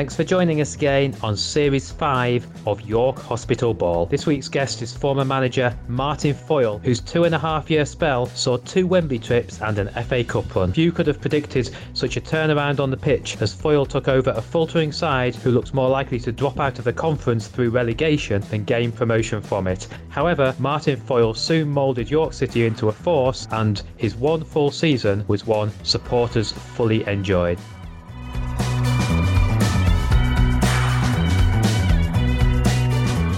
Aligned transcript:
Thanks 0.00 0.16
for 0.16 0.24
joining 0.24 0.62
us 0.62 0.76
again 0.76 1.14
on 1.22 1.36
Series 1.36 1.90
5 1.90 2.66
of 2.66 2.80
York 2.80 3.18
Hospital 3.18 3.74
Ball. 3.74 4.06
This 4.06 4.24
week's 4.24 4.48
guest 4.48 4.80
is 4.80 4.96
former 4.96 5.26
manager 5.26 5.76
Martin 5.88 6.32
Foyle, 6.32 6.78
whose 6.78 7.02
two 7.02 7.24
and 7.24 7.34
a 7.34 7.38
half 7.38 7.70
year 7.70 7.84
spell 7.84 8.24
saw 8.24 8.56
two 8.56 8.86
Wembley 8.86 9.18
trips 9.18 9.60
and 9.60 9.78
an 9.78 9.88
FA 10.04 10.24
Cup 10.24 10.54
run. 10.54 10.72
Few 10.72 10.90
could 10.90 11.06
have 11.06 11.20
predicted 11.20 11.68
such 11.92 12.16
a 12.16 12.20
turnaround 12.22 12.80
on 12.80 12.90
the 12.90 12.96
pitch 12.96 13.36
as 13.42 13.52
Foyle 13.52 13.84
took 13.84 14.08
over 14.08 14.30
a 14.30 14.40
faltering 14.40 14.90
side 14.90 15.34
who 15.34 15.50
looks 15.50 15.74
more 15.74 15.90
likely 15.90 16.18
to 16.20 16.32
drop 16.32 16.58
out 16.58 16.78
of 16.78 16.86
the 16.86 16.94
conference 16.94 17.46
through 17.48 17.68
relegation 17.68 18.40
than 18.48 18.64
gain 18.64 18.90
promotion 18.90 19.42
from 19.42 19.66
it. 19.66 19.86
However, 20.08 20.54
Martin 20.58 20.96
Foyle 20.96 21.34
soon 21.34 21.68
moulded 21.68 22.10
York 22.10 22.32
City 22.32 22.64
into 22.64 22.88
a 22.88 22.92
force, 22.92 23.46
and 23.50 23.82
his 23.98 24.16
one 24.16 24.44
full 24.44 24.70
season 24.70 25.26
was 25.28 25.46
one 25.46 25.70
supporters 25.82 26.52
fully 26.52 27.06
enjoyed. 27.06 27.58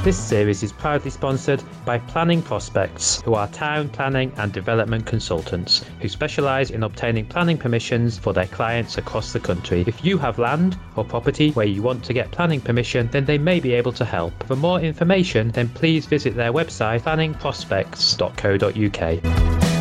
This 0.02 0.18
series 0.18 0.62
is 0.64 0.72
proudly 0.72 1.12
sponsored 1.12 1.62
by 1.84 1.98
Planning 1.98 2.42
Prospects, 2.42 3.22
who 3.22 3.34
are 3.34 3.46
town 3.46 3.88
planning 3.88 4.32
and 4.36 4.52
development 4.52 5.06
consultants 5.06 5.84
who 6.00 6.08
specialise 6.08 6.70
in 6.70 6.82
obtaining 6.82 7.26
planning 7.26 7.56
permissions 7.56 8.18
for 8.18 8.32
their 8.32 8.48
clients 8.48 8.98
across 8.98 9.32
the 9.32 9.38
country. 9.38 9.84
If 9.86 10.04
you 10.04 10.18
have 10.18 10.40
land 10.40 10.76
or 10.96 11.04
property 11.04 11.52
where 11.52 11.66
you 11.66 11.82
want 11.82 12.02
to 12.06 12.12
get 12.12 12.32
planning 12.32 12.60
permission, 12.60 13.10
then 13.12 13.26
they 13.26 13.38
may 13.38 13.60
be 13.60 13.74
able 13.74 13.92
to 13.92 14.04
help. 14.04 14.32
For 14.48 14.56
more 14.56 14.80
information, 14.80 15.52
then 15.52 15.68
please 15.68 16.06
visit 16.06 16.34
their 16.34 16.52
website 16.52 17.02
planningprospects.co.uk. 17.02 19.71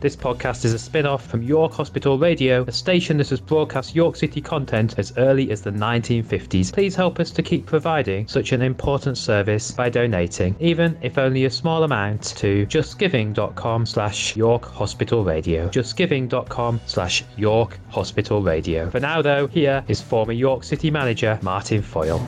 This 0.00 0.16
podcast 0.16 0.64
is 0.64 0.72
a 0.72 0.78
spin 0.78 1.04
off 1.04 1.26
from 1.26 1.42
York 1.42 1.74
Hospital 1.74 2.18
Radio, 2.18 2.64
a 2.66 2.72
station 2.72 3.18
that 3.18 3.28
has 3.28 3.38
broadcast 3.38 3.94
York 3.94 4.16
City 4.16 4.40
content 4.40 4.94
as 4.96 5.12
early 5.18 5.50
as 5.50 5.60
the 5.60 5.70
1950s. 5.70 6.72
Please 6.72 6.94
help 6.94 7.20
us 7.20 7.30
to 7.32 7.42
keep 7.42 7.66
providing 7.66 8.26
such 8.26 8.52
an 8.52 8.62
important 8.62 9.18
service 9.18 9.70
by 9.70 9.90
donating, 9.90 10.56
even 10.58 10.96
if 11.02 11.18
only 11.18 11.44
a 11.44 11.50
small 11.50 11.82
amount, 11.84 12.34
to 12.38 12.64
justgiving.com 12.66 13.84
slash 13.84 14.34
York 14.36 14.64
Hospital 14.64 15.22
Radio. 15.22 15.68
Justgiving.com 15.68 16.80
slash 16.86 17.22
York 17.36 17.78
Hospital 17.90 18.40
Radio. 18.40 18.88
For 18.88 19.00
now, 19.00 19.20
though, 19.20 19.48
here 19.48 19.84
is 19.86 20.00
former 20.00 20.32
York 20.32 20.64
City 20.64 20.90
manager 20.90 21.38
Martin 21.42 21.82
Foyle. 21.82 22.20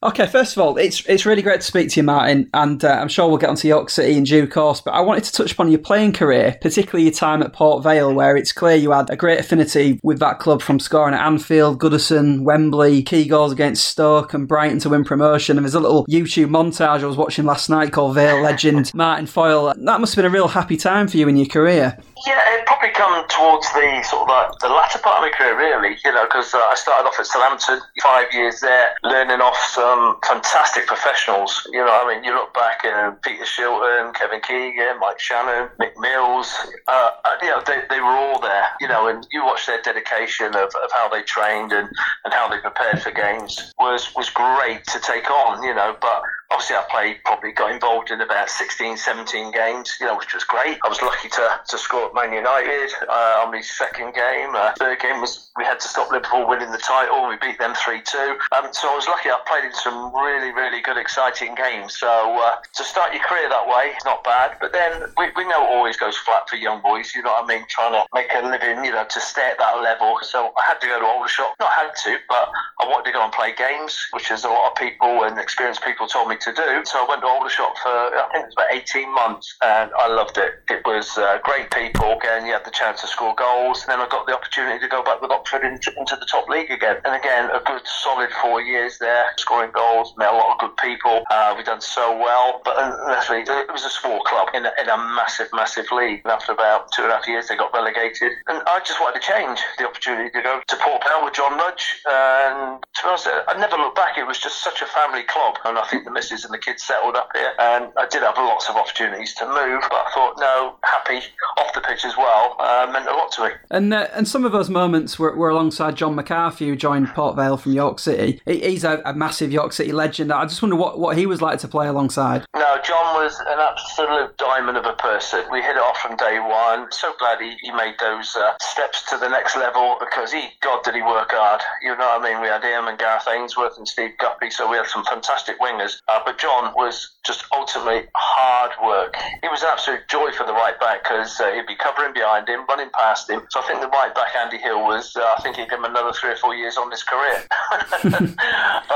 Okay, 0.00 0.28
first 0.28 0.56
of 0.56 0.62
all, 0.62 0.76
it's 0.76 1.04
it's 1.06 1.26
really 1.26 1.42
great 1.42 1.60
to 1.60 1.66
speak 1.66 1.88
to 1.90 1.98
you, 1.98 2.04
Martin, 2.04 2.48
and 2.54 2.84
uh, 2.84 2.98
I'm 3.00 3.08
sure 3.08 3.26
we'll 3.26 3.36
get 3.36 3.50
onto 3.50 3.66
York 3.66 3.90
City 3.90 4.16
in 4.16 4.22
due 4.22 4.46
course. 4.46 4.80
But 4.80 4.94
I 4.94 5.00
wanted 5.00 5.24
to 5.24 5.32
touch 5.32 5.50
upon 5.50 5.72
your 5.72 5.80
playing 5.80 6.12
career, 6.12 6.56
particularly 6.60 7.02
your 7.02 7.12
time 7.12 7.42
at 7.42 7.52
Port 7.52 7.82
Vale, 7.82 8.14
where 8.14 8.36
it's 8.36 8.52
clear 8.52 8.76
you 8.76 8.92
had 8.92 9.10
a 9.10 9.16
great 9.16 9.40
affinity 9.40 9.98
with 10.04 10.20
that 10.20 10.38
club 10.38 10.62
from 10.62 10.78
scoring 10.78 11.14
at 11.14 11.26
Anfield, 11.26 11.80
Goodison, 11.80 12.42
Wembley, 12.44 13.02
key 13.02 13.26
goals 13.26 13.50
against 13.50 13.88
Stoke 13.88 14.34
and 14.34 14.46
Brighton 14.46 14.78
to 14.80 14.88
win 14.88 15.02
promotion. 15.02 15.58
And 15.58 15.64
there's 15.64 15.74
a 15.74 15.80
little 15.80 16.06
YouTube 16.06 16.50
montage 16.50 17.02
I 17.02 17.06
was 17.06 17.16
watching 17.16 17.44
last 17.44 17.68
night 17.68 17.90
called 17.90 18.14
Vale 18.14 18.40
legend 18.40 18.92
Martin 18.94 19.26
Foyle. 19.26 19.74
That 19.76 20.00
must 20.00 20.14
have 20.14 20.22
been 20.22 20.30
a 20.30 20.32
real 20.32 20.46
happy 20.46 20.76
time 20.76 21.08
for 21.08 21.16
you 21.16 21.26
in 21.26 21.36
your 21.36 21.48
career. 21.48 21.98
Yeah, 22.26 22.40
it 22.54 22.66
probably 22.66 22.90
come 22.90 23.26
towards 23.28 23.70
the 23.72 24.02
sort 24.02 24.22
of 24.22 24.28
like 24.28 24.50
the 24.60 24.68
latter 24.68 24.98
part 24.98 25.18
of 25.18 25.22
my 25.22 25.32
career, 25.36 25.56
really. 25.56 25.96
You 26.04 26.12
know, 26.12 26.24
because 26.24 26.54
uh, 26.54 26.58
I 26.58 26.74
started 26.74 27.06
off 27.06 27.18
at 27.18 27.26
Southampton, 27.26 27.80
five 28.02 28.26
years 28.32 28.60
there, 28.60 28.96
learning 29.02 29.40
off 29.40 29.56
some 29.56 30.18
fantastic 30.26 30.86
professionals. 30.86 31.66
You 31.72 31.84
know, 31.84 31.92
I 31.92 32.14
mean, 32.14 32.24
you 32.24 32.34
look 32.34 32.52
back 32.54 32.80
and 32.84 33.20
Peter 33.22 33.44
Shilton, 33.44 34.14
Kevin 34.14 34.40
Keegan, 34.40 34.98
Mike 35.00 35.18
Channon, 35.18 35.70
Mick 35.78 35.96
Mills. 35.98 36.52
Uh, 36.88 37.10
uh, 37.24 37.36
you 37.42 37.48
know, 37.48 37.62
they, 37.66 37.82
they 37.90 38.00
were 38.00 38.16
all 38.16 38.40
there. 38.40 38.66
You 38.80 38.88
know, 38.88 39.08
and 39.08 39.26
you 39.32 39.44
watch 39.44 39.66
their 39.66 39.82
dedication 39.82 40.54
of, 40.54 40.70
of 40.82 40.90
how 40.92 41.08
they 41.08 41.22
trained 41.22 41.72
and, 41.72 41.88
and 42.24 42.34
how 42.34 42.48
they 42.48 42.58
prepared 42.58 43.02
for 43.02 43.10
games 43.10 43.72
was 43.78 44.14
was 44.16 44.30
great 44.30 44.84
to 44.86 44.98
take 45.00 45.30
on. 45.30 45.62
You 45.62 45.74
know, 45.74 45.96
but 46.00 46.22
obviously 46.50 46.76
I 46.76 46.84
played, 46.90 47.16
probably 47.24 47.52
got 47.52 47.72
involved 47.72 48.10
in 48.10 48.20
about 48.20 48.48
16, 48.48 48.96
17 48.96 49.52
games, 49.52 49.96
you 50.00 50.06
know, 50.06 50.16
which 50.16 50.32
was 50.34 50.44
great. 50.44 50.78
I 50.84 50.88
was 50.88 51.00
lucky 51.02 51.28
to, 51.28 51.60
to 51.68 51.78
score 51.78 52.07
at 52.08 52.14
Man 52.14 52.32
United 52.32 52.90
uh, 53.08 53.44
on 53.44 53.52
my 53.52 53.60
second 53.60 54.14
game. 54.14 54.54
Uh, 54.54 54.72
third 54.78 55.00
game 55.00 55.20
was 55.20 55.50
we 55.56 55.64
had 55.64 55.80
to 55.80 55.88
stop 55.88 56.10
Liverpool 56.10 56.48
winning 56.48 56.70
the 56.70 56.78
title. 56.78 57.28
We 57.28 57.36
beat 57.36 57.58
them 57.58 57.74
3 57.74 58.00
2. 58.00 58.18
Um, 58.56 58.72
so 58.72 58.88
I 58.88 58.94
was 58.96 59.06
lucky 59.06 59.28
I 59.28 59.38
played 59.46 59.64
in 59.64 59.74
some 59.74 60.14
really, 60.14 60.52
really 60.52 60.80
good, 60.80 60.96
exciting 60.96 61.54
games. 61.54 61.98
So 61.98 62.08
uh, 62.08 62.56
to 62.62 62.84
start 62.84 63.12
your 63.12 63.22
career 63.24 63.48
that 63.48 63.66
way, 63.66 63.92
it's 63.94 64.04
not 64.04 64.24
bad. 64.24 64.56
But 64.60 64.72
then 64.72 65.10
we, 65.18 65.26
we 65.36 65.44
know 65.44 65.62
it 65.64 65.70
always 65.70 65.96
goes 65.96 66.16
flat 66.16 66.48
for 66.48 66.56
young 66.56 66.80
boys, 66.80 67.12
you 67.14 67.22
know 67.22 67.32
what 67.32 67.44
I 67.44 67.48
mean? 67.48 67.66
Trying 67.68 67.92
to 67.92 68.06
make 68.14 68.30
a 68.32 68.46
living, 68.46 68.84
you 68.84 68.92
know, 68.92 69.04
to 69.04 69.20
stay 69.20 69.50
at 69.50 69.58
that 69.58 69.82
level. 69.82 70.18
So 70.22 70.52
I 70.56 70.62
had 70.66 70.80
to 70.80 70.86
go 70.86 71.00
to 71.00 71.06
Aldershot. 71.06 71.54
Not 71.60 71.72
had 71.72 71.92
to, 72.04 72.16
but 72.28 72.50
I 72.80 72.86
wanted 72.86 73.10
to 73.10 73.12
go 73.12 73.24
and 73.24 73.32
play 73.32 73.54
games, 73.56 73.98
which 74.12 74.30
is 74.30 74.44
a 74.44 74.48
lot 74.48 74.70
of 74.70 74.74
people 74.76 75.24
and 75.24 75.38
experienced 75.38 75.82
people 75.82 76.06
told 76.06 76.28
me 76.28 76.36
to 76.38 76.52
do. 76.52 76.82
So 76.84 77.04
I 77.04 77.06
went 77.08 77.22
to 77.22 77.26
Aldershot 77.26 77.76
for 77.82 77.90
I 77.90 78.28
think 78.32 78.44
it 78.44 78.46
was 78.46 78.54
about 78.54 78.72
18 78.72 79.14
months, 79.14 79.56
and 79.62 79.90
I 79.98 80.06
loved 80.08 80.38
it. 80.38 80.62
It 80.70 80.86
was 80.86 81.18
uh, 81.18 81.38
great 81.42 81.70
people. 81.70 82.18
Again, 82.18 82.46
you 82.46 82.52
had 82.52 82.64
the 82.64 82.70
chance 82.70 83.00
to 83.02 83.08
score 83.08 83.34
goals. 83.34 83.82
And 83.82 83.92
then 83.92 84.00
I 84.00 84.08
got 84.08 84.26
the 84.26 84.34
opportunity 84.34 84.78
to 84.78 84.88
go 84.88 85.02
back 85.02 85.20
with 85.20 85.30
Oxford 85.30 85.64
into, 85.66 85.90
into 85.98 86.16
the 86.16 86.26
top 86.26 86.48
league 86.48 86.70
again. 86.70 86.96
And 87.04 87.14
again, 87.14 87.50
a 87.50 87.60
good 87.66 87.82
solid 87.86 88.30
four 88.40 88.62
years 88.62 88.98
there, 88.98 89.26
scoring 89.38 89.72
goals. 89.74 90.14
Met 90.16 90.32
a 90.32 90.36
lot 90.36 90.54
of 90.54 90.58
good 90.58 90.76
people. 90.78 91.22
Uh, 91.30 91.54
we've 91.56 91.66
done 91.66 91.80
so 91.80 92.16
well, 92.16 92.62
but 92.64 92.76
uh, 92.78 92.94
it 93.30 93.72
was 93.72 93.84
a 93.84 93.90
small 93.90 94.20
club 94.20 94.48
in 94.54 94.66
a, 94.66 94.72
in 94.80 94.88
a 94.88 94.96
massive, 94.96 95.48
massive 95.52 95.90
league. 95.90 96.20
And 96.24 96.32
after 96.32 96.52
about 96.52 96.92
two 96.92 97.02
and 97.02 97.12
a 97.12 97.16
half 97.16 97.26
years, 97.26 97.48
they 97.48 97.56
got 97.56 97.72
relegated, 97.72 98.32
and 98.46 98.62
I 98.66 98.80
just 98.86 99.00
wanted 99.00 99.20
to 99.20 99.26
change. 99.26 99.58
The 99.78 99.86
opportunity 99.86 100.30
to 100.30 100.42
go 100.42 100.60
to 100.66 100.76
Port 100.76 101.02
Vale 101.06 101.24
with 101.24 101.34
John 101.34 101.56
Rudge, 101.56 102.00
and 102.06 102.67
to 102.76 103.02
be 103.02 103.08
honest, 103.08 103.28
I 103.48 103.58
never 103.58 103.76
looked 103.76 103.96
back. 103.96 104.18
It 104.18 104.26
was 104.26 104.38
just 104.38 104.62
such 104.62 104.82
a 104.82 104.86
family 104.86 105.22
club, 105.24 105.56
and 105.64 105.78
I 105.78 105.86
think 105.86 106.04
the 106.04 106.10
missus 106.10 106.44
and 106.44 106.52
the 106.52 106.58
kids 106.58 106.82
settled 106.82 107.16
up 107.16 107.30
here. 107.34 107.52
And 107.58 107.92
I 107.96 108.06
did 108.06 108.22
have 108.22 108.36
lots 108.36 108.68
of 108.68 108.76
opportunities 108.76 109.34
to 109.34 109.46
move, 109.46 109.82
but 109.88 110.04
I 110.06 110.10
thought, 110.14 110.34
no, 110.38 110.76
happy 110.84 111.20
off 111.58 111.72
the 111.74 111.80
pitch 111.80 112.04
as 112.04 112.16
well 112.16 112.56
uh, 112.58 112.88
meant 112.92 113.08
a 113.08 113.12
lot 113.12 113.32
to 113.32 113.44
me. 113.44 113.50
And 113.70 113.92
uh, 113.92 114.08
and 114.12 114.26
some 114.26 114.44
of 114.44 114.52
those 114.52 114.70
moments 114.70 115.18
were, 115.18 115.34
were 115.34 115.50
alongside 115.50 115.96
John 115.96 116.14
McCarthy, 116.14 116.68
who 116.68 116.76
joined 116.76 117.08
Port 117.08 117.36
Vale 117.36 117.56
from 117.56 117.72
York 117.72 117.98
City. 117.98 118.40
He's 118.46 118.84
a, 118.84 119.02
a, 119.04 119.14
massive 119.14 119.52
York 119.52 119.72
City 119.72 119.92
legend. 119.92 120.32
I 120.32 120.44
just 120.44 120.62
wonder 120.62 120.76
what, 120.76 120.98
what 120.98 121.16
he 121.16 121.26
was 121.26 121.42
like 121.42 121.58
to 121.60 121.68
play 121.68 121.88
alongside. 121.88 122.44
No, 122.54 122.78
John 122.84 123.14
was 123.14 123.38
an 123.40 123.58
absolute 123.58 124.36
diamond 124.36 124.76
of 124.76 124.86
a 124.86 124.94
person. 124.94 125.44
We 125.50 125.60
hit 125.62 125.76
it 125.76 125.82
off 125.82 125.98
from 125.98 126.16
day 126.16 126.38
one. 126.38 126.90
So 126.92 127.12
glad 127.18 127.40
he, 127.40 127.56
he 127.60 127.70
made 127.72 127.94
those 128.00 128.36
uh, 128.36 128.54
steps 128.60 129.08
to 129.10 129.18
the 129.18 129.28
next 129.28 129.56
level 129.56 129.96
because 130.00 130.32
he, 130.32 130.48
God, 130.60 130.82
did 130.84 130.94
he 130.94 131.02
work 131.02 131.30
hard. 131.32 131.60
You 131.82 131.96
know 131.96 132.18
what 132.18 132.22
I 132.22 132.32
mean? 132.32 132.40
We 132.40 132.48
had 132.48 132.57
him 132.62 132.88
and 132.88 132.98
Gareth 132.98 133.28
Ainsworth 133.28 133.78
and 133.78 133.86
Steve 133.86 134.16
Guppy, 134.18 134.50
so 134.50 134.70
we 134.70 134.76
had 134.76 134.86
some 134.86 135.04
fantastic 135.04 135.60
wingers. 135.60 136.00
Uh, 136.08 136.20
but 136.24 136.38
John 136.38 136.72
was 136.74 137.16
just 137.24 137.44
ultimately 137.52 138.08
hard 138.14 138.72
work. 138.84 139.14
It 139.42 139.50
was 139.50 139.62
an 139.62 139.68
absolute 139.72 140.08
joy 140.08 140.32
for 140.32 140.46
the 140.46 140.52
right 140.52 140.78
back 140.80 141.04
because 141.04 141.40
uh, 141.40 141.52
he'd 141.52 141.66
be 141.66 141.76
covering 141.76 142.12
behind 142.14 142.48
him, 142.48 142.66
running 142.68 142.90
past 142.92 143.28
him. 143.28 143.42
So 143.50 143.60
I 143.60 143.66
think 143.66 143.80
the 143.80 143.88
right 143.88 144.14
back 144.14 144.34
Andy 144.36 144.58
Hill 144.58 144.82
was. 144.82 145.14
Uh, 145.16 145.34
I 145.36 145.42
think 145.42 145.56
he'd 145.56 145.68
give 145.68 145.78
him 145.78 145.84
another 145.84 146.12
three 146.12 146.30
or 146.30 146.36
four 146.36 146.54
years 146.54 146.76
on 146.76 146.90
his 146.90 147.02
career. 147.02 147.44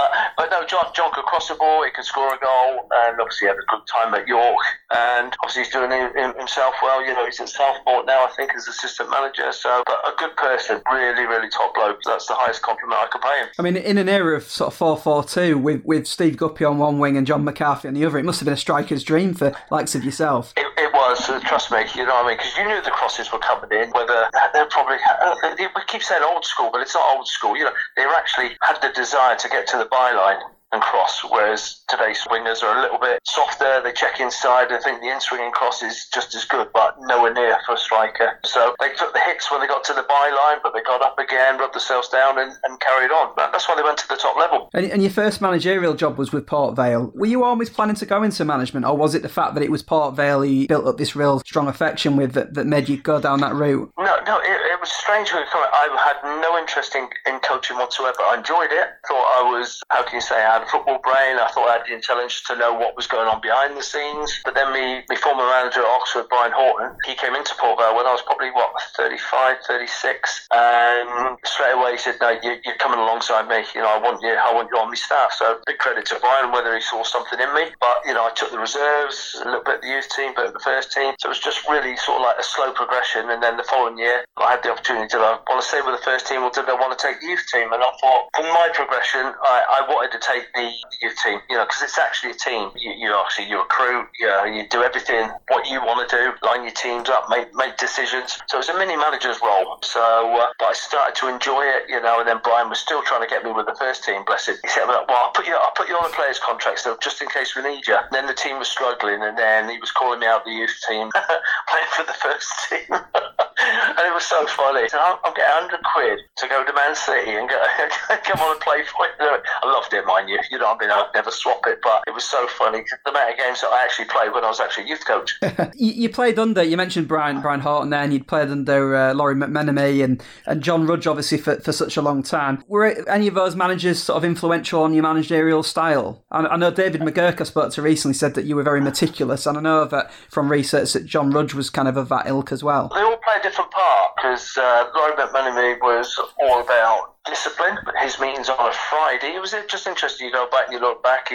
but, 0.92 1.04
but 1.04 1.12
no, 1.12 1.12
John 1.12 1.12
John 1.12 1.12
could 1.12 1.25
cross 1.25 1.48
the 1.48 1.54
ball, 1.54 1.84
he 1.84 1.91
could 1.91 2.04
score 2.04 2.34
a 2.34 2.38
goal, 2.38 2.88
and 2.91 3.20
obviously 3.20 3.48
had 3.48 3.56
a 3.56 3.66
good 3.69 3.80
time 3.92 4.14
at 4.14 4.26
York. 4.28 4.56
And 4.94 5.34
obviously 5.42 5.64
he's 5.64 5.72
doing 5.72 5.91
himself 6.38 6.75
well. 6.82 7.04
You 7.04 7.14
know, 7.14 7.25
he's 7.25 7.41
at 7.41 7.48
Southport 7.48 8.06
now, 8.06 8.25
I 8.25 8.30
think, 8.36 8.53
as 8.54 8.69
assistant 8.69 9.10
manager. 9.10 9.53
So, 9.53 9.82
but 9.86 9.98
a 10.06 10.12
good 10.19 10.36
person, 10.36 10.82
really, 10.91 11.26
really 11.26 11.48
top 11.48 11.75
bloke. 11.75 11.98
That's 12.04 12.26
the 12.26 12.34
highest 12.34 12.62
compliment 12.62 13.00
I 13.00 13.06
could 13.08 13.22
pay 13.22 13.41
him. 13.41 13.48
I 13.58 13.62
mean, 13.62 13.76
in 13.76 13.98
an 13.98 14.08
era 14.08 14.36
of 14.36 14.44
sort 14.44 14.69
of 14.69 14.75
four 14.75 14.97
four 14.97 15.25
two 15.25 15.58
with 15.58 15.82
with 15.84 16.06
Steve 16.06 16.36
Guppy 16.36 16.64
on 16.64 16.78
one 16.78 16.98
wing 16.98 17.16
and 17.16 17.27
John 17.27 17.45
McCarthy 17.45 17.88
on 17.88 17.95
the 17.95 18.04
other, 18.04 18.18
it 18.18 18.24
must 18.24 18.41
have 18.41 18.45
been 18.45 18.54
a 18.54 18.56
striker's 18.56 19.04
dream 19.04 19.34
for 19.34 19.54
likes 19.71 19.95
of 19.95 20.04
yourself. 20.04 20.53
It, 20.56 20.66
it 20.78 20.92
was, 20.92 21.28
uh, 21.28 21.41
trust 21.41 21.72
me, 21.72 21.84
you 21.95 22.06
know 22.06 22.15
what 22.15 22.27
I 22.27 22.28
mean? 22.28 22.36
Because 22.36 22.56
you 22.56 22.65
knew 22.65 22.83
the 22.83 22.91
crosses 22.91 23.33
were 23.33 23.38
coming 23.38 23.71
in, 23.72 23.91
whether 23.91 24.30
they're 24.53 24.66
probably, 24.66 24.97
uh, 25.22 25.34
we 25.59 25.83
keep 25.86 26.03
saying 26.03 26.22
old 26.22 26.45
school, 26.45 26.71
but 26.72 26.80
it's 26.80 26.95
not 26.95 27.16
old 27.16 27.27
school. 27.27 27.56
You 27.56 27.65
know, 27.65 27.72
they 27.97 28.04
actually 28.04 28.56
had 28.62 28.80
the 28.83 28.92
desire 28.95 29.36
to 29.36 29.48
get 29.48 29.66
to 29.68 29.78
the 29.78 29.86
byline 29.86 30.41
and 30.72 30.80
cross, 30.80 31.22
whereas 31.28 31.83
today's 31.89 32.19
swingers 32.21 32.63
are 32.63 32.78
a 32.78 32.80
little 32.80 32.98
bit 32.98 33.21
softer. 33.24 33.80
They 33.84 33.92
check 33.92 34.21
inside. 34.21 34.72
I 34.72 34.80
think 34.80 35.01
the 35.01 35.09
in-swinging 35.09 35.53
cross 35.53 35.83
is 35.83 36.09
just 36.13 36.34
as 36.34 36.45
good, 36.45 36.69
but 36.72 36.97
nowhere 37.01 37.33
near 37.33 37.59
for 37.66 37.74
a 37.74 37.78
striker. 37.78 38.41
So 38.45 38.74
they 38.80 38.89
took 38.95 39.13
the 39.13 39.21
hits 39.21 39.51
when 39.51 39.60
they 39.60 39.66
got 39.66 39.84
to 39.84 39.92
the 39.92 40.03
byline, 40.03 40.59
but 40.63 40.72
they 40.72 40.83
got 40.83 41.03
up 41.03 41.19
again, 41.19 41.59
rubbed 41.59 41.74
themselves 41.74 42.09
down, 42.09 42.39
and, 42.39 42.53
and 42.65 42.80
carried 42.80 43.10
on. 43.10 43.33
But 43.36 43.53
That's 43.53 43.69
why 43.69 43.77
they 43.77 43.83
went 43.83 43.98
to 43.98 44.09
the 44.09 44.16
top 44.16 44.36
level. 44.36 44.71
And, 44.72 44.86
and, 44.86 45.03
your 45.03 45.10
first 45.10 45.42
managerial 45.42 45.95
job 45.95 46.16
was 46.16 46.33
with 46.33 46.47
Port 46.47 46.77
Vale. 46.77 47.13
Were 47.15 47.27
you 47.27 47.45
always 47.45 47.69
planning 47.69 47.97
to 47.97 48.07
go 48.07 48.22
into 48.22 48.45
management, 48.45 48.86
or 48.86 48.97
was 48.97 49.15
it 49.15 49.22
the 49.22 49.28
fact 49.28 49.54
that 49.54 49.63
it 49.63 49.71
was 49.71 49.83
Port 49.83 50.15
Vale 50.15 50.45
you 50.45 50.66
built 50.69 50.86
up 50.86 50.97
this 50.97 51.15
real 51.15 51.41
strong 51.41 51.69
affection 51.69 52.16
with 52.16 52.33
that, 52.33 52.54
that 52.54 52.66
made 52.66 52.89
you 52.89 52.97
go 52.97 53.21
down 53.21 53.41
that 53.41 53.54
route? 53.54 53.92
No, 53.98 54.19
no, 54.27 54.39
it, 54.39 54.48
it 54.72 54.80
was 54.80 54.91
strange. 54.91 55.30
I 55.33 56.13
had 56.22 56.41
no 56.41 56.59
interest 56.59 56.95
in, 56.95 57.09
in 57.27 57.39
coaching 57.41 57.77
whatsoever. 57.77 58.16
I 58.22 58.36
enjoyed 58.39 58.72
it. 58.72 58.89
Thought 59.07 59.45
I 59.45 59.51
was, 59.51 59.80
how 59.91 60.03
can 60.04 60.15
you 60.15 60.21
say, 60.21 60.36
I 60.36 60.61
had 60.62 60.68
a 60.68 60.70
football 60.70 61.00
brain. 61.03 61.38
I 61.38 61.50
thought 61.50 61.68
I 61.68 61.78
had 61.78 61.86
the 61.86 61.94
intelligence 61.94 62.42
to 62.47 62.56
know 62.56 62.74
what 62.74 62.97
was 62.97 63.06
going 63.06 63.26
on 63.26 63.41
behind 63.41 63.76
the 63.76 63.82
scenes. 63.82 64.41
But 64.44 64.54
then 64.54 64.72
me, 64.72 65.03
my 65.09 65.16
former 65.16 65.44
manager 65.44 65.80
at 65.80 65.91
Oxford, 65.91 66.26
Brian 66.30 66.53
Horton, 66.54 66.97
he 67.06 67.14
came 67.14 67.34
into 67.34 67.54
Port 67.59 67.78
Vale 67.78 67.97
when 67.97 68.06
I 68.06 68.12
was 68.12 68.22
probably, 68.22 68.50
what, 68.50 68.70
35, 68.97 69.56
36. 69.66 70.48
And 70.53 71.38
straight 71.44 71.74
away 71.74 71.92
he 71.92 71.98
said, 71.98 72.16
no, 72.20 72.30
you, 72.42 72.62
are 72.62 72.78
coming 72.78 72.98
alongside 72.98 73.48
me. 73.48 73.66
You 73.74 73.82
know, 73.82 73.91
I 73.91 73.98
want 73.98 74.22
you, 74.22 74.30
I 74.30 74.54
want 74.54 74.68
you 74.70 74.78
on 74.78 74.88
my 74.88 74.98
staff. 74.98 75.32
So 75.34 75.59
big 75.66 75.78
credit 75.78 76.06
to 76.06 76.18
Brian, 76.20 76.53
whether 76.53 76.74
he 76.74 76.82
saw 76.82 77.03
something 77.03 77.41
in 77.41 77.50
me. 77.54 77.74
But, 77.80 78.06
you 78.06 78.14
know, 78.14 78.24
I 78.26 78.32
took 78.34 78.50
the 78.50 78.59
reserves, 78.62 79.38
a 79.42 79.47
little 79.47 79.64
bit 79.64 79.76
of 79.76 79.82
the 79.82 79.88
youth 79.88 80.09
team, 80.14 80.32
but 80.36 80.53
the 80.53 80.62
first 80.62 80.92
team. 80.92 81.14
So 81.18 81.28
it 81.28 81.34
was 81.34 81.42
just 81.42 81.66
really 81.68 81.97
sort 81.97 82.22
of 82.22 82.22
like 82.22 82.38
a 82.38 82.47
slow 82.47 82.72
progression. 82.72 83.30
And 83.30 83.42
then 83.42 83.56
the 83.56 83.66
following 83.66 83.98
year, 83.98 84.24
I 84.36 84.53
had 84.53 84.62
the 84.62 84.70
opportunity 84.70 85.09
to 85.09 85.18
I 85.22 85.38
want 85.48 85.62
to 85.62 85.68
stay 85.68 85.80
with 85.80 85.94
the 85.94 86.04
first 86.04 86.26
team 86.26 86.42
or 86.42 86.50
did 86.50 86.68
I 86.68 86.74
want 86.74 86.98
to 86.98 87.00
take 87.00 87.20
the 87.20 87.26
youth 87.26 87.47
team? 87.53 87.72
And 87.72 87.82
I 87.82 87.91
thought, 88.00 88.28
for 88.34 88.42
my 88.42 88.68
progression, 88.74 89.32
I, 89.42 89.80
I 89.80 89.88
wanted 89.88 90.12
to 90.12 90.20
take 90.20 90.52
the 90.54 90.71
youth 91.01 91.16
team, 91.25 91.41
you 91.49 91.57
know, 91.57 91.65
because 91.65 91.83
it's 91.83 91.99
actually 91.99 92.33
a 92.33 92.39
team. 92.39 92.71
You, 92.77 92.93
you 92.93 93.15
actually, 93.15 93.49
you 93.49 93.59
recruit, 93.59 94.09
you, 94.19 94.27
know, 94.27 94.45
you 94.45 94.66
do 94.69 94.83
everything 94.83 95.31
what 95.49 95.69
you 95.69 95.81
want 95.81 96.09
to 96.09 96.16
do, 96.16 96.33
line 96.47 96.63
your 96.63 96.72
teams 96.72 97.09
up, 97.09 97.28
make, 97.28 97.54
make 97.54 97.77
decisions. 97.77 98.39
So 98.49 98.59
it's 98.59 98.69
a 98.69 98.77
mini 98.77 98.97
manager's 98.97 99.39
role. 99.43 99.78
So, 99.83 100.01
uh, 100.01 100.53
but 100.59 100.66
I 100.66 100.72
started 100.72 101.15
to 101.21 101.28
enjoy 101.28 101.63
it, 101.63 101.89
you 101.89 102.01
know, 102.01 102.21
and 102.21 102.28
then 102.28 102.41
Brian 102.43 102.69
was 102.69 102.78
still 102.78 103.03
trying 103.03 103.22
to 103.22 103.28
get 103.28 103.45
me 103.45 103.53
with 103.53 103.66
the 103.66 103.77
first 103.78 104.04
team, 104.04 104.22
bless 104.27 104.49
him. 104.49 104.57
He 104.63 104.69
said, 104.69 104.87
well, 104.87 105.04
I'll 105.09 105.33
put 105.33 105.47
you, 105.47 105.57
I'll 105.57 105.75
put 105.77 105.89
you 105.89 105.97
on 105.97 106.09
a 106.09 106.15
player's 106.15 106.39
contract, 106.39 106.81
so 106.81 106.97
just 107.03 107.21
in 107.22 107.28
case 107.28 107.57
we 107.57 107.63
need 107.63 107.87
you. 107.87 107.97
And 107.97 108.13
then 108.13 108.27
the 108.27 108.34
team 108.34 108.59
was 108.59 108.69
struggling, 108.69 109.22
and 109.22 109.37
then 109.37 109.69
he 109.69 109.78
was 109.78 109.91
calling 109.91 110.21
me 110.21 110.27
out 110.27 110.45
the 110.45 110.53
youth 110.53 110.77
team, 110.89 111.10
playing 111.69 111.91
for 111.97 112.05
the 112.05 112.16
first 112.16 112.51
team. 112.69 113.01
and 113.62 114.06
it 114.06 114.14
was 114.14 114.24
so 114.24 114.47
funny. 114.47 114.88
So 114.88 114.98
I'm, 114.98 115.18
I'm 115.24 115.34
getting 115.34 115.68
100 115.68 115.80
quid 115.94 116.18
to 116.38 116.48
go 116.48 116.64
to 116.64 116.72
Man 116.72 116.94
City 116.94 117.32
and 117.32 117.48
go, 117.48 117.59
come 118.24 118.41
on 118.41 118.53
and 118.53 118.60
play 118.60 118.82
for 118.84 119.06
it. 119.06 119.12
I 119.20 119.66
loved 119.66 119.92
it, 119.92 120.04
mind 120.06 120.28
you. 120.28 120.38
You 120.50 120.59
know, 120.59 120.74
I 120.74 120.78
mean, 120.78 120.91
I'd 120.91 121.10
never 121.14 121.30
swap 121.30 121.62
it, 121.66 121.78
but 121.82 122.03
it 122.06 122.14
was 122.14 122.24
so 122.24 122.47
funny. 122.48 122.84
The 123.04 123.10
amount 123.10 123.32
of 123.32 123.38
games 123.38 123.60
that 123.60 123.68
I 123.68 123.84
actually 123.84 124.06
played 124.06 124.32
when 124.32 124.44
I 124.44 124.48
was 124.48 124.60
actually 124.60 124.88
youth 124.88 125.06
coach. 125.06 125.38
you, 125.74 125.92
you, 125.92 126.09
played 126.09 126.38
under, 126.38 126.62
you 126.62 126.76
mentioned 126.76 127.09
Brian 127.09 127.41
Brian 127.41 127.60
Horton 127.60 127.91
there, 127.91 128.03
and 128.03 128.12
you'd 128.12 128.26
played 128.26 128.48
under 128.48 128.94
uh, 128.94 129.14
Lawrie 129.14 129.34
McMenemy 129.34 130.04
and, 130.04 130.22
and 130.47 130.62
John 130.62 130.86
Rudge, 130.86 131.06
obviously, 131.06 131.38
for, 131.38 131.60
for 131.60 131.72
such 131.72 131.97
a 131.97 132.03
long 132.03 132.22
time. 132.22 132.62
Were 132.66 132.86
any 133.09 133.28
of 133.28 133.34
those 133.34 133.56
managers 133.56 134.03
sort 134.03 134.16
of 134.16 134.24
influential 134.24 134.82
on 134.82 134.94
your 134.94 135.03
managerial 135.03 135.62
style? 135.62 136.24
I, 136.30 136.47
I 136.47 136.56
know 136.56 136.70
David 136.70 137.00
McGurk, 137.00 137.41
I 137.41 137.44
spoke 137.44 137.72
to 137.72 137.82
recently, 137.82 138.14
said 138.14 138.34
that 138.34 138.44
you 138.44 138.56
were 138.56 138.62
very 138.62 138.80
meticulous, 138.80 139.47
and 139.47 139.56
I 139.56 139.60
know 139.60 139.84
that 139.84 140.12
from 140.30 140.50
research 140.50 140.92
that 140.92 141.06
John 141.06 141.30
Rudge 141.30 141.54
was 141.54 141.70
kind 141.70 141.88
of 141.88 141.97
of 141.97 142.09
that 142.09 142.26
ilk 142.26 142.53
as 142.53 142.62
well. 142.62 142.91
They 142.94 143.00
all 143.00 143.16
play 143.16 143.34
a 143.38 143.42
different 143.53 143.71
part 143.71 144.16
because 144.16 144.57
uh, 144.57 144.89
Lawrie 144.97 145.13
McMenemy 145.13 145.78
was 145.83 146.19
all 146.41 146.63
about 146.63 147.16
discipline. 147.27 147.77
His 148.01 148.19
meetings 148.19 148.49
on 148.49 148.57
a 148.59 148.72
Friday. 148.72 149.37
It 149.37 149.43
was 149.43 149.54
just 149.69 149.87
interesting. 149.87 150.28
You 150.28 150.33
go 150.33 150.49
back 150.51 150.69
and 150.69 150.72
you 150.72 150.81
look 150.81 151.03
back. 151.03 151.28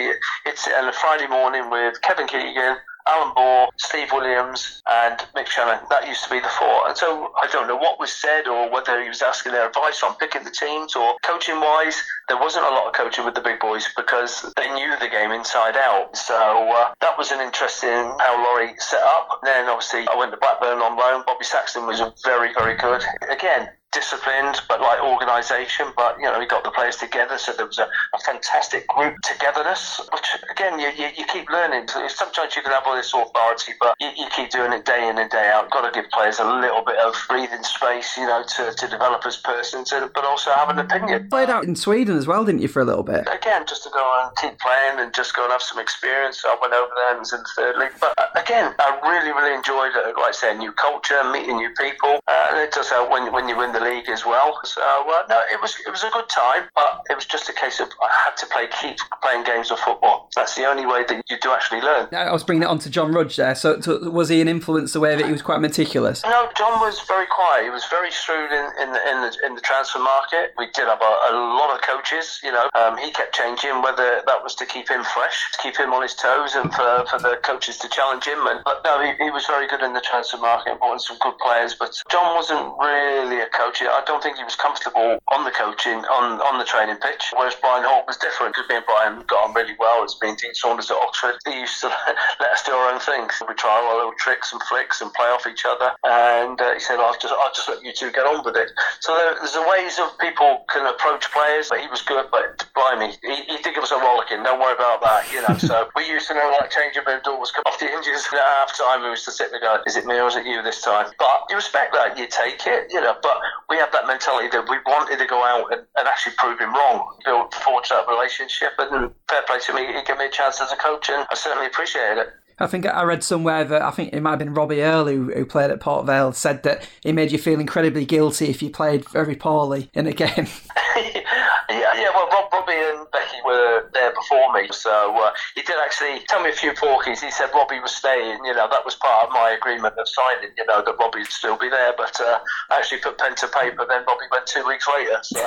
It's 0.44 0.66
on 0.66 0.88
a 0.88 0.92
Friday 0.92 1.28
morning 1.28 1.70
with 1.70 2.02
Kevin 2.02 2.26
Keegan, 2.26 2.74
Alan 3.08 3.32
Ball, 3.34 3.68
Steve 3.78 4.12
Williams, 4.12 4.82
and 4.88 5.18
Mick 5.34 5.46
Channon. 5.46 5.88
That 5.88 6.06
used 6.06 6.24
to 6.24 6.30
be 6.30 6.40
the 6.40 6.48
four. 6.58 6.88
And 6.88 6.96
so 6.96 7.32
I 7.42 7.46
don't 7.50 7.66
know 7.66 7.76
what 7.76 7.98
was 7.98 8.12
said 8.12 8.46
or 8.46 8.70
whether 8.70 9.02
he 9.02 9.08
was 9.08 9.22
asking 9.22 9.52
their 9.52 9.68
advice 9.68 10.02
on 10.02 10.14
picking 10.16 10.44
the 10.44 10.50
teams 10.50 10.94
or 10.94 11.16
coaching 11.24 11.60
wise. 11.60 12.02
There 12.28 12.38
wasn't 12.38 12.66
a 12.66 12.70
lot 12.70 12.86
of 12.86 12.92
coaching 12.92 13.24
with 13.24 13.34
the 13.34 13.40
big 13.40 13.60
boys 13.60 13.88
because 13.96 14.52
they 14.56 14.72
knew 14.74 14.92
the 15.00 15.08
game 15.08 15.30
inside 15.32 15.76
out. 15.76 16.16
So 16.16 16.34
uh, 16.36 16.92
that 17.00 17.16
was 17.16 17.30
an 17.32 17.40
interesting 17.40 18.12
how 18.20 18.44
Lawrie 18.44 18.74
set 18.78 19.02
up. 19.02 19.40
Then 19.42 19.68
obviously 19.68 20.06
I 20.08 20.16
went 20.16 20.32
to 20.32 20.36
Blackburn 20.36 20.78
on 20.78 20.98
loan. 20.98 21.24
Bobby 21.26 21.44
Saxton 21.44 21.86
was 21.86 22.02
very, 22.24 22.52
very 22.52 22.76
good. 22.76 23.02
Again, 23.30 23.70
disciplined, 23.92 24.60
but 24.68 24.80
like 24.80 25.00
organisation. 25.02 25.86
But 25.96 26.16
you 26.18 26.24
know, 26.24 26.38
we 26.38 26.46
got 26.46 26.64
the 26.64 26.70
players 26.70 26.96
together, 26.96 27.38
so 27.38 27.52
there 27.52 27.66
was 27.66 27.78
a, 27.78 27.88
a 28.14 28.18
fantastic 28.24 28.86
group 28.88 29.16
togetherness. 29.22 30.00
Which 30.12 30.28
again, 30.50 30.78
you, 30.78 30.88
you, 30.96 31.10
you 31.16 31.24
keep 31.26 31.48
learning. 31.50 31.88
Sometimes 32.08 32.56
you 32.56 32.62
can 32.62 32.72
have 32.72 32.84
all 32.86 32.96
this 32.96 33.12
authority, 33.12 33.72
but 33.80 33.94
you, 34.00 34.10
you 34.16 34.26
keep 34.34 34.50
doing 34.50 34.72
it 34.72 34.84
day 34.84 35.08
in 35.08 35.18
and 35.18 35.30
day 35.30 35.50
out. 35.52 35.70
Got 35.70 35.92
to 35.92 36.00
give 36.00 36.10
players 36.10 36.38
a 36.38 36.44
little 36.44 36.84
bit 36.84 36.98
of 36.98 37.14
breathing 37.28 37.62
space, 37.62 38.16
you 38.16 38.26
know, 38.26 38.44
to, 38.56 38.72
to 38.72 38.88
develop 38.88 39.24
as 39.26 39.36
persons, 39.36 39.90
but 39.90 40.24
also 40.24 40.50
have 40.52 40.68
an 40.68 40.78
opinion. 40.78 41.28
Played 41.28 41.50
out 41.50 41.64
in 41.64 41.76
Sweden 41.76 42.16
as 42.16 42.26
well, 42.26 42.44
didn't 42.44 42.60
you, 42.60 42.68
for 42.68 42.80
a 42.80 42.84
little 42.84 43.02
bit? 43.02 43.28
Again, 43.32 43.64
just 43.66 43.84
to 43.84 43.90
go 43.90 44.04
and 44.22 44.36
keep 44.36 44.58
playing 44.58 45.00
and 45.00 45.14
just 45.14 45.34
go 45.34 45.44
and 45.44 45.52
have 45.52 45.62
some 45.62 45.78
experience. 45.78 46.42
I 46.46 46.56
went 46.60 46.74
over 46.74 46.90
there 46.94 47.10
and 47.12 47.20
was 47.20 47.32
in 47.32 47.40
the 47.40 47.50
third 47.56 47.78
league. 47.78 47.92
But 48.00 48.14
uh, 48.18 48.40
again, 48.40 48.74
I 48.78 48.98
really, 49.02 49.32
really 49.32 49.54
enjoyed 49.54 49.92
it. 49.94 50.16
Like 50.16 50.28
I 50.28 50.32
say, 50.32 50.56
new 50.56 50.72
culture, 50.72 51.22
meeting 51.32 51.56
new 51.56 51.70
people. 51.78 52.20
Uh, 52.26 52.64
it 52.64 52.72
does 52.72 52.90
help 52.90 53.10
when, 53.10 53.32
when 53.32 53.48
you 53.48 53.56
win 53.56 53.72
the 53.72 53.77
league 53.80 54.08
as 54.08 54.24
well. 54.24 54.58
So 54.64 54.80
uh, 54.82 55.22
no, 55.28 55.40
it 55.52 55.60
was 55.60 55.76
it 55.86 55.90
was 55.90 56.02
a 56.04 56.10
good 56.10 56.28
time, 56.28 56.64
but 56.74 57.02
it 57.10 57.14
was 57.14 57.26
just 57.26 57.48
a 57.48 57.52
case 57.52 57.80
of 57.80 57.88
I 58.02 58.08
had 58.24 58.36
to 58.38 58.46
play 58.46 58.66
keep 58.80 58.98
playing 59.22 59.44
games 59.44 59.70
of 59.70 59.78
football. 59.78 60.28
That's 60.34 60.54
the 60.54 60.64
only 60.64 60.86
way 60.86 61.04
that 61.08 61.22
you 61.28 61.36
do 61.40 61.52
actually 61.52 61.80
learn. 61.80 62.08
I 62.12 62.32
was 62.32 62.44
bringing 62.44 62.62
it 62.62 62.68
on 62.68 62.78
to 62.80 62.90
John 62.90 63.12
Rudge 63.12 63.36
there. 63.36 63.54
So, 63.54 63.80
so, 63.80 64.10
was 64.10 64.28
he 64.28 64.40
an 64.40 64.48
influence 64.48 64.92
the 64.92 65.00
way 65.00 65.16
that 65.16 65.26
he 65.26 65.32
was 65.32 65.42
quite 65.42 65.60
meticulous? 65.60 66.22
No, 66.24 66.48
John 66.56 66.80
was 66.80 67.00
very 67.06 67.26
quiet. 67.26 67.64
He 67.64 67.70
was 67.70 67.84
very 67.90 68.10
shrewd 68.10 68.50
in, 68.52 68.66
in, 68.82 68.92
the, 68.92 69.00
in 69.10 69.16
the 69.22 69.36
in 69.46 69.54
the 69.54 69.60
transfer 69.60 69.98
market. 69.98 70.52
We 70.56 70.66
did 70.72 70.86
have 70.88 71.00
a, 71.02 71.14
a 71.30 71.34
lot 71.34 71.74
of 71.74 71.82
coaches. 71.82 72.40
You 72.42 72.52
know, 72.52 72.68
um, 72.74 72.96
he 72.96 73.10
kept 73.10 73.34
changing 73.34 73.82
whether 73.82 74.22
that 74.26 74.42
was 74.42 74.54
to 74.56 74.66
keep 74.66 74.88
him 74.88 75.04
fresh, 75.04 75.52
to 75.52 75.58
keep 75.62 75.76
him 75.76 75.92
on 75.92 76.02
his 76.02 76.14
toes, 76.14 76.54
and 76.54 76.72
for, 76.72 77.04
for 77.10 77.18
the 77.18 77.38
coaches 77.42 77.76
to 77.78 77.88
challenge 77.88 78.24
him. 78.24 78.46
And 78.46 78.60
but 78.64 78.82
no, 78.84 79.02
he, 79.02 79.12
he 79.22 79.30
was 79.30 79.46
very 79.46 79.68
good 79.68 79.82
in 79.82 79.92
the 79.92 80.00
transfer 80.00 80.38
market, 80.38 80.78
brought 80.78 80.94
in 80.94 80.98
some 80.98 81.18
good 81.20 81.36
players. 81.38 81.74
But 81.74 81.92
John 82.10 82.34
wasn't 82.34 82.72
really 82.78 83.40
a 83.40 83.48
coach. 83.50 83.67
I 83.68 84.02
don't 84.06 84.22
think 84.22 84.36
he 84.36 84.44
was 84.44 84.56
comfortable 84.56 85.20
on 85.28 85.44
the 85.44 85.50
coaching, 85.50 86.00
on, 86.08 86.40
on 86.40 86.58
the 86.58 86.64
training 86.64 86.96
pitch, 86.96 87.30
whereas 87.36 87.54
Brian 87.60 87.84
Horton 87.84 88.08
was 88.08 88.16
different 88.16 88.54
because 88.54 88.68
me 88.68 88.76
and 88.80 88.86
Brian 88.86 89.22
got 89.28 89.48
on 89.48 89.54
really 89.54 89.76
well. 89.78 90.02
It's 90.02 90.16
been 90.16 90.34
Dean 90.36 90.54
Saunders 90.54 90.90
at 90.90 90.96
Oxford. 90.96 91.36
He 91.44 91.60
used 91.60 91.80
to 91.82 91.88
let 92.40 92.50
us 92.52 92.62
do 92.64 92.72
our 92.72 92.92
own 92.92 93.00
things. 93.00 93.36
We 93.44 93.54
try 93.54 93.76
our 93.76 93.96
little 93.96 94.16
tricks 94.16 94.52
and 94.52 94.62
flicks 94.64 95.00
and 95.00 95.12
play 95.12 95.28
off 95.28 95.46
each 95.46 95.64
other. 95.68 95.92
And 96.04 96.60
uh, 96.60 96.74
he 96.74 96.80
said, 96.80 96.98
I'll 96.98 97.16
just, 97.18 97.34
I'll 97.34 97.52
just 97.52 97.68
let 97.68 97.84
you 97.84 97.92
two 97.92 98.10
get 98.10 98.24
on 98.24 98.44
with 98.44 98.56
it. 98.56 98.70
So 99.00 99.14
there, 99.14 99.36
there's 99.36 99.56
a 99.56 99.66
ways 99.68 99.98
of 99.98 100.16
people 100.18 100.64
can 100.72 100.86
approach 100.88 101.30
players, 101.30 101.68
but 101.68 101.80
he 101.80 101.88
was 101.88 102.02
good, 102.02 102.26
but 102.32 102.64
blimey, 102.74 103.14
he, 103.22 103.36
he 103.52 103.56
did 103.62 103.74
give 103.74 103.84
us 103.84 103.92
a 103.92 104.00
rollicking. 104.00 104.42
Don't 104.42 104.60
worry 104.60 104.74
about 104.74 105.04
that, 105.04 105.28
you 105.32 105.44
know. 105.44 105.56
so 105.58 105.88
we 105.96 106.08
used 106.08 106.28
to 106.28 106.34
know 106.34 106.48
like 106.60 106.70
changing 106.70 107.04
room 107.06 107.20
doors 107.24 107.52
come 107.52 107.62
off 107.66 107.78
the 107.78 107.86
hinges 107.86 108.26
at 108.32 108.40
half 108.40 108.76
time. 108.76 109.02
We 109.02 109.10
used 109.12 109.24
to 109.26 109.32
sit 109.32 109.50
there 109.50 109.60
going, 109.60 109.82
is 109.86 109.96
it 109.96 110.06
me 110.06 110.16
or 110.18 110.28
is 110.28 110.36
it 110.36 110.46
you 110.46 110.62
this 110.62 110.82
time? 110.82 111.10
But 111.18 111.46
you 111.50 111.56
respect 111.56 111.92
that, 111.94 112.16
you 112.16 112.26
take 112.26 112.66
it, 112.66 112.88
you 112.90 113.00
know. 113.00 113.16
But 113.22 113.38
we 113.68 113.76
had 113.76 113.92
that 113.92 114.06
mentality 114.06 114.48
that 114.52 114.68
we 114.68 114.76
wanted 114.86 115.18
to 115.18 115.26
go 115.26 115.44
out 115.44 115.72
and, 115.72 115.82
and 115.96 116.08
actually 116.08 116.34
prove 116.36 116.58
him 116.58 116.72
wrong, 116.72 117.16
build 117.24 117.52
forge 117.54 117.88
that 117.88 118.06
relationship. 118.08 118.72
And 118.78 119.10
fair 119.28 119.42
play 119.46 119.58
to 119.66 119.74
me, 119.74 119.86
he 119.86 120.02
gave 120.04 120.18
me 120.18 120.26
a 120.26 120.30
chance 120.30 120.60
as 120.60 120.72
a 120.72 120.76
coach, 120.76 121.08
and 121.08 121.26
I 121.30 121.34
certainly 121.34 121.66
appreciated 121.66 122.18
it. 122.18 122.28
I 122.60 122.66
think 122.66 122.86
I 122.86 123.04
read 123.04 123.22
somewhere 123.22 123.64
that 123.64 123.82
I 123.82 123.90
think 123.92 124.12
it 124.12 124.20
might 124.20 124.30
have 124.30 124.38
been 124.40 124.52
Robbie 124.52 124.82
Earle 124.82 125.06
who, 125.06 125.32
who 125.32 125.46
played 125.46 125.70
at 125.70 125.80
Port 125.80 126.06
Vale 126.06 126.32
said 126.32 126.64
that 126.64 126.88
it 127.04 127.12
made 127.12 127.30
you 127.30 127.38
feel 127.38 127.60
incredibly 127.60 128.04
guilty 128.04 128.46
if 128.46 128.62
you 128.62 128.70
played 128.70 129.08
very 129.08 129.36
poorly 129.36 129.90
in 129.94 130.08
a 130.08 130.12
game. 130.12 130.48
yeah, 131.70 131.94
yeah. 131.94 132.10
Well, 132.14 132.28
Rob, 132.28 132.52
Robbie 132.52 132.72
and 132.72 133.06
Becky 133.12 133.38
were 133.44 133.88
there 133.92 134.12
before 134.12 134.52
me, 134.52 134.68
so 134.72 135.16
uh, 135.22 135.32
he 135.54 135.62
did 135.62 135.76
actually 135.84 136.24
tell 136.26 136.42
me 136.42 136.50
a 136.50 136.52
few 136.52 136.72
porkies. 136.72 137.20
He 137.20 137.30
said 137.30 137.50
Robbie 137.54 137.80
was 137.80 137.94
staying. 137.94 138.44
You 138.44 138.54
know, 138.54 138.68
that 138.70 138.84
was 138.84 138.94
part 138.96 139.28
of 139.28 139.32
my 139.32 139.50
agreement 139.50 139.94
of 139.98 140.08
signing. 140.08 140.50
You 140.56 140.66
know, 140.66 140.82
that 140.84 140.96
Robbie 140.98 141.20
would 141.20 141.32
still 141.32 141.56
be 141.56 141.68
there, 141.68 141.94
but 141.96 142.18
uh, 142.20 142.38
I 142.70 142.78
actually 142.78 142.98
put 142.98 143.18
pen 143.18 143.34
to 143.36 143.48
paper. 143.48 143.86
Then 143.88 144.04
Robbie 144.06 144.28
went 144.30 144.46
two 144.46 144.66
weeks 144.66 144.86
later. 144.88 145.18
So. 145.22 145.46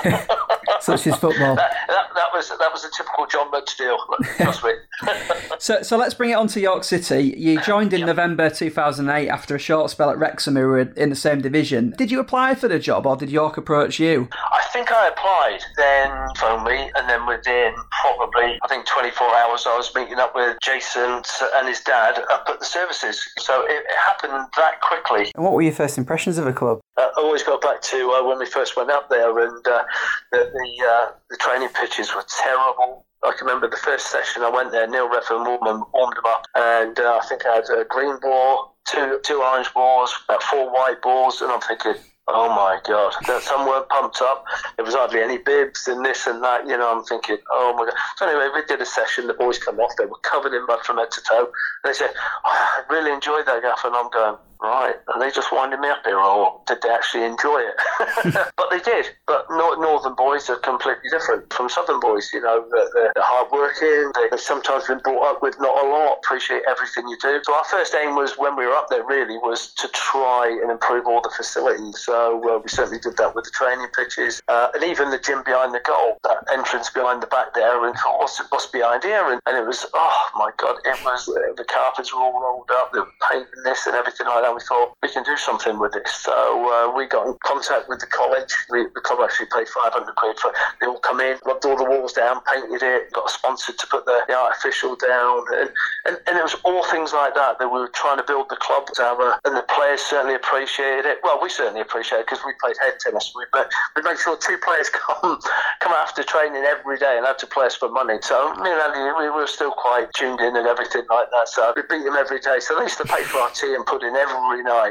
Such 0.79 1.07
is 1.07 1.15
football. 1.15 1.55
That, 1.55 1.75
that, 1.87 2.05
that, 2.15 2.29
was 2.33 2.49
that 2.49 2.71
was 2.71 2.83
a 2.85 2.89
typical 2.95 3.25
John 3.27 3.51
Rudge 3.51 3.75
deal. 3.77 3.97
Trust 4.37 4.63
me. 4.63 4.71
so, 5.59 5.81
so 5.81 5.97
let's 5.97 6.13
bring 6.13 6.31
it 6.31 6.35
on 6.35 6.47
to 6.49 6.59
York 6.59 6.83
City. 6.83 7.01
City. 7.01 7.33
You 7.37 7.59
joined 7.61 7.93
in 7.93 8.05
November 8.05 8.49
2008 8.49 9.29
after 9.29 9.55
a 9.55 9.59
short 9.59 9.89
spell 9.91 10.09
at 10.09 10.17
Wrexham, 10.17 10.55
who 10.55 10.67
were 10.67 10.79
in 10.79 11.09
the 11.09 11.15
same 11.15 11.41
division. 11.41 11.93
Did 11.97 12.11
you 12.11 12.19
apply 12.19 12.55
for 12.55 12.67
the 12.67 12.79
job 12.79 13.05
or 13.05 13.15
did 13.15 13.29
York 13.29 13.57
approach 13.57 13.99
you? 13.99 14.29
I 14.31 14.63
think 14.71 14.91
I 14.91 15.07
applied, 15.07 15.61
then 15.77 16.10
phoned 16.37 16.63
me, 16.63 16.91
and 16.95 17.09
then 17.09 17.25
within 17.25 17.73
probably, 18.01 18.59
I 18.63 18.67
think 18.67 18.85
24 18.85 19.27
hours, 19.27 19.65
I 19.67 19.75
was 19.75 19.93
meeting 19.95 20.19
up 20.19 20.33
with 20.35 20.57
Jason 20.63 21.21
and 21.55 21.67
his 21.67 21.81
dad 21.81 22.19
up 22.31 22.47
at 22.49 22.59
the 22.59 22.65
services. 22.65 23.21
So 23.39 23.63
it, 23.65 23.83
it 23.83 23.97
happened 24.05 24.47
that 24.57 24.81
quickly. 24.81 25.31
And 25.35 25.43
what 25.43 25.53
were 25.53 25.61
your 25.61 25.73
first 25.73 25.97
impressions 25.97 26.37
of 26.37 26.45
the 26.45 26.53
club? 26.53 26.79
Uh, 26.97 27.09
I 27.17 27.21
always 27.21 27.43
go 27.43 27.59
back 27.59 27.81
to 27.81 28.11
uh, 28.11 28.27
when 28.27 28.39
we 28.39 28.45
first 28.45 28.75
went 28.75 28.89
up 28.89 29.09
there, 29.09 29.37
and 29.39 29.67
uh, 29.67 29.83
the 30.31 30.51
the, 30.51 30.85
uh, 30.85 31.11
the 31.29 31.37
training 31.37 31.69
pitches 31.69 32.13
were 32.13 32.25
terrible. 32.43 33.05
I 33.23 33.33
can 33.37 33.45
remember 33.45 33.69
the 33.69 33.77
first 33.77 34.07
session 34.07 34.41
I 34.41 34.49
went 34.49 34.71
there, 34.71 34.87
Neil 34.87 35.07
Redfearn 35.07 35.45
warmed, 35.45 35.83
warmed 35.93 36.17
them 36.17 36.25
up, 36.25 36.45
and 36.55 36.99
uh, 36.99 37.19
I 37.21 37.27
think 37.27 37.45
I 37.45 37.55
had 37.55 37.65
a 37.69 37.85
green 37.85 38.19
ball, 38.19 38.75
two 38.87 39.19
two 39.23 39.41
orange 39.41 39.71
balls, 39.73 40.13
about 40.27 40.41
four 40.43 40.73
white 40.73 41.01
balls, 41.01 41.41
and 41.41 41.51
I'm 41.51 41.61
thinking, 41.61 42.01
oh 42.27 42.49
my 42.49 42.79
god, 42.87 43.13
some 43.41 43.67
weren't 43.67 43.89
pumped 43.89 44.21
up. 44.21 44.45
There 44.75 44.85
was 44.85 44.95
hardly 44.95 45.21
any 45.21 45.37
bibs 45.37 45.87
and 45.87 46.05
this 46.05 46.27
and 46.27 46.43
that. 46.43 46.67
You 46.67 46.77
know, 46.77 46.95
I'm 46.95 47.03
thinking, 47.03 47.37
oh 47.51 47.73
my 47.77 47.85
god. 47.85 47.95
So 48.17 48.27
anyway, 48.27 48.49
we 48.53 48.63
did 48.65 48.81
a 48.81 48.85
session. 48.85 49.27
The 49.27 49.33
boys 49.33 49.57
come 49.57 49.79
off. 49.79 49.91
They 49.97 50.05
were 50.05 50.19
covered 50.23 50.53
in 50.53 50.65
mud 50.65 50.79
from 50.81 50.97
head 50.97 51.11
to 51.11 51.21
toe. 51.21 51.51
And 51.83 51.93
they 51.93 51.93
said, 51.93 52.11
oh, 52.45 52.81
I 52.89 52.93
really 52.93 53.11
enjoyed 53.11 53.45
that 53.45 53.61
gaff, 53.61 53.81
and 53.83 53.95
I'm 53.95 54.09
going, 54.09 54.37
right, 54.61 54.95
are 55.13 55.19
they 55.19 55.31
just 55.31 55.51
winding 55.51 55.81
me 55.81 55.89
up 55.89 56.01
here, 56.05 56.19
or 56.19 56.61
did 56.67 56.77
they 56.81 56.89
actually 56.89 57.25
enjoy 57.25 57.59
it? 57.59 57.75
but 58.57 58.69
they 58.69 58.79
did. 58.79 59.05
But 59.27 59.45
northern 59.49 60.15
boys 60.15 60.49
are 60.49 60.57
completely 60.57 61.09
different 61.09 61.51
from 61.51 61.69
southern 61.69 61.99
boys. 61.99 62.29
You 62.33 62.41
know, 62.41 62.65
they're, 62.71 62.89
they're 62.93 63.23
hardworking. 63.23 64.11
They've 64.15 64.39
sometimes 64.39 64.87
been 64.87 64.99
brought 64.99 65.35
up 65.35 65.41
with 65.41 65.55
not 65.59 65.83
a 65.83 65.87
lot. 65.87 66.19
Appreciate 66.23 66.61
everything 66.69 67.07
you 67.07 67.17
do. 67.21 67.41
So 67.43 67.53
our 67.53 67.65
first 67.65 67.95
aim 67.95 68.15
was 68.15 68.37
when 68.37 68.55
we 68.55 68.65
were 68.65 68.73
up 68.73 68.89
there 68.89 69.05
really 69.05 69.37
was 69.37 69.73
to 69.75 69.87
try 69.89 70.47
and 70.61 70.71
improve 70.71 71.07
all 71.07 71.21
the 71.21 71.33
facilities. 71.35 71.99
So 71.99 72.41
uh, 72.49 72.59
we 72.59 72.69
certainly 72.69 72.99
did 72.99 73.17
that 73.17 73.35
with 73.35 73.45
the 73.45 73.51
training 73.51 73.87
pitches 73.95 74.41
uh, 74.47 74.69
and 74.73 74.83
even 74.83 75.09
the 75.09 75.19
gym 75.19 75.43
behind 75.43 75.73
the 75.73 75.81
goal, 75.85 76.17
that 76.23 76.45
entrance 76.53 76.89
behind 76.89 77.23
the 77.23 77.27
back 77.27 77.53
there. 77.53 77.85
And 77.85 77.95
what's, 78.17 78.41
what's 78.49 78.67
behind 78.67 79.03
here? 79.03 79.31
And, 79.31 79.41
and 79.45 79.57
it 79.57 79.65
was 79.65 79.85
oh 79.93 80.29
my 80.35 80.51
god, 80.57 80.77
it 80.85 80.99
was 81.03 81.27
uh, 81.29 81.53
the 81.57 81.65
carpets 81.65 82.13
were 82.13 82.21
all 82.21 82.39
rolled 82.39 82.69
up, 82.71 82.91
the 82.91 83.05
painting 83.29 83.63
this 83.63 83.87
and 83.87 83.95
everything 83.95 84.27
like 84.27 84.43
that. 84.43 84.50
We 84.55 84.61
thought 84.61 84.97
we 85.01 85.09
can 85.09 85.23
do 85.23 85.37
something 85.37 85.79
with 85.79 85.93
this. 85.93 86.11
So 86.11 86.31
uh, 86.33 86.95
we 86.95 87.07
got 87.07 87.27
in 87.27 87.35
contact 87.43 87.89
with 87.89 87.99
the 87.99 88.07
college. 88.07 88.53
The 88.69 89.01
club 89.03 89.19
actually 89.23 89.47
paid 89.53 89.67
500 89.67 90.15
quid 90.15 90.39
for 90.39 90.49
it. 90.49 90.55
they 90.79 90.87
all 90.87 90.99
come 90.99 91.19
in, 91.19 91.37
rubbed 91.45 91.65
all 91.65 91.77
the 91.77 91.85
walls 91.85 92.13
down, 92.13 92.41
painted 92.43 92.83
it, 92.83 93.11
got 93.13 93.29
a 93.29 93.33
sponsor 93.33 93.73
to 93.73 93.87
put 93.87 94.05
the, 94.05 94.19
the 94.27 94.35
artificial 94.35 94.95
down, 94.95 95.43
and, 95.53 95.69
and, 96.05 96.17
and 96.27 96.37
it 96.37 96.43
was 96.43 96.55
all 96.63 96.83
things 96.85 97.13
like 97.13 97.33
that 97.35 97.59
that 97.59 97.67
we 97.67 97.79
were 97.79 97.91
trying 97.93 98.17
to 98.17 98.23
build 98.23 98.49
the 98.49 98.57
club 98.57 98.87
to 98.93 99.01
have 99.01 99.19
a, 99.19 99.39
and 99.45 99.55
the 99.55 99.65
players 99.69 100.01
certainly 100.01 100.35
appreciated 100.35 101.05
it. 101.05 101.19
Well, 101.23 101.39
we 101.41 101.49
certainly 101.49 101.81
appreciated 101.81 102.23
it 102.23 102.27
because 102.27 102.43
we 102.45 102.53
played 102.59 102.75
head 102.81 102.99
tennis. 102.99 103.31
We, 103.35 103.45
but 103.51 103.69
we 103.95 104.01
made 104.01 104.17
sure 104.17 104.37
two 104.37 104.57
players 104.63 104.89
come 104.93 105.39
come 105.79 105.93
after 105.93 106.23
training 106.23 106.63
every 106.63 106.97
day 106.97 107.17
and 107.17 107.25
had 107.25 107.39
to 107.39 107.47
play 107.47 107.65
us 107.65 107.75
for 107.75 107.89
money. 107.89 108.17
So 108.21 108.53
me 108.55 108.69
and 108.69 108.81
Andy, 108.81 109.01
we 109.17 109.29
were 109.29 109.47
still 109.47 109.71
quite 109.71 110.11
tuned 110.13 110.39
in 110.39 110.55
and 110.55 110.67
everything 110.67 111.05
like 111.09 111.29
that. 111.31 111.47
So 111.49 111.73
we 111.75 111.83
beat 111.89 112.03
them 112.03 112.15
every 112.17 112.39
day. 112.39 112.59
So 112.59 112.75
they 112.77 112.83
used 112.83 112.97
to 112.97 113.05
pay 113.05 113.23
for 113.23 113.39
our 113.39 113.51
tea 113.51 113.73
and 113.73 113.85
put 113.85 114.03
in 114.03 114.15
every 114.15 114.40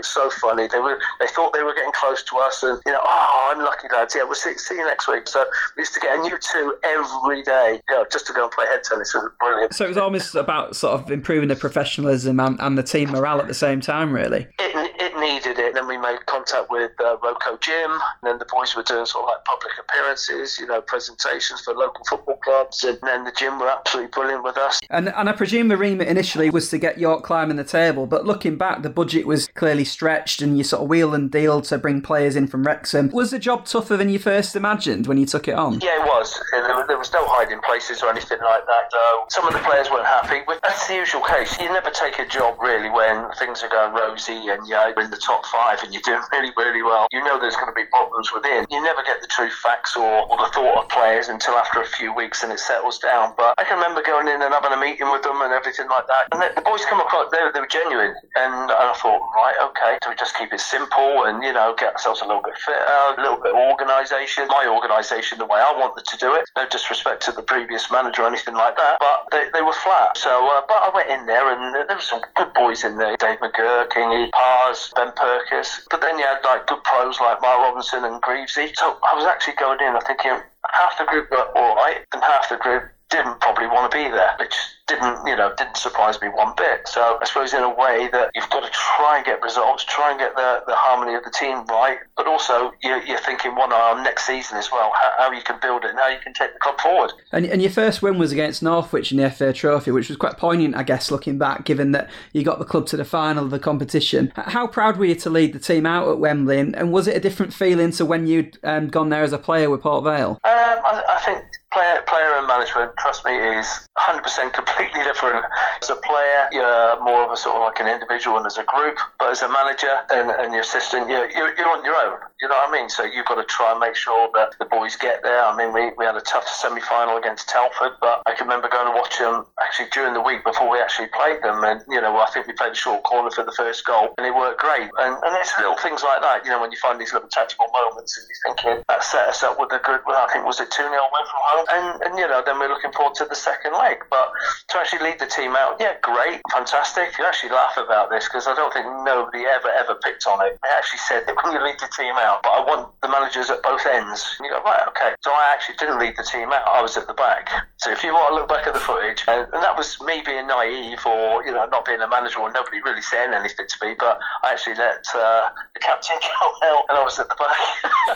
So 0.02 0.30
funny. 0.30 0.66
They 0.66 0.80
were 0.80 0.98
they 1.18 1.26
thought 1.28 1.52
they 1.52 1.62
were 1.62 1.74
getting 1.74 1.92
close 1.92 2.22
to 2.24 2.36
us, 2.38 2.62
and 2.62 2.80
you 2.86 2.92
know, 2.92 3.00
oh, 3.02 3.52
I'm 3.52 3.62
lucky 3.62 3.88
lads. 3.92 4.14
Yeah, 4.14 4.24
we'll 4.24 4.34
see, 4.34 4.56
see 4.56 4.74
you 4.74 4.84
next 4.84 5.06
week. 5.08 5.28
So 5.28 5.44
we 5.76 5.82
used 5.82 5.94
to 5.94 6.00
get 6.00 6.18
a 6.18 6.22
new 6.22 6.36
two 6.38 6.74
every 6.84 7.42
day, 7.42 7.80
you 7.88 7.94
know, 7.94 8.04
just 8.10 8.26
to 8.26 8.32
go 8.32 8.44
and 8.44 8.52
play 8.52 8.66
head 8.66 8.82
tennis. 8.82 9.14
It 9.14 9.18
was 9.18 9.30
brilliant. 9.38 9.74
So 9.74 9.84
it 9.84 9.88
was 9.88 9.98
almost 9.98 10.34
about 10.34 10.76
sort 10.76 11.00
of 11.00 11.10
improving 11.10 11.48
the 11.48 11.56
professionalism 11.56 12.40
and, 12.40 12.60
and 12.60 12.76
the 12.76 12.82
team 12.82 13.10
morale 13.10 13.40
at 13.40 13.48
the 13.48 13.54
same 13.54 13.80
time, 13.80 14.12
really. 14.12 14.46
It, 14.58 14.94
it 15.00 15.18
needed 15.18 15.58
it. 15.58 15.74
Then 15.74 15.86
we 15.86 15.96
made 15.96 16.24
contact 16.26 16.70
with 16.70 16.92
uh, 17.00 17.16
Roko 17.22 17.60
Gym, 17.60 17.90
and 17.90 18.00
then 18.22 18.38
the 18.38 18.46
boys 18.46 18.74
were 18.74 18.82
doing 18.82 19.06
sort 19.06 19.24
of 19.24 19.30
like 19.30 19.44
public 19.44 19.72
appearances, 19.78 20.58
you 20.58 20.66
know, 20.66 20.80
presentations 20.80 21.60
for 21.62 21.74
local 21.74 22.04
football 22.08 22.36
clubs, 22.36 22.84
and 22.84 22.98
then 23.02 23.24
the 23.24 23.32
gym 23.32 23.58
were 23.58 23.68
absolutely 23.68 24.10
brilliant 24.10 24.44
with 24.44 24.56
us. 24.56 24.80
And 24.90 25.08
and 25.08 25.28
I 25.28 25.32
presume 25.32 25.68
the 25.68 25.76
remit 25.76 26.08
initially 26.08 26.50
was 26.50 26.68
to 26.70 26.78
get 26.78 26.98
York 26.98 27.22
climbing 27.24 27.56
the 27.56 27.64
table, 27.64 28.06
but 28.06 28.24
looking 28.26 28.56
back, 28.56 28.82
the 28.82 28.90
budget 28.90 29.26
was 29.26 29.39
clearly 29.48 29.84
stretched, 29.84 30.42
and 30.42 30.56
you 30.56 30.64
sort 30.64 30.82
of 30.82 30.88
wheel 30.88 31.14
and 31.14 31.30
deal 31.30 31.60
to 31.62 31.78
bring 31.78 32.00
players 32.00 32.36
in 32.36 32.46
from 32.46 32.64
Wrexham. 32.64 33.10
Was 33.10 33.30
the 33.30 33.38
job 33.38 33.64
tougher 33.64 33.96
than 33.96 34.08
you 34.08 34.18
first 34.18 34.56
imagined 34.56 35.06
when 35.06 35.18
you 35.18 35.26
took 35.26 35.48
it 35.48 35.54
on? 35.54 35.80
Yeah, 35.80 36.02
it 36.02 36.06
was. 36.06 36.38
There, 36.52 36.98
was 37.00 37.12
no 37.16 37.24
hiding 37.24 37.60
places 37.64 38.02
or 38.02 38.12
anything 38.12 38.38
like 38.44 38.66
that. 38.68 38.92
So 38.92 39.02
some 39.32 39.48
of 39.48 39.56
the 39.56 39.64
players 39.64 39.88
weren't 39.88 40.04
happy. 40.04 40.44
That's 40.60 40.86
the 40.86 41.00
usual 41.00 41.24
case. 41.24 41.56
You 41.56 41.72
never 41.72 41.88
take 41.88 42.18
a 42.20 42.28
job 42.28 42.60
really 42.60 42.90
when 42.92 43.24
things 43.40 43.64
are 43.64 43.72
going 43.72 43.96
rosy 43.96 44.52
and 44.52 44.60
you're 44.68 44.92
in 45.00 45.08
the 45.08 45.16
top 45.16 45.46
five 45.46 45.80
and 45.82 45.92
you're 45.92 46.04
doing 46.04 46.20
really, 46.32 46.52
really 46.56 46.82
well. 46.82 47.08
You 47.10 47.24
know 47.24 47.40
there's 47.40 47.56
going 47.56 47.72
to 47.72 47.76
be 47.76 47.88
problems 47.88 48.30
within. 48.36 48.68
You 48.68 48.84
never 48.84 49.02
get 49.02 49.24
the 49.24 49.32
true 49.32 49.48
facts 49.48 49.96
or, 49.96 50.28
or 50.28 50.36
the 50.36 50.52
thought 50.52 50.84
of 50.84 50.88
players 50.92 51.28
until 51.28 51.54
after 51.56 51.80
a 51.80 51.88
few 51.88 52.12
weeks 52.12 52.44
and 52.44 52.52
it 52.52 52.60
settles 52.60 52.98
down. 52.98 53.32
But 53.36 53.56
I 53.56 53.64
can 53.64 53.80
remember 53.80 54.02
going 54.04 54.28
in 54.28 54.42
and 54.42 54.52
having 54.52 54.76
a 54.76 54.80
meeting 54.80 55.08
with 55.08 55.22
them 55.22 55.40
and 55.40 55.52
everything 55.56 55.88
like 55.88 56.04
that. 56.06 56.28
And 56.36 56.42
the, 56.44 56.52
the 56.54 56.64
boys 56.64 56.84
come 56.84 57.00
across, 57.00 57.32
they, 57.32 57.40
they 57.54 57.60
were 57.60 57.72
genuine. 57.72 58.12
And, 58.36 58.68
and 58.68 58.88
I 58.92 58.94
thought, 59.00 59.24
right, 59.34 59.54
okay, 59.70 59.98
do 60.02 60.10
we 60.10 60.16
just 60.16 60.36
keep 60.36 60.52
it 60.52 60.60
simple 60.60 61.24
and, 61.24 61.42
you 61.42 61.52
know, 61.52 61.74
get 61.76 61.94
ourselves 61.94 62.20
a 62.20 62.26
little 62.26 62.42
bit 62.42 62.54
fitter, 62.58 62.82
a 62.82 63.20
little 63.20 63.40
bit 63.40 63.52
of 63.54 63.60
organisation. 63.60 64.46
My 64.48 64.66
organisation, 64.66 65.38
the 65.38 65.46
way 65.46 65.60
I 65.60 65.72
wanted 65.72 66.04
to 66.06 66.16
do 66.16 66.34
it. 66.34 66.44
No 66.56 66.66
disrespect 66.68 67.22
to 67.26 67.32
the 67.32 67.42
previous 67.42 67.90
manager 67.90 68.22
or 68.22 68.28
anything 68.28 68.54
like 68.54 68.76
that, 68.76 68.98
but 68.98 69.28
they, 69.30 69.48
they 69.52 69.62
were 69.62 69.76
flat. 69.76 70.16
So, 70.16 70.30
uh, 70.30 70.62
but 70.66 70.82
I 70.82 70.90
went 70.94 71.08
in 71.10 71.26
there 71.26 71.52
and 71.52 71.74
there 71.74 71.96
were 71.96 72.02
some 72.02 72.20
good 72.36 72.52
boys 72.54 72.84
in 72.84 72.98
there. 72.98 73.16
Dave 73.16 73.38
McGurk, 73.38 73.90
Kingy, 73.90 74.30
Pars, 74.32 74.92
Ben 74.96 75.12
Purkiss. 75.12 75.86
But 75.90 76.00
then 76.00 76.18
you 76.18 76.24
had 76.24 76.42
like 76.44 76.66
good 76.66 76.82
pros 76.84 77.20
like 77.20 77.40
Mark 77.40 77.58
Robinson 77.60 78.04
and 78.04 78.20
Greavesy. 78.22 78.72
So 78.74 78.98
I 79.02 79.14
was 79.14 79.24
actually 79.24 79.54
going 79.54 79.78
in, 79.80 79.96
I 79.96 80.00
thinking 80.06 80.38
half 80.72 80.98
the 80.98 81.04
group 81.04 81.30
were 81.30 81.48
alright 81.56 82.04
and 82.12 82.22
half 82.22 82.48
the 82.48 82.56
group 82.56 82.84
didn't 83.10 83.40
probably 83.40 83.66
want 83.66 83.90
to 83.90 83.96
be 83.96 84.08
there, 84.08 84.34
which 84.38 84.54
didn't, 84.86 85.26
you 85.26 85.36
know, 85.36 85.52
didn't 85.56 85.76
surprise 85.76 86.20
me 86.20 86.28
one 86.28 86.52
bit. 86.56 86.86
So 86.86 87.18
I 87.20 87.24
suppose 87.24 87.52
in 87.52 87.62
a 87.62 87.68
way 87.68 88.08
that 88.12 88.30
you've 88.34 88.48
got 88.50 88.64
to 88.64 88.70
try 88.70 89.18
and 89.18 89.26
get 89.26 89.42
results, 89.42 89.84
try 89.84 90.10
and 90.10 90.18
get 90.18 90.34
the, 90.34 90.62
the 90.66 90.74
harmony 90.74 91.14
of 91.14 91.24
the 91.24 91.30
team 91.30 91.64
right, 91.66 91.98
but 92.16 92.26
also 92.26 92.72
you're, 92.82 93.02
you're 93.02 93.20
thinking 93.20 93.54
one 93.54 93.72
eye 93.72 93.94
on 93.96 94.02
next 94.02 94.26
season 94.26 94.58
as 94.58 94.70
well, 94.72 94.92
how, 95.00 95.12
how, 95.18 95.32
you 95.32 95.42
can 95.42 95.58
build 95.60 95.84
it 95.84 95.90
and 95.90 95.98
how 95.98 96.08
you 96.08 96.18
can 96.22 96.32
take 96.32 96.52
the 96.52 96.58
club 96.58 96.80
forward. 96.80 97.12
And, 97.32 97.46
and 97.46 97.62
your 97.62 97.70
first 97.70 98.02
win 98.02 98.18
was 98.18 98.32
against 98.32 98.62
Northwich 98.62 99.12
in 99.12 99.18
the 99.18 99.30
FA 99.30 99.52
Trophy, 99.52 99.92
which 99.92 100.08
was 100.08 100.16
quite 100.16 100.36
poignant, 100.36 100.76
I 100.76 100.82
guess, 100.82 101.10
looking 101.10 101.38
back, 101.38 101.64
given 101.64 101.92
that 101.92 102.10
you 102.32 102.42
got 102.42 102.58
the 102.58 102.64
club 102.64 102.86
to 102.86 102.96
the 102.96 103.04
final 103.04 103.44
of 103.44 103.50
the 103.50 103.60
competition. 103.60 104.32
How 104.36 104.66
proud 104.66 104.96
were 104.96 105.04
you 105.04 105.14
to 105.16 105.30
lead 105.30 105.52
the 105.52 105.60
team 105.60 105.86
out 105.86 106.08
at 106.08 106.18
Wembley, 106.18 106.58
and, 106.58 106.74
and 106.74 106.92
was 106.92 107.06
it 107.06 107.16
a 107.16 107.20
different 107.20 107.52
feeling 107.52 107.92
to 107.92 108.04
when 108.04 108.26
you'd 108.26 108.58
um, 108.64 108.88
gone 108.88 109.08
there 109.08 109.22
as 109.22 109.32
a 109.32 109.38
player 109.38 109.70
with 109.70 109.82
Port 109.82 110.04
Vale? 110.04 110.30
Um, 110.30 110.38
I, 110.44 111.02
I 111.08 111.20
think 111.24 111.44
player, 111.72 112.02
player 112.06 112.34
and 112.34 112.46
management, 112.46 112.90
trust 112.98 113.24
me, 113.24 113.32
is 113.32 113.88
100% 113.98 114.52
completely 114.52 115.02
different. 115.04 115.44
As 115.82 115.90
a 115.90 115.96
player, 115.96 116.48
you're 116.52 117.02
more 117.02 117.24
of 117.24 117.30
a 117.30 117.36
sort 117.36 117.56
of 117.56 117.62
like 117.62 117.78
an 117.80 117.86
individual 117.86 118.36
and 118.36 118.46
as 118.46 118.58
a 118.58 118.64
group, 118.64 118.98
but 119.18 119.30
as 119.30 119.42
a 119.42 119.48
manager 119.48 119.92
and, 120.10 120.30
and 120.30 120.52
your 120.52 120.62
assistant, 120.62 121.08
you're, 121.08 121.30
you're, 121.30 121.54
you're 121.56 121.68
on 121.68 121.84
your 121.84 121.94
own. 121.94 122.18
You 122.42 122.48
know 122.48 122.56
what 122.56 122.70
I 122.70 122.72
mean? 122.72 122.88
So 122.88 123.04
you've 123.04 123.26
got 123.26 123.36
to 123.36 123.44
try 123.44 123.70
and 123.70 123.80
make 123.80 123.94
sure 123.94 124.30
that 124.34 124.56
the 124.58 124.64
boys 124.64 124.96
get 124.96 125.22
there. 125.22 125.44
I 125.44 125.54
mean, 125.54 125.72
we, 125.72 125.92
we 125.98 126.04
had 126.04 126.16
a 126.16 126.24
tough 126.24 126.48
semi 126.48 126.80
final 126.80 127.16
against 127.18 127.48
Telford, 127.48 127.92
but 128.00 128.22
I 128.26 128.34
can 128.34 128.48
remember 128.48 128.68
going 128.68 128.90
to 128.90 128.96
watch 128.96 129.18
them 129.18 129.44
actually 129.62 129.92
during 129.92 130.14
the 130.14 130.24
week 130.24 130.42
before 130.42 130.68
we 130.70 130.80
actually 130.80 131.08
played 131.12 131.42
them. 131.42 131.62
And, 131.62 131.84
you 131.88 132.00
know, 132.00 132.16
I 132.18 132.26
think 132.32 132.46
we 132.46 132.54
played 132.54 132.72
a 132.72 132.80
short 132.80 133.04
corner 133.04 133.30
for 133.30 133.44
the 133.44 133.52
first 133.52 133.84
goal 133.84 134.14
and 134.16 134.26
it 134.26 134.34
worked 134.34 134.58
great. 134.58 134.88
And, 134.98 135.14
and 135.22 135.32
it's 135.38 135.52
little 135.58 135.76
things 135.76 136.02
like 136.02 136.22
that, 136.22 136.44
you 136.44 136.50
know, 136.50 136.60
when 136.60 136.72
you 136.72 136.78
find 136.80 136.98
these 136.98 137.12
little 137.12 137.28
tactical 137.28 137.68
moments 137.76 138.16
and 138.16 138.24
you're 138.24 138.42
thinking 138.48 138.84
that 138.88 139.04
set 139.04 139.28
us 139.28 139.44
up 139.44 139.60
with 139.60 139.70
a 139.72 139.80
good, 139.84 140.00
well, 140.08 140.16
I 140.16 140.32
think 140.32 140.48
was 140.48 140.58
it 140.58 140.72
2 140.72 140.82
0 140.82 140.90
win 140.90 141.24
from 141.28 141.44
home? 141.44 141.59
And, 141.68 142.02
and, 142.02 142.18
you 142.18 142.26
know, 142.26 142.42
then 142.44 142.58
we're 142.58 142.68
looking 142.68 142.92
forward 142.92 143.14
to 143.16 143.24
the 143.24 143.34
second 143.34 143.72
leg. 143.72 143.98
But 144.08 144.32
to 144.70 144.78
actually 144.78 145.04
lead 145.04 145.18
the 145.18 145.26
team 145.26 145.56
out, 145.56 145.76
yeah, 145.80 145.94
great, 146.02 146.40
fantastic. 146.52 147.16
You 147.18 147.24
actually 147.26 147.50
laugh 147.50 147.76
about 147.76 148.10
this 148.10 148.24
because 148.24 148.46
I 148.46 148.54
don't 148.54 148.72
think 148.72 148.86
nobody 149.04 149.44
ever, 149.44 149.68
ever 149.68 149.94
picked 150.02 150.26
on 150.26 150.44
it. 150.46 150.58
I 150.62 150.68
actually 150.76 151.00
said 151.04 151.26
that 151.26 151.36
when 151.42 151.52
you 151.52 151.62
lead 151.62 151.78
the 151.80 151.90
team 151.96 152.14
out, 152.16 152.42
but 152.42 152.50
I 152.50 152.60
want 152.64 152.88
the 153.02 153.08
managers 153.08 153.50
at 153.50 153.62
both 153.62 153.84
ends. 153.86 154.24
And 154.38 154.46
you 154.46 154.50
go, 154.50 154.62
right, 154.62 154.86
okay. 154.88 155.12
So 155.20 155.30
I 155.30 155.52
actually 155.52 155.76
didn't 155.76 155.98
lead 155.98 156.14
the 156.16 156.24
team 156.24 156.52
out. 156.52 156.66
I 156.68 156.82
was 156.82 156.96
at 156.96 157.06
the 157.06 157.14
back. 157.14 157.50
So 157.78 157.90
if 157.90 158.02
you 158.02 158.12
want 158.12 158.30
to 158.30 158.34
look 158.34 158.48
back 158.48 158.66
at 158.66 158.74
the 158.74 158.80
footage, 158.80 159.24
and, 159.26 159.46
and 159.52 159.62
that 159.62 159.76
was 159.76 160.00
me 160.00 160.22
being 160.24 160.46
naive 160.46 161.04
or, 161.06 161.44
you 161.44 161.52
know, 161.52 161.66
not 161.66 161.84
being 161.84 162.00
a 162.00 162.08
manager 162.08 162.40
or 162.40 162.52
nobody 162.52 162.80
really 162.82 163.02
saying 163.02 163.32
anything 163.32 163.66
to 163.66 163.76
me, 163.86 163.94
but 163.98 164.18
I 164.42 164.52
actually 164.52 164.76
let 164.76 165.04
uh, 165.14 165.48
the 165.74 165.80
captain 165.80 166.16
go 166.40 166.46
out 166.64 166.84
and 166.88 166.98
I 166.98 167.02
was 167.04 167.18
at 167.18 167.28
the 167.28 167.36
back. 167.36 167.58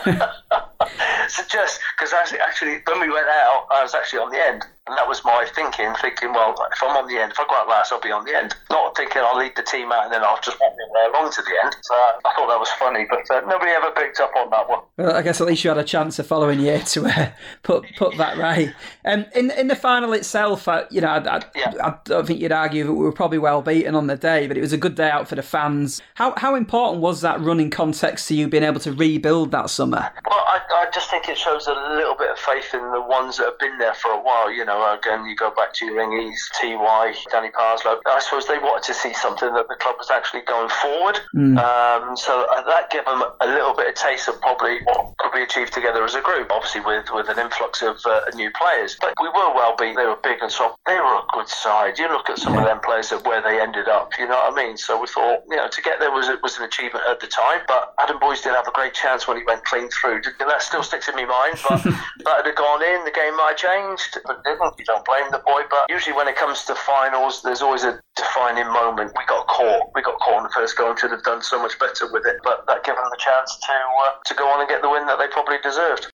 so 1.29 1.43
just 1.49 1.79
because 1.97 2.13
actually, 2.13 2.79
when 2.85 2.99
we 2.99 3.09
went 3.09 3.27
I 3.35 3.81
was 3.81 3.93
actually 3.93 4.19
on 4.19 4.31
the 4.31 4.39
end. 4.39 4.65
And 4.87 4.95
that 4.97 5.07
was 5.07 5.25
my 5.25 5.47
thinking, 5.55 5.93
thinking, 5.99 6.31
well, 6.31 6.53
if 6.71 6.83
I'm 6.83 6.95
on 6.95 7.07
the 7.07 7.17
end, 7.17 7.31
if 7.31 7.39
I 7.39 7.45
go 7.49 7.55
out 7.55 7.67
last, 7.67 7.91
I'll 7.91 7.99
be 7.99 8.11
on 8.11 8.23
the 8.23 8.35
end. 8.35 8.55
Not 8.69 8.95
thinking 8.95 9.23
I'll 9.25 9.37
lead 9.37 9.53
the 9.55 9.63
team 9.63 9.91
out 9.91 10.05
and 10.05 10.13
then 10.13 10.23
I'll 10.23 10.39
just 10.41 10.59
walk 10.59 10.73
my 10.77 11.01
way 11.01 11.09
along 11.09 11.31
to 11.33 11.41
the 11.41 11.55
end. 11.63 11.75
So 11.81 11.95
I 11.95 12.33
thought 12.35 12.47
that 12.47 12.59
was 12.59 12.69
funny, 12.77 13.07
but 13.09 13.29
uh, 13.31 13.41
nobody 13.47 13.71
ever 13.71 13.89
picked 13.91 14.19
up 14.19 14.31
on 14.37 14.51
that 14.51 14.69
one. 14.69 14.81
Well, 14.97 15.15
I 15.15 15.23
guess 15.23 15.41
at 15.41 15.47
least 15.47 15.63
you 15.63 15.69
had 15.71 15.79
a 15.79 15.83
chance 15.83 16.17
the 16.17 16.23
following 16.23 16.59
year 16.59 16.79
to 16.79 17.05
uh, 17.05 17.31
put 17.63 17.83
put 17.97 18.15
that 18.17 18.37
right. 18.37 18.73
Um, 19.05 19.25
in 19.35 19.49
in 19.51 19.67
the 19.69 19.75
final 19.75 20.13
itself, 20.13 20.67
uh, 20.67 20.85
you 20.91 21.01
know, 21.01 21.07
I, 21.07 21.37
I, 21.37 21.41
yeah. 21.55 21.73
I, 21.83 21.95
don't 22.05 22.27
think 22.27 22.39
you'd 22.39 22.51
argue 22.51 22.83
that 22.85 22.93
we 22.93 23.03
were 23.03 23.11
probably 23.11 23.39
well 23.39 23.63
beaten 23.63 23.95
on 23.95 24.05
the 24.05 24.15
day, 24.15 24.47
but 24.47 24.55
it 24.55 24.61
was 24.61 24.71
a 24.71 24.77
good 24.77 24.93
day 24.93 25.09
out 25.09 25.27
for 25.27 25.35
the 25.35 25.43
fans. 25.43 26.01
How 26.13 26.33
how 26.37 26.53
important 26.53 27.01
was 27.01 27.21
that 27.21 27.41
running 27.41 27.71
context 27.71 28.27
to 28.27 28.35
you 28.35 28.47
being 28.47 28.63
able 28.63 28.79
to 28.81 28.93
rebuild 28.93 29.49
that 29.51 29.71
summer? 29.71 30.11
Well, 30.29 30.45
I, 30.47 30.59
I 30.75 30.87
just 30.93 31.09
think 31.09 31.27
it 31.27 31.37
shows 31.37 31.67
a 31.67 31.73
little 31.73 32.15
bit 32.15 32.29
of 32.29 32.39
faith 32.39 32.73
in 32.73 32.91
the 32.91 33.01
ones 33.01 33.37
that 33.37 33.45
have 33.45 33.59
been 33.59 33.77
there 33.79 33.95
for 33.95 34.11
a 34.11 34.21
while. 34.21 34.51
You 34.51 34.63
know, 34.63 34.74
again, 34.97 35.25
you 35.25 35.35
go 35.35 35.51
back 35.51 35.73
to 35.75 35.85
your 35.85 35.95
Ringies, 35.95 36.39
TY, 36.59 37.15
Danny 37.31 37.49
Parslow. 37.51 37.99
I 38.05 38.19
suppose 38.19 38.47
they 38.47 38.57
wanted 38.57 38.83
to 38.87 38.93
see 38.93 39.13
something 39.13 39.53
that 39.53 39.67
the 39.67 39.75
club 39.75 39.95
was 39.97 40.09
actually 40.11 40.41
going 40.41 40.69
forward. 40.69 41.19
Mm. 41.35 41.57
Um, 41.57 42.17
so 42.17 42.47
uh, 42.51 42.63
that 42.63 42.89
gave 42.89 43.05
them 43.05 43.23
a 43.41 43.47
little 43.47 43.73
bit 43.73 43.89
of 43.89 43.95
taste 43.95 44.27
of 44.27 44.39
probably 44.41 44.79
what 44.83 45.17
could 45.17 45.33
be 45.33 45.43
achieved 45.43 45.73
together 45.73 46.03
as 46.03 46.15
a 46.15 46.21
group, 46.21 46.49
obviously 46.51 46.81
with, 46.81 47.05
with 47.13 47.29
an 47.29 47.39
influx 47.39 47.81
of 47.81 47.97
uh, 48.05 48.21
new 48.35 48.51
players. 48.51 48.97
But 48.99 49.13
we 49.21 49.27
were 49.27 49.53
well 49.53 49.75
beaten. 49.77 49.95
They 49.95 50.05
were 50.05 50.19
big 50.21 50.41
and 50.41 50.51
soft. 50.51 50.79
They 50.87 50.95
were 50.95 51.19
a 51.19 51.25
good 51.33 51.47
side. 51.47 51.97
You 51.99 52.09
look 52.09 52.29
at 52.29 52.39
some 52.39 52.53
yeah. 52.53 52.61
of 52.61 52.65
them 52.65 52.79
players 52.81 53.09
that 53.09 53.25
where 53.25 53.41
they 53.41 53.61
ended 53.61 53.87
up. 53.87 54.11
You 54.17 54.27
know 54.27 54.35
what 54.35 54.53
I 54.53 54.55
mean? 54.55 54.77
So 54.77 54.99
we 54.99 55.07
thought, 55.07 55.43
you 55.49 55.55
know, 55.55 55.67
to 55.67 55.81
get 55.81 55.99
there 55.99 56.11
was 56.11 56.29
was 56.41 56.57
an 56.57 56.63
achievement 56.63 57.05
at 57.09 57.19
the 57.19 57.27
time. 57.27 57.61
But 57.67 57.93
Adam 57.99 58.19
Boyes 58.19 58.41
did 58.41 58.53
have 58.53 58.67
a 58.67 58.71
great 58.71 58.93
chance 58.93 59.27
when 59.27 59.37
he 59.37 59.43
went 59.43 59.63
clean 59.65 59.89
through. 59.89 60.21
That 60.39 60.61
still 60.61 60.83
sticks 60.83 61.07
in 61.07 61.15
my 61.15 61.25
mind. 61.25 61.59
But 61.67 61.83
that 62.25 62.45
had 62.45 62.55
gone 62.55 62.83
in, 62.83 63.05
the 63.05 63.11
game 63.11 63.35
might 63.37 63.59
have 63.59 63.61
changed. 63.61 64.17
But 64.25 64.43
didn't. 64.43 64.64
You 64.77 64.85
don't 64.85 65.05
blame 65.05 65.29
the 65.31 65.39
boy, 65.45 65.61
but 65.69 65.85
usually 65.89 66.15
when 66.15 66.27
it 66.27 66.35
comes 66.35 66.63
to 66.65 66.75
finals, 66.75 67.41
there's 67.43 67.61
always 67.61 67.83
a 67.83 68.01
defining 68.15 68.67
moment. 68.67 69.11
We 69.17 69.25
got 69.25 69.47
caught. 69.47 69.91
We 69.93 70.01
got 70.01 70.19
caught 70.19 70.37
in 70.37 70.43
the 70.43 70.53
first 70.53 70.77
goal 70.77 70.89
and 70.89 70.99
should 70.99 71.11
have 71.11 71.23
done 71.23 71.41
so 71.41 71.61
much 71.61 71.77
better 71.79 72.11
with 72.11 72.25
it. 72.25 72.37
But 72.43 72.65
that 72.67 72.83
gave 72.83 72.95
them 72.95 73.05
the 73.09 73.19
chance 73.19 73.55
to 73.55 73.73
uh, 73.73 74.11
to 74.25 74.33
go 74.33 74.47
on 74.49 74.59
and 74.61 74.69
get 74.69 74.81
the 74.81 74.89
win 74.89 75.05
that 75.05 75.19
they 75.19 75.27
probably 75.27 75.57
deserved. 75.63 76.11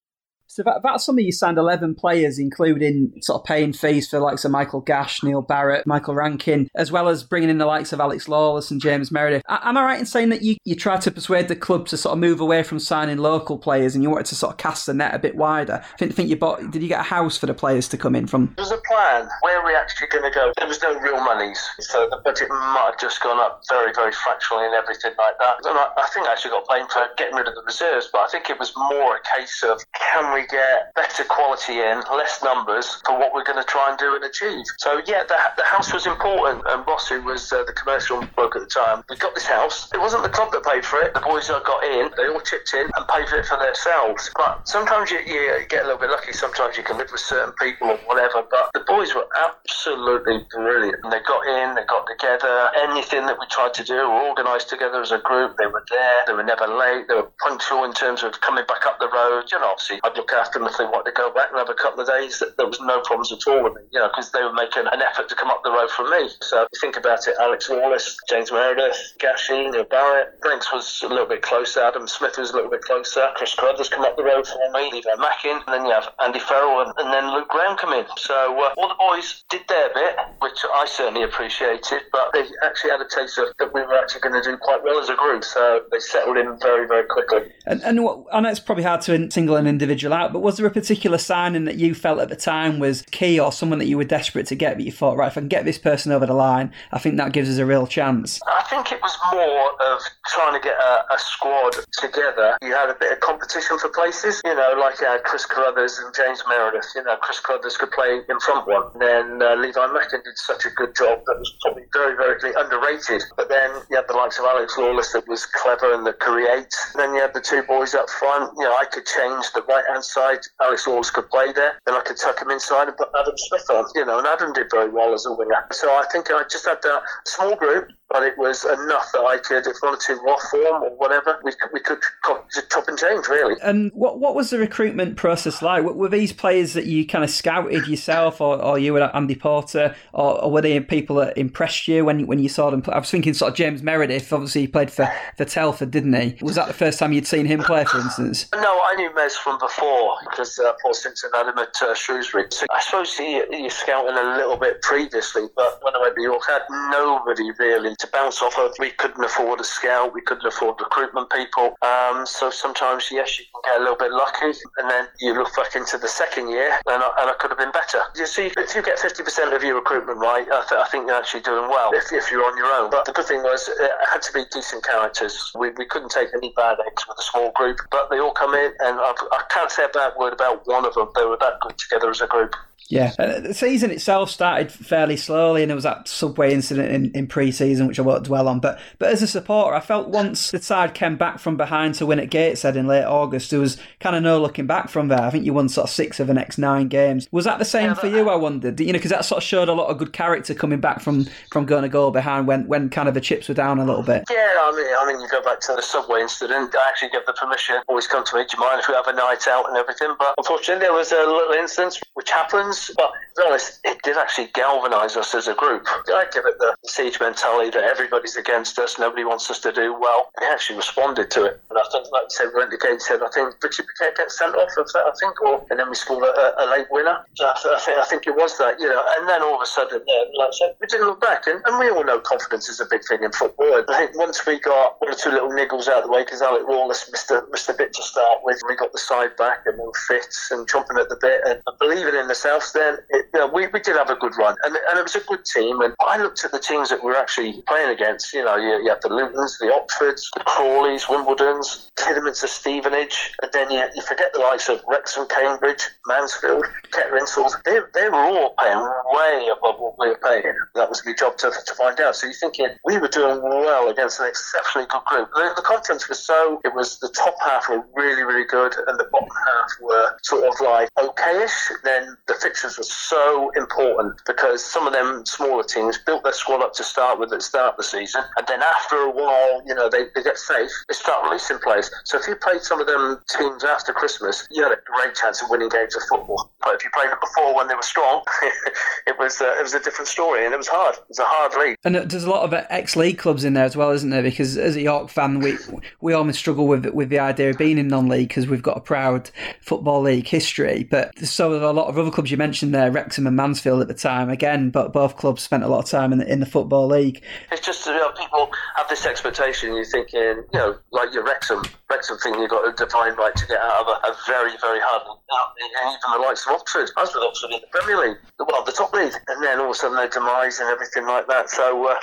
So 0.52 0.62
that, 0.64 0.82
that 0.82 1.00
summer 1.00 1.20
you 1.20 1.32
signed 1.32 1.56
11 1.56 1.94
players, 1.94 2.38
including 2.38 3.14
sort 3.22 3.40
of 3.40 3.46
paying 3.46 3.72
fees 3.72 4.06
for 4.06 4.16
the 4.18 4.22
likes 4.22 4.44
of 4.44 4.50
Michael 4.50 4.82
Gash, 4.82 5.22
Neil 5.22 5.40
Barrett, 5.40 5.86
Michael 5.86 6.14
Rankine, 6.14 6.68
as 6.74 6.92
well 6.92 7.08
as 7.08 7.24
bringing 7.24 7.48
in 7.48 7.56
the 7.56 7.64
likes 7.64 7.90
of 7.90 8.00
Alex 8.00 8.28
Lawless 8.28 8.70
and 8.70 8.78
James 8.78 9.10
Meredith. 9.10 9.42
Am 9.48 9.78
I 9.78 9.82
right 9.82 9.98
in 9.98 10.04
saying 10.04 10.28
that 10.28 10.42
you, 10.42 10.56
you 10.66 10.76
tried 10.76 11.00
to 11.02 11.10
persuade 11.10 11.48
the 11.48 11.56
club 11.56 11.88
to 11.88 11.96
sort 11.96 12.12
of 12.12 12.18
move 12.18 12.38
away 12.38 12.64
from 12.64 12.78
signing 12.78 13.16
local 13.16 13.56
players 13.56 13.94
and 13.94 14.04
you 14.04 14.10
wanted 14.10 14.26
to 14.26 14.34
sort 14.34 14.52
of 14.52 14.58
cast 14.58 14.84
the 14.84 14.92
net 14.92 15.14
a 15.14 15.18
bit 15.18 15.36
wider? 15.36 15.82
I 15.82 15.96
think, 15.96 16.14
think 16.14 16.28
you 16.28 16.36
bought, 16.36 16.70
did 16.70 16.82
you 16.82 16.88
get 16.88 17.00
a 17.00 17.04
house 17.04 17.38
for 17.38 17.46
the 17.46 17.54
players 17.54 17.88
to 17.88 17.96
come 17.96 18.14
in 18.14 18.26
from? 18.26 18.52
There 18.56 18.64
was 18.64 18.72
a 18.72 18.82
plan. 18.86 19.30
Where 19.40 19.58
are 19.58 19.64
we 19.64 19.74
actually 19.74 20.08
going 20.08 20.30
to 20.30 20.34
go? 20.34 20.52
There 20.58 20.68
was 20.68 20.82
no 20.82 21.00
real 21.00 21.24
monies. 21.24 21.66
So 21.80 22.10
the 22.10 22.20
budget 22.22 22.50
might 22.50 22.90
have 22.90 23.00
just 23.00 23.22
gone 23.22 23.40
up 23.40 23.62
very, 23.70 23.94
very 23.94 24.12
fractionally 24.12 24.66
and 24.66 24.74
everything 24.74 25.12
like 25.16 25.38
that. 25.40 25.64
And 25.64 25.78
I, 25.78 25.88
I 25.96 26.06
think 26.12 26.28
I 26.28 26.32
actually 26.32 26.50
got 26.50 26.68
blamed 26.68 26.90
for 26.90 27.08
getting 27.16 27.36
rid 27.36 27.48
of 27.48 27.54
the 27.54 27.62
reserves, 27.64 28.10
but 28.12 28.20
I 28.20 28.28
think 28.28 28.50
it 28.50 28.58
was 28.58 28.74
more 28.76 29.16
a 29.16 29.38
case 29.38 29.62
of 29.62 29.80
can 29.96 30.34
we 30.34 30.41
get 30.48 30.94
better 30.94 31.24
quality 31.24 31.80
in, 31.80 32.02
less 32.12 32.42
numbers 32.42 33.00
for 33.06 33.18
what 33.18 33.32
we're 33.34 33.44
going 33.44 33.58
to 33.58 33.68
try 33.68 33.90
and 33.90 33.98
do 33.98 34.14
and 34.14 34.24
achieve. 34.24 34.64
So 34.78 35.00
yeah, 35.06 35.22
the, 35.28 35.36
the 35.56 35.64
house 35.64 35.92
was 35.92 36.06
important, 36.06 36.62
and 36.66 36.86
Ross, 36.86 37.08
who 37.08 37.22
was 37.22 37.52
uh, 37.52 37.64
the 37.64 37.72
commercial 37.72 38.24
bloke 38.36 38.56
at 38.56 38.62
the 38.62 38.72
time, 38.72 39.02
we 39.08 39.16
got 39.16 39.34
this 39.34 39.46
house. 39.46 39.88
It 39.92 40.00
wasn't 40.00 40.22
the 40.22 40.28
club 40.28 40.52
that 40.52 40.64
paid 40.64 40.84
for 40.84 41.00
it. 41.00 41.14
The 41.14 41.20
boys 41.20 41.48
that 41.48 41.64
got 41.64 41.84
in, 41.84 42.10
they 42.16 42.26
all 42.28 42.40
chipped 42.40 42.72
in 42.74 42.88
and 42.94 43.04
paid 43.08 43.28
for 43.28 43.36
it 43.36 43.46
for 43.46 43.58
themselves. 43.58 44.30
But 44.36 44.66
sometimes 44.68 45.10
you, 45.10 45.18
you 45.26 45.66
get 45.68 45.84
a 45.84 45.86
little 45.86 46.00
bit 46.00 46.10
lucky. 46.10 46.32
Sometimes 46.32 46.76
you 46.76 46.82
can 46.82 46.98
live 46.98 47.08
with 47.12 47.20
certain 47.20 47.52
people 47.60 47.90
or 47.90 47.98
whatever. 48.06 48.44
But 48.50 48.70
the 48.74 48.84
boys 48.86 49.14
were 49.14 49.26
absolutely 49.36 50.44
brilliant. 50.50 50.96
And 51.04 51.12
they 51.12 51.20
got 51.26 51.46
in, 51.46 51.74
they 51.74 51.84
got 51.84 52.06
together. 52.06 52.70
Anything 52.88 53.26
that 53.26 53.36
we 53.38 53.46
tried 53.46 53.74
to 53.74 53.84
do, 53.84 53.94
we 53.94 54.18
organised 54.32 54.68
together 54.68 55.00
as 55.00 55.12
a 55.12 55.18
group. 55.18 55.56
They 55.58 55.66
were 55.66 55.84
there. 55.90 56.18
They 56.26 56.32
were 56.32 56.44
never 56.44 56.66
late. 56.66 57.08
They 57.08 57.14
were 57.14 57.30
punctual 57.40 57.84
in 57.84 57.92
terms 57.92 58.22
of 58.22 58.40
coming 58.40 58.64
back 58.66 58.86
up 58.86 58.98
the 58.98 59.08
road. 59.08 59.44
You 59.52 59.60
know, 59.60 59.70
obviously, 59.70 60.00
I'd 60.04 60.16
look 60.16 60.31
after 60.32 60.58
them 60.58 60.68
if 60.68 60.76
they 60.78 60.84
wanted 60.84 61.10
to 61.10 61.16
go 61.16 61.32
back 61.32 61.48
and 61.50 61.58
have 61.58 61.68
a 61.68 61.74
couple 61.74 62.00
of 62.00 62.08
days. 62.08 62.42
There 62.56 62.66
was 62.66 62.80
no 62.80 63.00
problems 63.00 63.32
at 63.32 63.46
all 63.46 63.62
with 63.64 63.74
me, 63.74 63.82
you 63.92 64.00
know, 64.00 64.08
because 64.08 64.30
they 64.32 64.42
were 64.42 64.52
making 64.52 64.84
an 64.90 65.02
effort 65.02 65.28
to 65.28 65.34
come 65.34 65.50
up 65.50 65.62
the 65.64 65.70
road 65.70 65.90
from 65.90 66.10
me. 66.10 66.28
So 66.40 66.66
think 66.80 66.96
about 66.96 67.26
it, 67.26 67.34
Alex 67.40 67.68
Lawless, 67.68 68.16
James 68.28 68.50
Meredith, 68.50 68.96
Gashi, 69.20 69.70
Neil 69.70 69.84
Barrett. 69.84 70.40
Brinks 70.40 70.72
was 70.72 71.00
a 71.04 71.08
little 71.08 71.26
bit 71.26 71.42
closer. 71.42 71.80
Adam 71.80 72.06
Smith 72.08 72.38
was 72.38 72.50
a 72.50 72.54
little 72.54 72.70
bit 72.70 72.82
closer. 72.82 73.28
Chris 73.36 73.54
Carruthers 73.54 73.88
come 73.88 74.04
up 74.04 74.16
the 74.16 74.24
road 74.24 74.46
for 74.46 74.58
me. 74.72 74.90
Levi 74.92 75.14
Mackin. 75.18 75.60
And 75.66 75.74
then 75.74 75.86
you 75.86 75.92
have 75.92 76.08
Andy 76.22 76.38
Farrell 76.38 76.82
and, 76.82 76.92
and 76.98 77.12
then 77.12 77.32
Luke 77.32 77.48
Graham 77.48 77.76
come 77.76 77.92
in. 77.92 78.04
So 78.16 78.34
uh, 78.34 78.74
all 78.76 78.88
the 78.88 78.94
boys 78.98 79.44
did 79.50 79.62
their 79.68 79.90
bit, 79.94 80.16
which 80.40 80.58
I 80.72 80.86
certainly 80.86 81.22
appreciated, 81.22 82.02
but 82.12 82.30
they 82.32 82.44
actually 82.64 82.90
had 82.90 83.00
a 83.00 83.08
taste 83.08 83.38
of 83.38 83.48
that 83.58 83.72
we 83.74 83.82
were 83.82 83.98
actually 83.98 84.20
going 84.20 84.40
to 84.40 84.50
do 84.50 84.56
quite 84.56 84.82
well 84.82 84.98
as 84.98 85.08
a 85.08 85.16
group. 85.16 85.44
So 85.44 85.82
they 85.90 85.98
settled 85.98 86.36
in 86.36 86.58
very, 86.60 86.86
very 86.86 87.06
quickly. 87.06 87.52
And, 87.66 87.82
and 87.82 88.04
what, 88.04 88.24
I 88.32 88.40
know 88.40 88.50
it's 88.50 88.60
probably 88.60 88.84
hard 88.84 89.00
to 89.02 89.30
single 89.30 89.56
an 89.56 89.66
individual 89.66 90.14
out, 90.14 90.21
but 90.28 90.40
was 90.40 90.56
there 90.56 90.66
a 90.66 90.70
particular 90.70 91.18
signing 91.18 91.64
that 91.64 91.76
you 91.76 91.94
felt 91.94 92.20
at 92.20 92.28
the 92.28 92.36
time 92.36 92.78
was 92.78 93.02
key 93.10 93.38
or 93.38 93.52
someone 93.52 93.78
that 93.78 93.86
you 93.86 93.96
were 93.96 94.04
desperate 94.04 94.46
to 94.46 94.54
get, 94.54 94.76
but 94.76 94.84
you 94.84 94.92
thought, 94.92 95.16
right, 95.16 95.28
if 95.28 95.36
I 95.36 95.40
can 95.40 95.48
get 95.48 95.64
this 95.64 95.78
person 95.78 96.12
over 96.12 96.26
the 96.26 96.34
line, 96.34 96.72
I 96.92 96.98
think 96.98 97.16
that 97.16 97.32
gives 97.32 97.48
us 97.48 97.58
a 97.58 97.66
real 97.66 97.86
chance? 97.86 98.40
I 98.46 98.62
think 98.68 98.92
it 98.92 99.00
was 99.02 99.16
more 99.32 99.70
of 99.92 100.00
trying 100.26 100.60
to 100.60 100.62
get 100.62 100.78
a, 100.78 101.14
a 101.14 101.18
squad 101.18 101.76
together. 101.92 102.56
You 102.62 102.74
had 102.74 102.90
a 102.90 102.94
bit 102.94 103.12
of 103.12 103.20
competition 103.20 103.78
for 103.78 103.88
places, 103.88 104.40
you 104.44 104.54
know, 104.54 104.74
like 104.78 104.98
had 104.98 105.24
Chris 105.24 105.46
Carruthers 105.46 105.98
and 105.98 106.14
James 106.14 106.42
Meredith. 106.48 106.86
You 106.94 107.04
know, 107.04 107.16
Chris 107.16 107.40
Carruthers 107.40 107.76
could 107.76 107.90
play 107.90 108.20
in 108.28 108.40
front 108.40 108.66
one. 108.66 108.84
And 108.94 109.02
then 109.02 109.42
uh, 109.42 109.54
Levi 109.56 109.86
Mackin 109.92 110.20
did 110.24 110.36
such 110.36 110.64
a 110.64 110.70
good 110.70 110.94
job 110.94 111.20
that 111.26 111.38
was 111.38 111.52
probably 111.62 111.84
very, 111.92 112.16
very 112.16 112.54
underrated. 112.54 113.22
But 113.36 113.48
then 113.48 113.70
you 113.90 113.96
had 113.96 114.08
the 114.08 114.14
likes 114.14 114.38
of 114.38 114.44
Alex 114.44 114.76
Lawless 114.78 115.12
that 115.12 115.26
was 115.28 115.46
clever 115.46 115.92
and 115.94 116.06
that 116.06 116.20
create. 116.20 116.72
And 116.94 116.98
then 117.00 117.14
you 117.14 117.20
had 117.20 117.34
the 117.34 117.40
two 117.40 117.62
boys 117.62 117.94
up 117.94 118.08
front. 118.08 118.52
You 118.56 118.64
know, 118.64 118.76
I 118.76 118.84
could 118.84 119.06
change 119.06 119.52
the 119.52 119.62
right 119.68 119.84
hand 119.90 120.01
side. 120.04 120.40
Alex 120.62 120.86
Lawless 120.86 121.10
could 121.10 121.30
play 121.30 121.52
there. 121.52 121.78
Then 121.86 121.94
I 121.94 122.00
could 122.00 122.16
tuck 122.16 122.40
him 122.40 122.50
inside 122.50 122.88
and 122.88 122.96
put 122.96 123.08
Adam 123.18 123.34
Smith 123.36 123.66
on. 123.70 123.84
You 123.94 124.04
know, 124.04 124.18
and 124.18 124.26
Adam 124.26 124.52
did 124.52 124.66
very 124.70 124.90
well 124.90 125.14
as 125.14 125.26
a 125.26 125.32
winger. 125.32 125.66
So 125.72 125.88
I 125.88 126.04
think 126.12 126.30
I 126.30 126.42
just 126.50 126.66
had 126.66 126.78
that 126.82 127.02
small 127.26 127.56
group 127.56 127.88
but 128.12 128.22
it 128.22 128.36
was 128.36 128.64
enough 128.64 129.10
that 129.12 129.24
I 129.26 129.38
could, 129.38 129.66
if 129.66 129.78
one 129.80 129.94
or 129.94 129.96
two 129.96 130.14
off 130.14 130.42
form 130.50 130.82
or 130.82 130.90
whatever, 130.96 131.40
we, 131.42 131.52
we 131.72 131.80
could 131.80 131.98
chop 132.22 132.86
and 132.86 132.98
change 132.98 133.26
really. 133.28 133.56
And 133.62 133.90
what 133.94 134.18
what 134.20 134.34
was 134.34 134.50
the 134.50 134.58
recruitment 134.58 135.16
process 135.16 135.62
like? 135.62 135.82
Were 135.82 136.08
these 136.10 136.32
players 136.32 136.74
that 136.74 136.84
you 136.84 137.06
kind 137.06 137.24
of 137.24 137.30
scouted 137.30 137.86
yourself, 137.86 138.40
or, 138.40 138.62
or 138.62 138.78
you 138.78 138.92
were 138.92 139.02
Andy 139.16 139.34
Porter, 139.34 139.96
or, 140.12 140.44
or, 140.44 140.50
were 140.50 140.60
they 140.60 140.78
people 140.80 141.16
that 141.16 141.38
impressed 141.38 141.88
you 141.88 142.04
when 142.04 142.26
when 142.26 142.38
you 142.38 142.50
saw 142.50 142.70
them? 142.70 142.82
play? 142.82 142.94
I 142.94 142.98
was 142.98 143.10
thinking 143.10 143.32
sort 143.32 143.52
of 143.52 143.56
James 143.56 143.82
Meredith. 143.82 144.30
Obviously, 144.30 144.62
he 144.62 144.66
played 144.68 144.90
for 144.90 145.10
for 145.38 145.46
Telford, 145.46 145.90
didn't 145.90 146.12
he? 146.12 146.36
Was 146.42 146.56
that 146.56 146.68
the 146.68 146.74
first 146.74 146.98
time 146.98 147.14
you'd 147.14 147.26
seen 147.26 147.46
him 147.46 147.60
play, 147.60 147.84
for 147.84 147.98
instance? 147.98 148.46
No, 148.54 148.80
I 148.84 148.94
knew 148.96 149.10
Mez 149.10 149.32
from 149.32 149.58
before 149.58 150.18
because 150.28 150.58
uh, 150.58 150.72
Paul 150.82 150.92
Simpson 150.92 151.30
had 151.32 151.48
him 151.48 151.58
at 151.58 151.74
uh, 151.80 151.94
Shrewsbury. 151.94 152.44
So 152.50 152.66
I 152.70 152.80
suppose 152.80 153.16
he, 153.16 153.42
he 153.50 153.70
scouting 153.70 154.16
a 154.16 154.36
little 154.36 154.58
bit 154.58 154.82
previously, 154.82 155.46
but 155.56 155.80
when 155.82 155.96
I 155.96 156.00
went 156.00 156.14
to 156.16 156.22
York, 156.22 156.42
I 156.48 156.52
had 156.52 156.62
nobody 156.90 157.50
really 157.58 157.96
to 158.02 158.08
bounce 158.12 158.42
off 158.42 158.58
of. 158.58 158.74
We 158.78 158.90
couldn't 158.90 159.24
afford 159.24 159.60
a 159.60 159.64
scout, 159.64 160.12
we 160.12 160.20
couldn't 160.20 160.44
afford 160.44 160.76
recruitment 160.78 161.30
people. 161.30 161.74
Um, 161.82 162.26
so 162.26 162.50
sometimes, 162.50 163.08
yes, 163.10 163.38
you 163.38 163.46
can 163.46 163.62
get 163.64 163.80
a 163.80 163.82
little 163.82 163.96
bit 163.96 164.12
lucky, 164.12 164.58
and 164.78 164.90
then 164.90 165.06
you 165.20 165.34
look 165.34 165.54
back 165.56 165.74
into 165.74 165.96
the 165.98 166.08
second 166.08 166.50
year, 166.50 166.70
and 166.86 167.02
I, 167.02 167.08
and 167.20 167.30
I 167.30 167.34
could 167.38 167.50
have 167.50 167.58
been 167.58 167.72
better. 167.72 168.02
You 168.16 168.26
see, 168.26 168.50
if 168.56 168.74
you 168.74 168.82
get 168.82 168.98
50% 168.98 169.54
of 169.54 169.62
your 169.62 169.76
recruitment 169.76 170.18
right, 170.18 170.46
I, 170.46 170.64
th- 170.68 170.80
I 170.80 170.86
think 170.90 171.06
you're 171.06 171.16
actually 171.16 171.42
doing 171.42 171.70
well 171.70 171.90
if, 171.94 172.12
if, 172.12 172.30
you're 172.30 172.44
on 172.44 172.56
your 172.56 172.66
own. 172.66 172.90
But 172.90 173.06
the 173.06 173.12
good 173.12 173.26
thing 173.26 173.42
was, 173.42 173.68
it 173.68 173.90
had 174.10 174.22
to 174.22 174.32
be 174.32 174.44
decent 174.52 174.84
characters. 174.84 175.52
We, 175.58 175.70
we 175.70 175.86
couldn't 175.86 176.10
take 176.10 176.28
any 176.34 176.52
bad 176.56 176.78
eggs 176.86 177.06
with 177.08 177.18
a 177.18 177.22
small 177.22 177.52
group, 177.52 177.78
but 177.90 178.10
they 178.10 178.18
all 178.18 178.32
come 178.32 178.54
in, 178.54 178.72
and 178.80 178.98
I 178.98 179.14
can 179.50 179.64
not 179.64 179.72
say 179.72 179.84
a 179.84 179.88
bad 179.88 180.12
word 180.18 180.32
about 180.32 180.66
one 180.66 180.84
of 180.84 180.94
them. 180.94 181.08
They 181.14 181.24
were 181.24 181.38
that 181.40 181.60
good 181.60 181.78
together 181.78 182.10
as 182.10 182.20
a 182.20 182.26
group. 182.26 182.54
Yeah, 182.92 183.14
uh, 183.18 183.40
the 183.40 183.54
season 183.54 183.90
itself 183.90 184.30
started 184.30 184.70
fairly 184.70 185.16
slowly, 185.16 185.62
and 185.62 185.70
there 185.70 185.76
was 185.76 185.84
that 185.84 186.08
subway 186.08 186.52
incident 186.52 186.90
in, 186.90 187.10
in 187.12 187.26
pre-season, 187.26 187.86
which 187.92 187.98
I 187.98 188.02
won't 188.02 188.24
dwell 188.24 188.48
on. 188.48 188.58
But 188.58 188.80
but 188.98 189.10
as 189.10 189.22
a 189.22 189.26
supporter, 189.26 189.74
I 189.74 189.80
felt 189.80 190.08
once 190.08 190.50
the 190.50 190.60
side 190.60 190.94
came 190.94 191.16
back 191.16 191.38
from 191.38 191.56
behind 191.56 191.94
to 191.96 192.06
win 192.06 192.18
at 192.18 192.30
Gateshead 192.30 192.76
in 192.76 192.86
late 192.86 193.04
August, 193.04 193.50
there 193.50 193.60
was 193.60 193.76
kind 194.00 194.16
of 194.16 194.22
no 194.22 194.40
looking 194.40 194.66
back 194.66 194.88
from 194.88 195.08
there. 195.08 195.20
I 195.20 195.30
think 195.30 195.44
you 195.44 195.52
won 195.52 195.68
sort 195.68 195.84
of 195.84 195.90
six 195.90 196.18
of 196.18 196.26
the 196.26 196.34
next 196.34 196.56
nine 196.56 196.88
games. 196.88 197.28
Was 197.30 197.44
that 197.44 197.58
the 197.58 197.64
same 197.64 197.90
yeah, 197.90 197.94
for 197.94 198.06
you? 198.06 198.30
I 198.30 198.36
wondered, 198.36 198.80
you 198.80 198.86
know, 198.86 198.92
because 198.94 199.10
that 199.10 199.24
sort 199.24 199.42
of 199.42 199.44
showed 199.44 199.68
a 199.68 199.74
lot 199.74 199.90
of 199.90 199.98
good 199.98 200.12
character 200.12 200.54
coming 200.54 200.80
back 200.80 201.00
from 201.00 201.26
from 201.50 201.66
going 201.66 201.84
a 201.84 201.88
goal 201.88 202.10
behind 202.10 202.46
when 202.46 202.66
when 202.66 202.88
kind 202.88 203.08
of 203.08 203.14
the 203.14 203.20
chips 203.20 203.48
were 203.48 203.54
down 203.54 203.78
a 203.78 203.84
little 203.84 204.02
bit. 204.02 204.24
Yeah, 204.30 204.54
I 204.58 204.72
mean, 204.74 204.86
I 204.98 205.12
mean, 205.12 205.20
you 205.20 205.28
go 205.28 205.42
back 205.42 205.60
to 205.60 205.74
the 205.76 205.82
subway 205.82 206.22
incident. 206.22 206.74
I 206.74 206.88
actually 206.88 207.10
gave 207.10 207.26
the 207.26 207.34
permission. 207.34 207.76
Always 207.88 208.06
come 208.06 208.24
to 208.24 208.36
me. 208.36 208.44
Do 208.44 208.56
you 208.56 208.64
mind 208.64 208.80
if 208.80 208.88
we 208.88 208.94
have 208.94 209.06
a 209.06 209.12
night 209.12 209.46
out 209.48 209.68
and 209.68 209.76
everything? 209.76 210.14
But 210.18 210.34
unfortunately, 210.38 210.80
there 210.80 210.94
was 210.94 211.12
a 211.12 211.16
little 211.16 211.52
incident 211.52 212.00
which 212.14 212.30
happens. 212.30 212.90
But 212.96 213.12
to 213.36 213.42
be 213.42 213.48
honest, 213.48 213.80
it 213.84 214.00
did 214.02 214.16
actually 214.16 214.48
galvanise 214.54 215.16
us 215.16 215.34
as 215.34 215.48
a 215.48 215.54
group. 215.54 215.86
I 216.08 216.26
give 216.32 216.44
it 216.46 216.58
the 216.58 216.76
siege 216.86 217.18
mentality 217.20 217.70
that 217.72 217.84
everybody's 217.84 218.36
against 218.36 218.78
us, 218.78 218.98
nobody 218.98 219.24
wants 219.24 219.50
us 219.50 219.58
to 219.60 219.72
do 219.72 219.94
well. 219.98 220.30
He 220.40 220.46
actually 220.46 220.76
responded 220.76 221.30
to 221.32 221.44
it. 221.44 221.60
And 221.70 221.78
I 221.78 221.84
think, 221.92 222.06
like 222.12 222.24
I 222.24 222.28
said, 222.28 222.48
we 222.54 222.60
went 222.60 222.70
to 222.70 222.78
I 222.82 223.30
think 223.32 223.56
Richard 223.62 223.86
Paquette 223.86 224.16
gets 224.16 224.38
sent 224.38 224.54
off 224.54 224.70
of 224.76 224.86
that, 224.92 225.04
I 225.06 225.12
think, 225.20 225.40
or, 225.42 225.64
and 225.70 225.78
then 225.78 225.88
we 225.88 225.94
scored 225.94 226.24
a, 226.24 226.62
a 226.62 226.66
late 226.70 226.86
winner. 226.90 227.24
So 227.34 227.46
I, 227.46 227.78
think, 227.78 227.98
I 227.98 228.04
think 228.04 228.26
it 228.26 228.36
was 228.36 228.58
that, 228.58 228.78
you 228.78 228.88
know. 228.88 229.02
And 229.18 229.28
then 229.28 229.42
all 229.42 229.56
of 229.56 229.62
a 229.62 229.66
sudden, 229.66 230.02
yeah, 230.06 230.24
like 230.36 230.48
I 230.48 230.52
said, 230.52 230.74
we 230.80 230.86
didn't 230.86 231.06
look 231.06 231.20
back. 231.20 231.46
And, 231.46 231.62
and 231.64 231.78
we 231.78 231.90
all 231.90 232.04
know 232.04 232.20
confidence 232.20 232.68
is 232.68 232.80
a 232.80 232.86
big 232.86 233.02
thing 233.06 233.22
in 233.22 233.32
football. 233.32 233.84
I 233.88 233.96
think 233.96 234.16
once 234.16 234.44
we 234.46 234.58
got 234.58 235.00
one 235.00 235.12
or 235.12 235.16
two 235.16 235.30
little 235.30 235.50
niggles 235.50 235.88
out 235.88 236.02
of 236.02 236.04
the 236.04 236.12
way, 236.12 236.24
because 236.24 236.42
Alex 236.42 236.64
Lawless 236.68 237.10
missed 237.10 237.30
a, 237.30 237.42
missed 237.50 237.68
a 237.68 237.74
bit 237.74 237.92
to 237.94 238.02
start 238.02 238.40
with, 238.42 238.60
we 238.68 238.76
got 238.76 238.92
the 238.92 238.98
side 238.98 239.36
back 239.36 239.64
and 239.66 239.78
we 239.78 239.84
were 239.84 239.92
fit 240.08 240.34
and 240.50 240.68
chomping 240.68 241.00
at 241.00 241.08
the 241.08 241.18
bit 241.20 241.40
and 241.46 241.60
believing 241.78 242.14
in 242.14 242.26
ourselves, 242.26 242.72
then 242.72 242.98
it, 243.10 243.26
you 243.32 243.40
know, 243.40 243.46
we, 243.46 243.66
we 243.68 243.80
did 243.80 243.96
have 243.96 244.10
a 244.10 244.16
good 244.16 244.36
run, 244.36 244.56
and, 244.64 244.76
and 244.76 244.98
it 244.98 245.02
was 245.02 245.16
a 245.16 245.20
good 245.20 245.44
team. 245.44 245.80
And 245.80 245.94
I 246.00 246.20
looked 246.20 246.44
at 246.44 246.52
the 246.52 246.58
teams 246.58 246.90
that 246.90 247.02
were 247.02 247.16
actually 247.16 247.61
playing 247.66 247.90
against. 247.90 248.32
You 248.32 248.44
know, 248.44 248.56
you, 248.56 248.82
you 248.82 248.88
have 248.88 249.00
the 249.00 249.08
Lutons, 249.08 249.58
the 249.58 249.72
Oxfords, 249.72 250.30
the 250.36 250.44
Crawleys, 250.44 251.06
Wimbledons, 251.06 251.90
Kidderminster, 251.96 252.46
Stevenage, 252.46 253.32
and 253.42 253.52
then 253.52 253.70
you, 253.70 253.82
you 253.94 254.02
forget 254.02 254.32
the 254.32 254.40
likes 254.40 254.68
of 254.68 254.82
Wrexham, 254.88 255.26
Cambridge, 255.28 255.82
Mansfield, 256.06 256.64
Kettering 256.92 257.26
They, 257.64 257.78
they 257.94 258.08
were 258.08 258.16
all 258.16 258.54
paying 258.60 258.78
way 258.78 259.48
above 259.56 259.78
what 259.78 259.98
we 259.98 260.08
were 260.08 260.20
paying. 260.22 260.54
That 260.74 260.88
was 260.88 261.02
my 261.04 261.14
job 261.18 261.36
to, 261.38 261.50
to 261.50 261.74
find 261.74 261.98
out. 262.00 262.16
So 262.16 262.26
you're 262.26 262.34
thinking 262.34 262.68
we 262.84 262.98
were 262.98 263.08
doing 263.08 263.42
well 263.42 263.88
against 263.88 264.20
an 264.20 264.26
exceptionally 264.26 264.86
good 264.88 265.04
group. 265.04 265.28
The, 265.34 265.52
the 265.56 265.62
conference 265.62 266.08
was 266.08 266.18
so, 266.18 266.60
it 266.64 266.74
was 266.74 266.98
the 266.98 267.08
top 267.10 267.34
half 267.40 267.68
were 267.68 267.84
really, 267.94 268.22
really 268.22 268.46
good, 268.46 268.74
and 268.86 268.98
the 268.98 269.08
bottom 269.12 269.28
half 269.46 269.70
were 269.80 270.16
sort 270.22 270.44
of 270.44 270.54
like 270.60 270.88
okayish, 270.98 271.70
then 271.84 272.16
the 272.28 272.34
fixtures 272.34 272.78
were 272.78 272.84
so 272.84 273.50
important 273.56 274.20
because 274.26 274.64
some 274.64 274.86
of 274.86 274.92
them 274.92 275.24
smaller 275.26 275.62
teams 275.62 275.98
built 275.98 276.24
their 276.24 276.32
squad 276.32 276.62
up 276.62 276.72
to 276.74 276.84
start 276.84 277.18
with 277.18 277.30
the 277.30 277.40
start 277.52 277.76
the 277.76 277.82
season, 277.82 278.22
and 278.38 278.46
then 278.46 278.62
after 278.62 278.96
a 278.96 279.10
while, 279.10 279.62
you 279.66 279.74
know, 279.74 279.90
they, 279.90 280.04
they 280.14 280.22
get 280.22 280.38
safe, 280.38 280.70
they 280.88 280.94
start 280.94 281.22
releasing 281.24 281.58
players. 281.58 281.90
So 282.04 282.18
if 282.18 282.26
you 282.26 282.34
played 282.34 282.62
some 282.62 282.80
of 282.80 282.86
them 282.86 283.20
teams 283.28 283.62
after 283.62 283.92
Christmas, 283.92 284.48
you 284.50 284.62
had 284.62 284.72
a 284.72 284.80
great 284.86 285.14
chance 285.14 285.42
of 285.42 285.50
winning 285.50 285.68
games 285.68 285.94
of 285.94 286.02
football. 286.08 286.50
But 286.62 286.76
if 286.76 286.84
you 286.84 286.88
played 286.94 287.10
them 287.10 287.18
before 287.20 287.54
when 287.54 287.68
they 287.68 287.74
were 287.74 287.82
strong, 287.82 288.22
it 289.06 289.18
was 289.18 289.42
uh, 289.42 289.54
it 289.58 289.62
was 289.62 289.74
a 289.74 289.80
different 289.80 290.08
story, 290.08 290.46
and 290.46 290.54
it 290.54 290.56
was 290.56 290.68
hard. 290.68 290.94
It 290.94 291.04
was 291.10 291.18
a 291.18 291.26
hard 291.26 291.52
league. 291.60 291.76
And 291.84 291.94
there's 291.94 292.24
a 292.24 292.30
lot 292.30 292.44
of 292.44 292.54
ex-league 292.70 293.18
clubs 293.18 293.44
in 293.44 293.52
there 293.52 293.66
as 293.66 293.76
well, 293.76 293.90
isn't 293.90 294.08
there? 294.08 294.22
Because 294.22 294.56
as 294.56 294.74
a 294.74 294.80
York 294.80 295.10
fan, 295.10 295.40
we 295.40 295.58
we 296.00 296.14
almost 296.14 296.38
struggle 296.38 296.66
with 296.66 296.86
with 296.86 297.10
the 297.10 297.18
idea 297.18 297.50
of 297.50 297.58
being 297.58 297.76
in 297.76 297.88
non-league 297.88 298.28
because 298.28 298.46
we've 298.46 298.62
got 298.62 298.78
a 298.78 298.80
proud 298.80 299.30
football 299.60 300.00
league 300.00 300.26
history. 300.26 300.84
But 300.84 301.18
so 301.18 301.52
a 301.52 301.72
lot 301.72 301.88
of 301.88 301.98
other 301.98 302.10
clubs 302.10 302.30
you 302.30 302.38
mentioned 302.38 302.74
there, 302.74 302.90
Wrexham 302.90 303.26
and 303.26 303.36
Mansfield 303.36 303.82
at 303.82 303.88
the 303.88 303.94
time. 303.94 304.30
Again, 304.30 304.70
but 304.70 304.94
both 304.94 305.18
clubs 305.18 305.42
spent 305.42 305.64
a 305.64 305.68
lot 305.68 305.84
of 305.84 305.90
time 305.90 306.12
in 306.12 306.18
the, 306.18 306.32
in 306.32 306.40
the 306.40 306.46
football 306.46 306.86
league. 306.86 307.22
It's 307.50 307.64
just 307.64 307.86
you 307.86 307.92
know, 307.92 308.12
people 308.12 308.50
have 308.76 308.88
this 308.88 309.06
expectation. 309.06 309.74
You're 309.74 309.84
thinking, 309.84 310.44
you 310.52 310.58
know, 310.58 310.78
like 310.92 311.12
your 311.12 311.24
Wrexham, 311.24 311.62
Wrexham 311.90 312.18
thing. 312.18 312.34
You've 312.34 312.50
got 312.50 312.68
a 312.68 312.72
divine 312.72 313.14
right 313.16 313.34
to 313.34 313.46
get 313.46 313.58
out 313.60 313.82
of 313.82 313.88
a, 313.88 314.12
a 314.12 314.16
very, 314.26 314.52
very 314.60 314.80
hard, 314.80 315.02
and 315.06 315.70
even 315.88 316.20
the 316.20 316.26
likes 316.26 316.46
of 316.46 316.52
Oxford. 316.52 316.90
I 316.96 317.02
was 317.02 317.14
with 317.14 317.24
Oxford 317.24 317.50
in 317.52 317.60
the 317.60 317.66
Premier 317.70 318.08
League, 318.08 318.18
well, 318.38 318.64
the 318.64 318.72
top 318.72 318.92
league, 318.92 319.12
and 319.28 319.42
then 319.42 319.58
all 319.58 319.66
of 319.66 319.70
a 319.70 319.74
sudden 319.74 319.96
their 319.96 320.08
demise 320.08 320.60
and 320.60 320.68
everything 320.68 321.06
like 321.06 321.26
that. 321.28 321.50
So 321.50 321.88
uh, 321.88 321.96